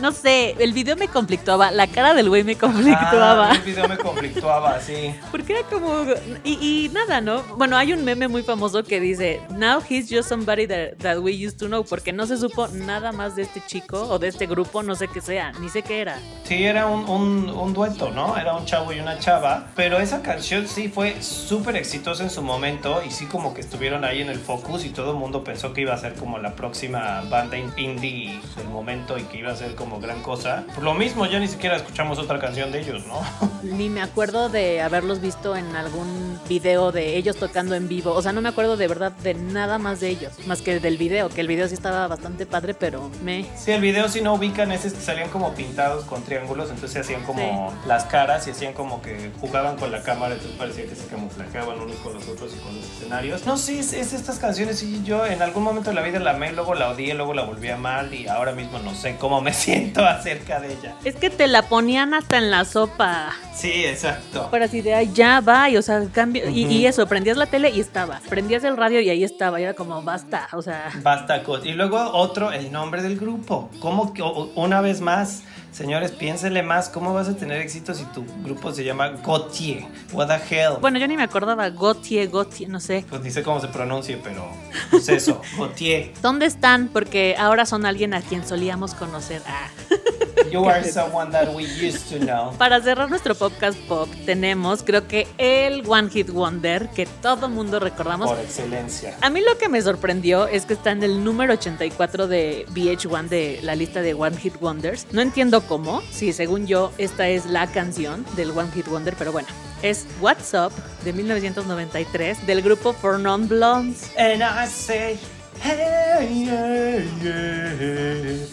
No 0.00 0.12
sé, 0.12 0.54
el 0.58 0.72
video 0.72 0.96
me 0.96 1.08
conflictuaba, 1.08 1.70
la 1.70 1.86
cara 1.86 2.14
del 2.14 2.28
güey 2.28 2.44
me 2.44 2.52
Ah, 2.52 2.58
conflictuaba. 2.58 3.52
el 3.52 3.60
video 3.62 3.88
me 3.88 3.96
conflictuaba, 3.98 4.80
sí. 4.80 5.14
Porque 5.30 5.54
era 5.58 5.62
como. 5.68 6.04
Y, 6.44 6.84
y 6.86 6.88
nada, 6.90 7.20
¿no? 7.20 7.42
Bueno, 7.56 7.76
hay 7.76 7.92
un 7.92 8.04
meme 8.04 8.28
muy 8.28 8.42
famoso 8.42 8.82
que 8.84 9.00
dice: 9.00 9.40
Now 9.50 9.80
he's 9.88 10.08
just 10.10 10.28
somebody 10.28 10.66
that, 10.66 10.96
that 10.98 11.18
we 11.18 11.32
used 11.32 11.58
to 11.58 11.66
know. 11.66 11.84
Porque 11.84 12.12
no 12.12 12.26
se 12.26 12.36
supo 12.36 12.68
nada 12.68 13.12
más 13.12 13.34
de 13.36 13.42
este 13.42 13.60
chico 13.66 14.00
o 14.08 14.18
de 14.18 14.28
este 14.28 14.46
grupo, 14.46 14.82
no 14.82 14.94
sé 14.94 15.08
qué 15.08 15.20
sea, 15.20 15.52
ni 15.60 15.68
sé 15.68 15.82
qué 15.82 16.00
era. 16.00 16.18
Sí, 16.44 16.64
era 16.64 16.86
un, 16.86 17.08
un, 17.08 17.50
un 17.50 17.72
dueto, 17.74 18.10
¿no? 18.10 18.36
Era 18.36 18.54
un 18.56 18.64
chavo 18.66 18.92
y 18.92 19.00
una 19.00 19.18
chava. 19.18 19.66
Pero 19.74 19.98
esa 19.98 20.22
canción 20.22 20.66
sí 20.66 20.88
fue 20.88 21.20
súper 21.22 21.76
exitosa 21.76 22.22
en 22.22 22.30
su 22.30 22.42
momento 22.42 23.02
y 23.06 23.10
sí 23.10 23.26
como 23.26 23.52
que 23.54 23.59
estuvieron 23.60 24.04
ahí 24.04 24.20
en 24.22 24.28
el 24.28 24.38
focus 24.38 24.84
y 24.84 24.90
todo 24.90 25.12
el 25.12 25.16
mundo 25.16 25.44
pensó 25.44 25.72
que 25.72 25.82
iba 25.82 25.94
a 25.94 25.98
ser 25.98 26.14
como 26.14 26.38
la 26.38 26.54
próxima 26.54 27.22
banda 27.30 27.56
in- 27.58 27.72
indie 27.76 28.40
del 28.56 28.68
momento 28.68 29.18
y 29.18 29.22
que 29.24 29.38
iba 29.38 29.52
a 29.52 29.56
ser 29.56 29.74
como 29.74 30.00
gran 30.00 30.22
cosa. 30.22 30.64
Por 30.74 30.84
lo 30.84 30.94
mismo, 30.94 31.26
ya 31.26 31.38
ni 31.38 31.48
siquiera 31.48 31.76
escuchamos 31.76 32.18
otra 32.18 32.38
canción 32.38 32.72
de 32.72 32.80
ellos, 32.80 33.06
¿no? 33.06 33.20
Ni 33.62 33.88
me 33.88 34.00
acuerdo 34.02 34.48
de 34.48 34.80
haberlos 34.80 35.20
visto 35.20 35.54
en 35.56 35.76
algún 35.76 36.38
video 36.48 36.92
de 36.92 37.16
ellos 37.16 37.36
tocando 37.36 37.74
en 37.74 37.88
vivo. 37.88 38.12
O 38.12 38.22
sea, 38.22 38.32
no 38.32 38.40
me 38.40 38.48
acuerdo 38.48 38.76
de 38.76 38.88
verdad 38.88 39.12
de 39.12 39.34
nada 39.34 39.78
más 39.78 40.00
de 40.00 40.08
ellos, 40.08 40.32
más 40.46 40.62
que 40.62 40.80
del 40.80 40.96
video, 40.96 41.28
que 41.28 41.40
el 41.42 41.46
video 41.46 41.68
sí 41.68 41.74
estaba 41.74 42.06
bastante 42.08 42.46
padre, 42.46 42.74
pero 42.74 43.10
me. 43.22 43.46
Sí, 43.56 43.70
el 43.72 43.80
video 43.82 44.08
si 44.08 44.22
no 44.22 44.34
ubican 44.34 44.72
es 44.72 44.84
este, 44.86 45.00
salían 45.00 45.28
como 45.28 45.52
pintados 45.54 46.04
con 46.06 46.22
triángulos, 46.22 46.70
entonces 46.70 46.92
se 46.92 47.00
hacían 47.00 47.22
como 47.24 47.72
las 47.86 48.04
caras 48.04 48.46
y 48.46 48.50
hacían 48.52 48.72
como 48.72 49.02
que 49.02 49.30
jugaban 49.40 49.76
con 49.76 49.92
la 49.92 50.02
cámara, 50.02 50.34
entonces 50.34 50.56
parecía 50.58 50.86
que 50.86 50.94
se 50.94 51.06
camuflajeaban 51.08 51.78
unos 51.80 51.96
con 51.96 52.14
los 52.14 52.26
otros 52.28 52.52
y 52.54 52.58
con 52.60 52.74
los 52.74 52.84
escenarios. 52.84 53.40
No, 53.50 53.56
sí, 53.56 53.80
es, 53.80 53.92
es 53.92 54.12
estas 54.12 54.38
canciones 54.38 54.80
y 54.84 55.02
yo 55.02 55.26
en 55.26 55.42
algún 55.42 55.64
momento 55.64 55.90
de 55.90 55.96
la 55.96 56.02
vida 56.02 56.20
la 56.20 56.30
amé, 56.30 56.52
luego 56.52 56.76
la 56.76 56.88
odié, 56.90 57.14
luego 57.14 57.34
la 57.34 57.42
volví 57.42 57.68
a 57.68 57.74
amar 57.74 58.14
y 58.14 58.28
ahora 58.28 58.52
mismo 58.52 58.78
no 58.78 58.94
sé 58.94 59.16
cómo 59.16 59.40
me 59.40 59.52
siento 59.54 60.06
acerca 60.06 60.60
de 60.60 60.74
ella. 60.74 60.94
Es 61.04 61.16
que 61.16 61.30
te 61.30 61.48
la 61.48 61.62
ponían 61.62 62.14
hasta 62.14 62.38
en 62.38 62.52
la 62.52 62.64
sopa. 62.64 63.34
Sí, 63.60 63.84
exacto. 63.84 64.48
Para 64.50 64.64
así 64.64 64.80
de, 64.80 64.94
ay, 64.94 65.10
ya 65.12 65.40
va, 65.40 65.68
y, 65.68 65.76
o 65.76 65.82
sea, 65.82 66.02
cambio. 66.12 66.48
y, 66.48 66.64
Ujú. 66.64 66.72
y 66.72 66.86
eso, 66.86 67.06
prendías 67.06 67.36
la 67.36 67.46
tele 67.46 67.70
y 67.70 67.80
estaba. 67.80 68.20
Prendías 68.28 68.64
el 68.64 68.76
radio 68.76 69.00
y 69.00 69.10
ahí 69.10 69.24
estaba. 69.24 69.60
Y 69.60 69.64
era 69.64 69.74
como, 69.74 70.02
basta, 70.02 70.48
o 70.52 70.62
sea. 70.62 70.90
Basta, 71.02 71.42
y 71.64 71.72
luego 71.72 71.98
otro, 72.12 72.52
el 72.52 72.72
nombre 72.72 73.02
del 73.02 73.18
grupo. 73.18 73.70
¿Cómo 73.80 74.12
que 74.12 74.22
una 74.22 74.80
vez 74.80 75.00
más 75.00 75.42
Señores, 75.72 76.10
piénsenle 76.10 76.64
más, 76.64 76.88
¿cómo 76.88 77.14
vas 77.14 77.28
a 77.28 77.36
tener 77.36 77.60
éxito 77.60 77.94
si 77.94 78.04
tu 78.06 78.24
grupo 78.42 78.72
se 78.72 78.82
llama 78.82 79.10
Gautier? 79.24 79.84
What 80.12 80.26
the 80.26 80.54
hell? 80.56 80.74
Bueno, 80.80 80.98
yo 80.98 81.06
ni 81.06 81.16
me 81.16 81.22
acordaba, 81.22 81.70
Gautier, 81.70 82.28
Gautier, 82.28 82.68
no 82.68 82.80
sé. 82.80 83.04
Pues 83.08 83.22
ni 83.22 83.30
sé 83.30 83.44
cómo 83.44 83.60
se 83.60 83.68
pronuncie, 83.68 84.18
pero 84.22 84.50
pues 84.90 85.08
eso, 85.08 85.40
Gautier. 85.58 86.12
¿Dónde 86.20 86.46
están? 86.46 86.88
Porque 86.88 87.36
ahora 87.38 87.66
son 87.66 87.86
alguien 87.86 88.14
a 88.14 88.20
quien 88.20 88.44
solíamos 88.46 88.94
conocer. 88.94 89.42
Ah. 89.46 89.68
You 90.50 90.64
are 90.68 90.84
someone 90.84 91.30
that 91.32 91.54
we 91.54 91.64
used 91.64 92.08
to 92.10 92.18
know. 92.24 92.52
Para 92.58 92.80
cerrar 92.80 93.08
nuestro 93.10 93.34
podcast 93.34 93.78
pop, 93.80 94.08
tenemos, 94.24 94.82
creo 94.82 95.06
que 95.06 95.26
el 95.38 95.82
One 95.86 96.08
Hit 96.10 96.30
Wonder 96.30 96.88
que 96.88 97.06
todo 97.06 97.48
mundo 97.48 97.78
recordamos. 97.80 98.30
Por 98.30 98.40
excelencia. 98.40 99.16
A 99.20 99.30
mí 99.30 99.40
lo 99.40 99.58
que 99.58 99.68
me 99.68 99.80
sorprendió 99.82 100.46
es 100.46 100.66
que 100.66 100.74
está 100.74 100.92
en 100.92 101.02
el 101.02 101.22
número 101.22 101.54
84 101.54 102.26
de 102.26 102.66
VH1 102.74 103.28
de 103.28 103.60
la 103.62 103.74
lista 103.74 104.00
de 104.00 104.14
One 104.14 104.36
Hit 104.36 104.60
Wonders. 104.60 105.06
No 105.12 105.20
entiendo 105.20 105.62
cómo, 105.62 106.02
si 106.10 106.32
según 106.32 106.66
yo 106.66 106.92
esta 106.98 107.28
es 107.28 107.46
la 107.46 107.66
canción 107.66 108.24
del 108.36 108.50
One 108.50 108.70
Hit 108.72 108.86
Wonder, 108.88 109.14
pero 109.18 109.32
bueno. 109.32 109.48
Es 109.82 110.06
What's 110.20 110.52
Up 110.52 110.72
de 111.04 111.12
1993 111.12 112.46
del 112.46 112.62
grupo 112.62 112.92
For 112.92 113.18
Non 113.18 113.48
Blondes. 113.48 114.10
And 114.18 114.42
I 114.42 114.66
say, 114.66 115.18
hey, 115.62 116.44
yeah, 116.44 117.00
yeah, 117.22 118.46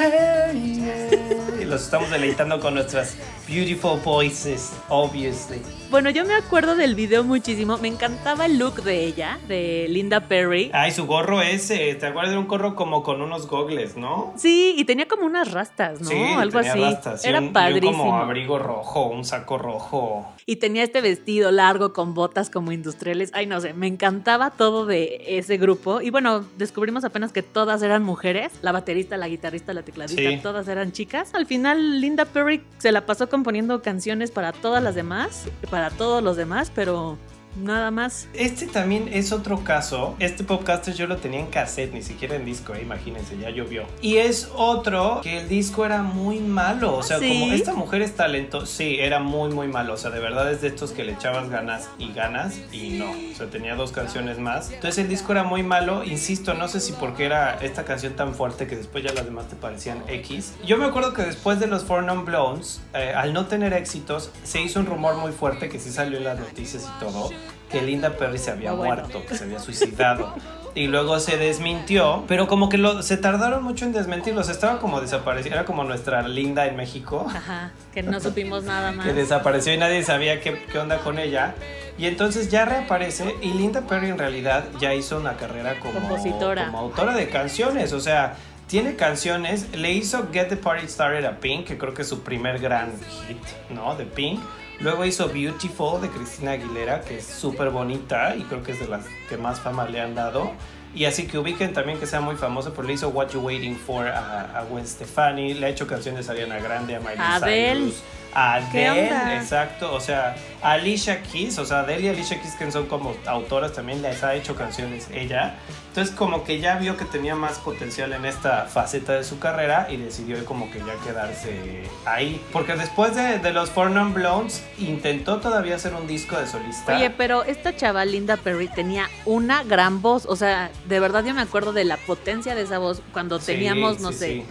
hey, 0.00 1.10
yeah. 1.10 1.60
Y 1.60 1.64
los 1.64 1.82
estamos 1.82 2.10
deleitando 2.10 2.58
con 2.60 2.74
nuestras 2.74 3.16
beautiful 3.46 4.00
voices, 4.00 4.72
obviously. 4.88 5.60
Bueno, 5.90 6.08
yo 6.10 6.24
me 6.24 6.34
acuerdo 6.34 6.76
del 6.76 6.94
video 6.94 7.24
muchísimo. 7.24 7.76
Me 7.78 7.88
encantaba 7.88 8.46
el 8.46 8.58
look 8.60 8.84
de 8.84 9.04
ella, 9.06 9.40
de 9.48 9.86
Linda 9.88 10.20
Perry. 10.28 10.70
Ay, 10.72 10.92
su 10.92 11.04
gorro 11.04 11.42
ese, 11.42 11.96
¿te 11.96 12.06
acuerdas 12.06 12.30
de 12.30 12.38
un 12.38 12.46
gorro 12.46 12.76
como 12.76 13.02
con 13.02 13.20
unos 13.20 13.48
gogles, 13.48 13.96
no? 13.96 14.32
Sí, 14.36 14.74
y 14.78 14.84
tenía 14.84 15.08
como 15.08 15.26
unas 15.26 15.50
rastas, 15.50 16.00
¿no? 16.00 16.08
Sí, 16.08 16.16
Algo 16.16 16.58
tenía 16.60 16.72
así. 16.74 16.80
rastas. 16.82 17.24
Y 17.24 17.28
Era 17.28 17.40
y 17.40 17.46
un 17.48 17.52
padrísimo. 17.52 18.04
como 18.04 18.16
abrigo 18.18 18.60
rojo, 18.60 19.08
un 19.08 19.24
saco 19.24 19.58
rojo. 19.58 20.28
Y 20.46 20.56
tenía 20.56 20.84
este 20.84 21.00
vestido 21.00 21.50
largo 21.50 21.92
con 21.92 22.14
botas 22.14 22.50
como 22.50 22.70
industriales. 22.70 23.30
Ay, 23.34 23.46
no 23.46 23.60
sé, 23.60 23.72
me 23.74 23.88
encantaba 23.88 24.50
todo 24.50 24.86
de 24.86 25.24
ese 25.38 25.56
grupo. 25.56 26.00
Y 26.00 26.10
bueno, 26.10 26.44
descubrimos 26.56 27.02
apenas 27.04 27.32
que 27.32 27.42
todas 27.42 27.82
eran 27.82 28.04
mujeres. 28.04 28.52
La 28.62 28.70
baterista, 28.70 29.16
la 29.16 29.26
guitarrista, 29.26 29.74
la 29.74 29.82
tecladista, 29.82 30.22
Sí. 30.22 30.38
todas 30.40 30.68
eran 30.68 30.92
chicas. 30.92 31.34
Al 31.34 31.46
final, 31.46 32.00
Linda 32.00 32.26
Perry 32.26 32.62
se 32.78 32.92
la 32.92 33.06
pasó 33.06 33.28
componiendo 33.28 33.82
canciones 33.82 34.30
para 34.30 34.52
todas 34.52 34.82
las 34.84 34.94
demás, 34.94 35.46
para 35.68 35.79
todos 35.88 36.22
los 36.22 36.36
demás, 36.36 36.70
pero 36.74 37.16
nada 37.56 37.90
más. 37.90 38.28
Este 38.34 38.66
también 38.66 39.08
es 39.12 39.32
otro 39.32 39.64
caso. 39.64 40.14
Este 40.18 40.44
podcaster 40.44 40.94
yo 40.94 41.06
lo 41.06 41.16
tenía 41.16 41.40
en 41.40 41.46
cassette, 41.46 41.92
ni 41.92 42.02
siquiera 42.02 42.36
en 42.36 42.44
disco, 42.44 42.74
eh, 42.74 42.82
imagínense, 42.82 43.36
ya 43.38 43.50
llovió. 43.50 43.84
Y 44.00 44.16
es 44.18 44.50
otro 44.54 45.20
que 45.22 45.40
el 45.40 45.48
disco 45.48 45.84
era 45.84 46.02
muy 46.02 46.38
malo. 46.40 46.96
O 46.96 47.02
sea, 47.02 47.18
¿Sí? 47.18 47.28
como 47.28 47.52
esta 47.52 47.72
mujer 47.74 48.02
es 48.02 48.14
talento, 48.14 48.66
sí, 48.66 48.96
era 49.00 49.20
muy, 49.20 49.50
muy 49.50 49.68
malo. 49.68 49.94
O 49.94 49.96
sea, 49.96 50.10
de 50.10 50.20
verdad 50.20 50.50
es 50.52 50.60
de 50.60 50.68
estos 50.68 50.92
que 50.92 51.04
le 51.04 51.12
echabas 51.12 51.48
ganas 51.50 51.88
y 51.98 52.12
ganas 52.12 52.58
y 52.72 52.98
no. 52.98 53.10
O 53.10 53.36
sea, 53.36 53.46
tenía 53.48 53.74
dos 53.74 53.92
canciones 53.92 54.38
más. 54.38 54.70
Entonces 54.70 54.98
el 54.98 55.08
disco 55.08 55.32
era 55.32 55.44
muy 55.44 55.62
malo. 55.62 56.04
Insisto, 56.04 56.54
no 56.54 56.68
sé 56.68 56.80
si 56.80 56.92
porque 56.92 57.24
era 57.24 57.54
esta 57.62 57.84
canción 57.84 58.14
tan 58.14 58.34
fuerte 58.34 58.66
que 58.66 58.76
después 58.76 59.04
ya 59.04 59.12
las 59.12 59.24
demás 59.24 59.48
te 59.48 59.56
parecían 59.56 60.02
X. 60.08 60.54
Yo 60.66 60.78
me 60.78 60.84
acuerdo 60.86 61.12
que 61.12 61.22
después 61.22 61.60
de 61.60 61.66
los 61.66 61.84
Four 61.84 62.04
Non 62.04 62.24
Blondes, 62.24 62.80
eh, 62.94 63.12
al 63.14 63.32
no 63.32 63.46
tener 63.46 63.72
éxitos, 63.72 64.30
se 64.44 64.60
hizo 64.60 64.80
un 64.80 64.86
rumor 64.86 65.16
muy 65.16 65.32
fuerte 65.32 65.68
que 65.68 65.78
sí 65.78 65.90
salió 65.90 66.18
en 66.18 66.24
las 66.24 66.38
noticias 66.38 66.84
y 66.84 67.00
todo 67.00 67.30
que 67.70 67.82
Linda 67.82 68.10
Perry 68.16 68.38
se 68.38 68.50
había 68.50 68.72
bueno. 68.72 68.94
muerto, 69.02 69.24
que 69.26 69.36
se 69.36 69.44
había 69.44 69.58
suicidado. 69.58 70.34
Y 70.74 70.86
luego 70.86 71.18
se 71.18 71.36
desmintió, 71.36 72.24
pero 72.28 72.46
como 72.46 72.68
que 72.68 72.78
lo, 72.78 73.02
se 73.02 73.16
tardaron 73.16 73.64
mucho 73.64 73.84
en 73.84 73.92
desmentirlos, 73.92 74.48
estaba 74.48 74.78
como 74.78 75.00
desaparecido, 75.00 75.56
era 75.56 75.64
como 75.64 75.82
nuestra 75.82 76.26
Linda 76.28 76.66
en 76.66 76.76
México, 76.76 77.26
Ajá, 77.28 77.72
que 77.92 78.04
no 78.04 78.20
supimos 78.20 78.62
nada 78.62 78.92
más. 78.96 79.04
que 79.04 79.12
desapareció 79.12 79.74
y 79.74 79.78
nadie 79.78 80.04
sabía 80.04 80.40
qué, 80.40 80.64
qué 80.70 80.78
onda 80.78 80.98
con 80.98 81.18
ella. 81.18 81.54
Y 81.98 82.06
entonces 82.06 82.50
ya 82.50 82.64
reaparece 82.66 83.34
y 83.42 83.52
Linda 83.52 83.80
Perry 83.82 84.10
en 84.10 84.18
realidad 84.18 84.64
ya 84.78 84.94
hizo 84.94 85.18
una 85.18 85.36
carrera 85.36 85.78
como, 85.80 85.94
Compositora. 85.94 86.66
como 86.66 86.78
autora 86.78 87.14
de 87.14 87.28
canciones, 87.28 87.92
o 87.92 88.00
sea... 88.00 88.36
Tiene 88.68 88.94
canciones, 88.94 89.66
le 89.76 89.90
hizo 89.90 90.28
Get 90.32 90.46
the 90.48 90.56
Party 90.56 90.86
Started 90.86 91.24
a 91.24 91.40
Pink, 91.40 91.66
que 91.66 91.76
creo 91.76 91.92
que 91.92 92.02
es 92.02 92.08
su 92.08 92.22
primer 92.22 92.60
gran 92.60 92.92
hit, 93.26 93.42
¿no? 93.68 93.96
De 93.96 94.04
Pink. 94.04 94.38
Luego 94.80 95.04
hizo 95.04 95.28
Beautiful 95.28 96.00
de 96.00 96.08
Cristina 96.08 96.52
Aguilera, 96.52 97.02
que 97.02 97.18
es 97.18 97.26
súper 97.26 97.68
bonita 97.68 98.34
y 98.34 98.42
creo 98.44 98.62
que 98.62 98.72
es 98.72 98.80
de 98.80 98.88
las 98.88 99.04
que 99.28 99.36
más 99.36 99.60
fama 99.60 99.86
le 99.86 100.00
han 100.00 100.14
dado. 100.14 100.52
Y 100.94 101.04
así 101.04 101.26
que 101.26 101.38
ubiquen 101.38 101.72
también 101.72 102.00
que 102.00 102.06
sea 102.06 102.20
muy 102.20 102.36
famosa, 102.36 102.72
pues 102.72 102.88
le 102.88 102.94
hizo 102.94 103.10
What 103.10 103.28
You 103.28 103.40
Waiting 103.40 103.76
For 103.76 104.08
a, 104.08 104.58
a 104.58 104.64
Gwen 104.64 104.86
Stefani, 104.86 105.54
le 105.54 105.66
ha 105.66 105.68
hecho 105.68 105.86
canciones 105.86 106.28
a 106.28 106.32
Ariana 106.32 106.58
Grande, 106.58 106.96
a 106.96 107.00
Miley. 107.00 107.16
Cyrus, 107.16 107.42
a 107.44 107.46
¿Qué 107.46 108.19
Adele, 108.34 109.36
exacto, 109.36 109.92
o 109.92 110.00
sea, 110.00 110.36
Alicia 110.62 111.22
Keys, 111.22 111.58
o 111.58 111.64
sea, 111.64 111.80
Adele 111.80 112.02
y 112.02 112.08
Alicia 112.08 112.40
Keys 112.40 112.54
que 112.54 112.70
son 112.70 112.86
como 112.86 113.14
autoras 113.26 113.72
también 113.72 114.02
les 114.02 114.22
ha 114.22 114.34
hecho 114.34 114.54
canciones 114.54 115.08
ella. 115.12 115.56
Entonces 115.88 116.14
como 116.14 116.44
que 116.44 116.60
ya 116.60 116.76
vio 116.76 116.96
que 116.96 117.04
tenía 117.04 117.34
más 117.34 117.58
potencial 117.58 118.12
en 118.12 118.24
esta 118.24 118.66
faceta 118.66 119.14
de 119.14 119.24
su 119.24 119.40
carrera 119.40 119.88
y 119.90 119.96
decidió 119.96 120.44
como 120.44 120.70
que 120.70 120.78
ya 120.78 120.94
quedarse 121.04 121.82
ahí. 122.06 122.40
Porque 122.52 122.76
después 122.76 123.16
de, 123.16 123.40
de 123.40 123.52
los 123.52 123.70
Four 123.70 123.90
Non 123.90 124.14
Blondes 124.14 124.62
intentó 124.78 125.38
todavía 125.38 125.74
hacer 125.74 125.94
un 125.94 126.06
disco 126.06 126.38
de 126.38 126.46
solista. 126.46 126.96
Oye, 126.96 127.10
pero 127.10 127.42
esta 127.42 127.74
chava 127.74 128.04
Linda 128.04 128.36
Perry 128.36 128.68
tenía 128.68 129.08
una 129.26 129.64
gran 129.64 130.00
voz. 130.00 130.26
O 130.26 130.36
sea, 130.36 130.70
de 130.88 131.00
verdad 131.00 131.24
yo 131.24 131.34
me 131.34 131.42
acuerdo 131.42 131.72
de 131.72 131.84
la 131.84 131.96
potencia 131.96 132.54
de 132.54 132.62
esa 132.62 132.78
voz 132.78 133.02
cuando 133.12 133.40
Sí, 133.40 133.46
teníamos, 133.46 133.98
no 134.00 134.12
sí, 134.12 134.18
sé, 134.18 134.26
sí. 134.26 134.44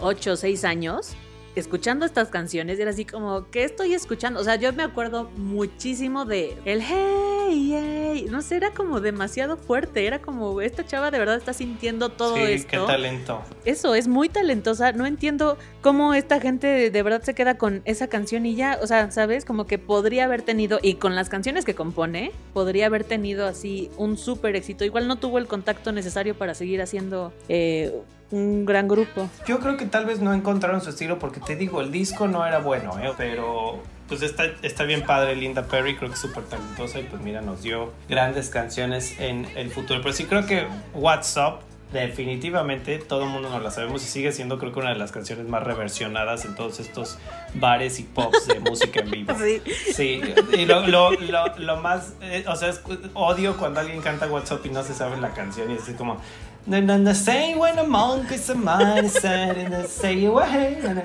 8 0.00 0.32
o 0.32 0.36
6 0.36 0.64
años. 0.64 1.14
Escuchando 1.56 2.04
estas 2.06 2.28
canciones, 2.28 2.78
era 2.78 2.90
así 2.90 3.04
como, 3.04 3.50
¿qué 3.50 3.64
estoy 3.64 3.94
escuchando? 3.94 4.38
O 4.40 4.44
sea, 4.44 4.56
yo 4.56 4.72
me 4.74 4.82
acuerdo 4.82 5.30
muchísimo 5.36 6.24
de 6.26 6.56
el 6.66 6.82
hey, 6.82 7.70
hey. 7.72 8.26
No 8.30 8.42
sé, 8.42 8.56
era 8.56 8.72
como 8.72 9.00
demasiado 9.00 9.56
fuerte. 9.56 10.06
Era 10.06 10.20
como, 10.20 10.60
esta 10.60 10.84
chava 10.86 11.10
de 11.10 11.18
verdad 11.18 11.36
está 11.36 11.52
sintiendo 11.54 12.10
todo 12.10 12.36
Sí, 12.36 12.42
esto. 12.42 12.68
qué 12.70 12.78
talento. 12.78 13.42
Eso, 13.64 13.94
es 13.94 14.06
muy 14.06 14.28
talentosa. 14.28 14.92
No 14.92 15.06
entiendo 15.06 15.56
cómo 15.80 16.12
esta 16.14 16.40
gente 16.40 16.90
de 16.90 17.02
verdad 17.02 17.22
se 17.22 17.34
queda 17.34 17.56
con 17.56 17.80
esa 17.86 18.08
canción 18.08 18.44
y 18.46 18.54
ya, 18.54 18.78
o 18.82 18.86
sea, 18.86 19.10
¿sabes? 19.10 19.44
Como 19.46 19.66
que 19.66 19.78
podría 19.78 20.24
haber 20.24 20.42
tenido, 20.42 20.78
y 20.82 20.94
con 20.94 21.14
las 21.14 21.28
canciones 21.30 21.64
que 21.64 21.74
compone, 21.74 22.32
podría 22.52 22.86
haber 22.86 23.04
tenido 23.04 23.46
así 23.46 23.90
un 23.96 24.18
súper 24.18 24.56
éxito. 24.56 24.84
Igual 24.84 25.08
no 25.08 25.16
tuvo 25.16 25.38
el 25.38 25.46
contacto 25.46 25.90
necesario 25.92 26.36
para 26.36 26.54
seguir 26.54 26.82
haciendo 26.82 27.32
eh, 27.48 27.94
un 28.30 28.64
gran 28.66 28.88
grupo. 28.88 29.28
Yo 29.46 29.60
creo 29.60 29.76
que 29.76 29.86
tal 29.86 30.04
vez 30.06 30.20
no 30.20 30.32
encontraron 30.34 30.80
su 30.80 30.90
estilo 30.90 31.18
porque 31.18 31.40
te 31.40 31.56
digo, 31.56 31.80
el 31.80 31.92
disco 31.92 32.26
no 32.28 32.44
era 32.46 32.58
bueno, 32.58 32.98
¿eh? 32.98 33.12
pero 33.16 33.80
pues 34.08 34.22
está, 34.22 34.44
está 34.62 34.84
bien 34.84 35.02
padre 35.04 35.34
Linda 35.36 35.64
Perry, 35.64 35.96
creo 35.96 36.08
que 36.10 36.14
es 36.14 36.20
súper 36.20 36.44
talentosa 36.44 37.00
y 37.00 37.04
pues 37.04 37.20
mira, 37.22 37.40
nos 37.40 37.62
dio 37.62 37.92
grandes 38.08 38.48
canciones 38.50 39.18
en 39.20 39.46
el 39.56 39.70
futuro. 39.70 40.00
Pero 40.02 40.12
sí 40.12 40.24
creo 40.24 40.46
que 40.46 40.66
What's 40.94 41.36
Up, 41.36 41.60
definitivamente 41.92 42.98
todo 42.98 43.24
el 43.24 43.30
mundo 43.30 43.48
nos 43.48 43.62
la 43.62 43.70
sabemos 43.70 44.02
y 44.04 44.06
sigue 44.08 44.32
siendo 44.32 44.58
creo 44.58 44.72
que 44.72 44.80
una 44.80 44.90
de 44.90 44.96
las 44.98 45.12
canciones 45.12 45.46
más 45.48 45.62
reversionadas 45.62 46.44
en 46.44 46.54
todos 46.54 46.80
estos 46.80 47.18
bares 47.54 47.98
y 48.00 48.04
pops 48.04 48.46
de 48.48 48.60
música 48.60 49.00
en 49.00 49.10
vivo. 49.10 49.34
Sí. 49.38 49.60
Sí, 49.92 50.20
y 50.56 50.64
lo, 50.66 50.86
lo, 50.86 51.10
lo, 51.12 51.56
lo 51.58 51.76
más, 51.76 52.14
eh, 52.22 52.44
o 52.48 52.56
sea, 52.56 52.68
es- 52.70 52.80
odio 53.14 53.56
cuando 53.56 53.80
alguien 53.80 54.00
canta 54.02 54.26
What's 54.26 54.50
Up 54.50 54.60
y 54.64 54.70
no 54.70 54.82
se 54.82 54.94
sabe 54.94 55.16
la 55.20 55.30
canción 55.32 55.70
y 55.70 55.74
es 55.74 55.82
así 55.82 55.94
como... 55.94 56.20
No, 56.66 57.14
say 57.14 57.54
when 57.54 57.78
a 57.78 57.84
monk 57.84 58.32
is 58.32 58.50
a 58.50 58.54
man 58.54 59.08
said 59.08 59.56
and 59.56 59.72
they 59.72 59.86
say 59.86 60.24
away 60.26 60.78
and 60.82 61.00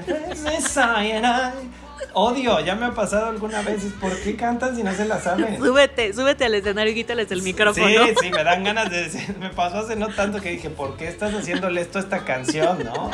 cyanide. 0.64 1.54
Odio, 2.14 2.60
ya 2.66 2.76
me 2.76 2.88
ha 2.88 2.92
pasado 2.94 3.28
alguna 3.28 3.62
vez. 3.62 3.84
¿Por 4.02 4.12
qué 4.22 4.36
cantan 4.36 4.76
si 4.76 4.82
no 4.84 4.92
se 4.94 5.06
la 5.06 5.20
saben? 5.22 5.58
Súbete, 5.60 6.14
súbete 6.14 6.46
al 6.46 6.56
escenario 6.56 6.92
y 6.92 6.96
quítales 6.96 7.32
el 7.32 7.44
micrófono. 7.44 7.86
Sí, 7.88 8.14
sí, 8.20 8.32
me 8.32 8.44
dan 8.44 8.64
ganas 8.64 8.90
de 8.90 9.04
decir. 9.04 9.38
Me 9.38 9.50
pasó 9.52 9.80
hace 9.80 9.96
no 9.96 10.08
tanto 10.10 10.42
que 10.42 10.50
dije, 10.50 10.70
¿por 10.72 10.98
qué 10.98 11.08
estás 11.08 11.32
haciéndole 11.34 11.80
esto 11.82 12.00
a 12.00 12.02
esta 12.02 12.26
canción, 12.26 12.84
no? 12.84 13.12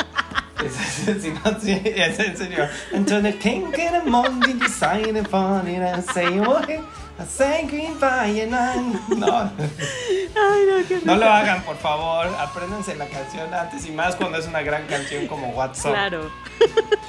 Es, 0.66 1.08
es- 1.08 1.22
si 1.22 1.30
no, 1.30 1.60
sí, 1.60 1.82
es 1.84 2.18
en 2.20 2.38
serio. 2.38 2.66
Until 2.94 3.22
the 3.22 3.34
pink 3.34 3.78
in 3.78 3.92
the 3.92 4.10
morning 4.10 4.58
decided 4.58 5.18
upon 5.18 5.68
it 5.68 5.80
and 5.82 6.04
say, 6.14 6.38
away, 6.40 6.80
No. 9.10 9.40
Ay, 9.40 10.62
no, 10.70 10.88
qué 10.88 11.00
No 11.04 11.16
lo 11.16 11.26
hagan, 11.28 11.64
por 11.64 11.78
favor. 11.78 12.28
Apréndanse 12.40 12.96
la 12.96 13.08
canción 13.08 13.52
antes 13.54 13.86
y 13.88 13.92
más 13.92 14.16
cuando 14.16 14.38
es 14.38 14.46
una 14.48 14.62
gran 14.62 14.86
canción 14.86 15.28
como 15.28 15.50
WhatsApp. 15.50 15.94
Claro. 15.94 16.30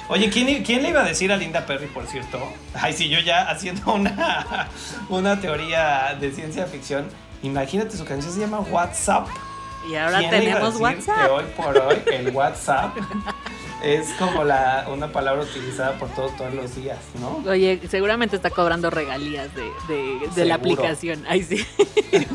Oye, 0.07 0.29
¿quién, 0.31 0.63
quién 0.63 0.81
le 0.81 0.89
iba 0.89 1.01
a 1.01 1.05
decir 1.05 1.31
a 1.31 1.37
Linda 1.37 1.65
Perry, 1.65 1.87
por 1.87 2.07
cierto? 2.07 2.39
Ay, 2.73 2.93
sí, 2.93 3.07
yo 3.09 3.19
ya 3.19 3.49
haciendo 3.49 3.93
una, 3.93 4.67
una 5.09 5.39
teoría 5.39 6.17
de 6.19 6.31
ciencia 6.31 6.65
ficción. 6.65 7.07
Imagínate, 7.43 7.95
su 7.95 8.05
canción 8.05 8.33
se 8.33 8.39
llama 8.39 8.59
WhatsApp. 8.59 9.27
Y 9.89 9.95
ahora 9.95 10.17
¿Quién 10.19 10.31
le 10.31 10.43
iba 10.43 10.57
a 10.57 10.71
tenemos 10.71 10.79
decir 10.79 11.05
Que 11.05 11.11
WhatsApp. 11.11 11.31
hoy 11.31 11.43
por 11.55 11.77
hoy 11.77 12.01
el 12.11 12.29
WhatsApp 12.35 12.97
es 13.83 14.09
como 14.19 14.43
la, 14.43 14.87
una 14.91 15.11
palabra 15.11 15.43
utilizada 15.43 15.93
por 15.97 16.09
todos 16.09 16.35
todos 16.37 16.53
los 16.53 16.75
días, 16.75 16.97
¿no? 17.19 17.41
Oye, 17.49 17.79
seguramente 17.89 18.35
está 18.35 18.49
cobrando 18.49 18.89
regalías 18.89 19.49
de, 19.55 19.63
de, 19.87 20.27
de 20.35 20.45
la 20.45 20.55
aplicación. 20.55 21.23
Ay, 21.27 21.43
sí. 21.43 21.65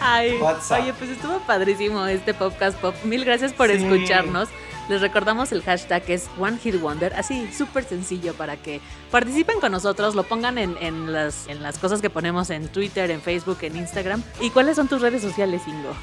Ay, 0.00 0.38
oye, 0.40 0.92
pues 0.94 1.10
estuvo 1.10 1.38
padrísimo 1.40 2.06
este 2.06 2.34
podcast 2.34 2.78
pop. 2.78 2.94
Mil 3.04 3.24
gracias 3.24 3.52
por 3.52 3.68
Sí. 3.70 3.74
escucharnos. 3.76 4.48
Les 4.88 5.00
recordamos 5.00 5.50
el 5.52 5.62
hashtag 5.62 6.02
es 6.08 6.28
One 6.38 6.58
Hit 6.58 6.78
Wonder, 6.78 7.14
así 7.14 7.50
súper 7.56 7.84
sencillo 7.84 8.34
para 8.34 8.56
que 8.58 8.82
participen 9.10 9.58
con 9.58 9.72
nosotros, 9.72 10.14
lo 10.14 10.24
pongan 10.24 10.58
en, 10.58 11.10
las, 11.10 11.46
en 11.48 11.62
las 11.62 11.78
cosas 11.78 12.02
que 12.02 12.10
ponemos 12.10 12.50
en 12.50 12.68
Twitter, 12.68 13.10
en 13.10 13.22
Facebook, 13.22 13.56
en 13.62 13.76
Instagram. 13.76 14.22
¿Y 14.42 14.50
cuáles 14.50 14.76
son 14.76 14.86
tus 14.86 15.00
redes 15.00 15.22
sociales, 15.22 15.62
Ingo? 15.66 15.94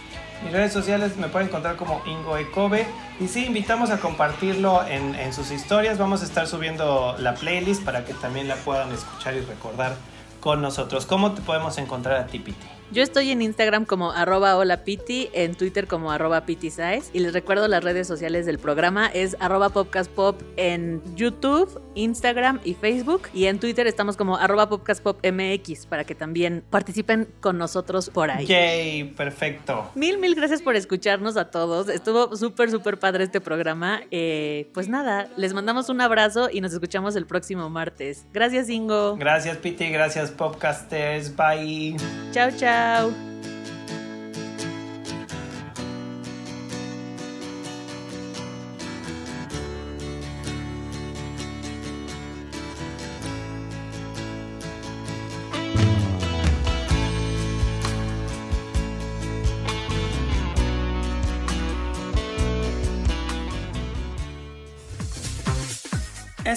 Mis 0.43 0.51
redes 0.51 0.73
sociales 0.73 1.17
me 1.17 1.27
pueden 1.27 1.49
encontrar 1.49 1.75
como 1.75 2.01
Ingo 2.06 2.38
Ecobe. 2.38 2.88
Y 3.19 3.27
sí, 3.27 3.45
invitamos 3.45 3.91
a 3.91 3.99
compartirlo 3.99 4.86
en, 4.88 5.15
en 5.15 5.34
sus 5.34 5.51
historias. 5.51 5.97
Vamos 5.97 6.22
a 6.22 6.26
estar 6.26 6.47
subiendo 6.47 7.15
la 7.20 7.36
playlist 7.36 7.84
para 7.84 8.05
que 8.05 8.13
también 8.13 8.47
la 8.47 8.55
puedan 8.55 8.91
escuchar 8.91 9.36
y 9.36 9.41
recordar 9.41 9.95
con 10.41 10.61
nosotros. 10.61 11.05
¿Cómo 11.05 11.31
te 11.31 11.41
podemos 11.41 11.77
encontrar 11.77 12.17
a 12.17 12.27
ti, 12.27 12.39
Piti? 12.39 12.67
Yo 12.91 13.01
estoy 13.01 13.31
en 13.31 13.41
Instagram 13.41 13.85
como 13.85 14.11
arroba 14.11 14.57
holapiti, 14.57 15.29
en 15.31 15.55
Twitter 15.55 15.87
como 15.87 16.11
arroba 16.11 16.45
pitisize 16.45 17.03
y 17.13 17.19
les 17.19 17.31
recuerdo 17.31 17.69
las 17.69 17.85
redes 17.85 18.05
sociales 18.05 18.45
del 18.45 18.59
programa 18.59 19.07
es 19.07 19.37
arroba 19.39 19.69
popcastpop 19.69 20.41
en 20.57 21.01
YouTube, 21.15 21.81
Instagram 21.95 22.59
y 22.65 22.73
Facebook 22.73 23.29
y 23.33 23.45
en 23.45 23.59
Twitter 23.59 23.87
estamos 23.87 24.17
como 24.17 24.35
arroba 24.35 24.67
popcastpopmx 24.67 25.85
para 25.85 26.03
que 26.03 26.15
también 26.15 26.65
participen 26.69 27.29
con 27.39 27.57
nosotros 27.57 28.09
por 28.09 28.29
ahí. 28.29 28.45
Yay, 28.45 29.05
perfecto. 29.05 29.89
Mil, 29.95 30.17
mil 30.17 30.35
gracias 30.35 30.61
por 30.61 30.75
escucharnos 30.75 31.37
a 31.37 31.49
todos. 31.49 31.87
Estuvo 31.87 32.35
súper, 32.35 32.71
súper 32.71 32.99
padre 32.99 33.23
este 33.23 33.39
programa. 33.39 34.01
Eh, 34.11 34.69
pues 34.73 34.89
nada, 34.89 35.29
les 35.37 35.53
mandamos 35.53 35.87
un 35.87 36.01
abrazo 36.01 36.49
y 36.51 36.59
nos 36.59 36.73
escuchamos 36.73 37.15
el 37.15 37.25
próximo 37.25 37.69
martes. 37.69 38.25
Gracias, 38.33 38.67
Ingo. 38.67 39.15
Gracias, 39.15 39.55
Piti. 39.55 39.89
Gracias, 39.91 40.30
podcasters. 40.32 41.29
Bye. 41.36 41.97
Ciao, 42.32 42.51
ciao. 42.51 43.11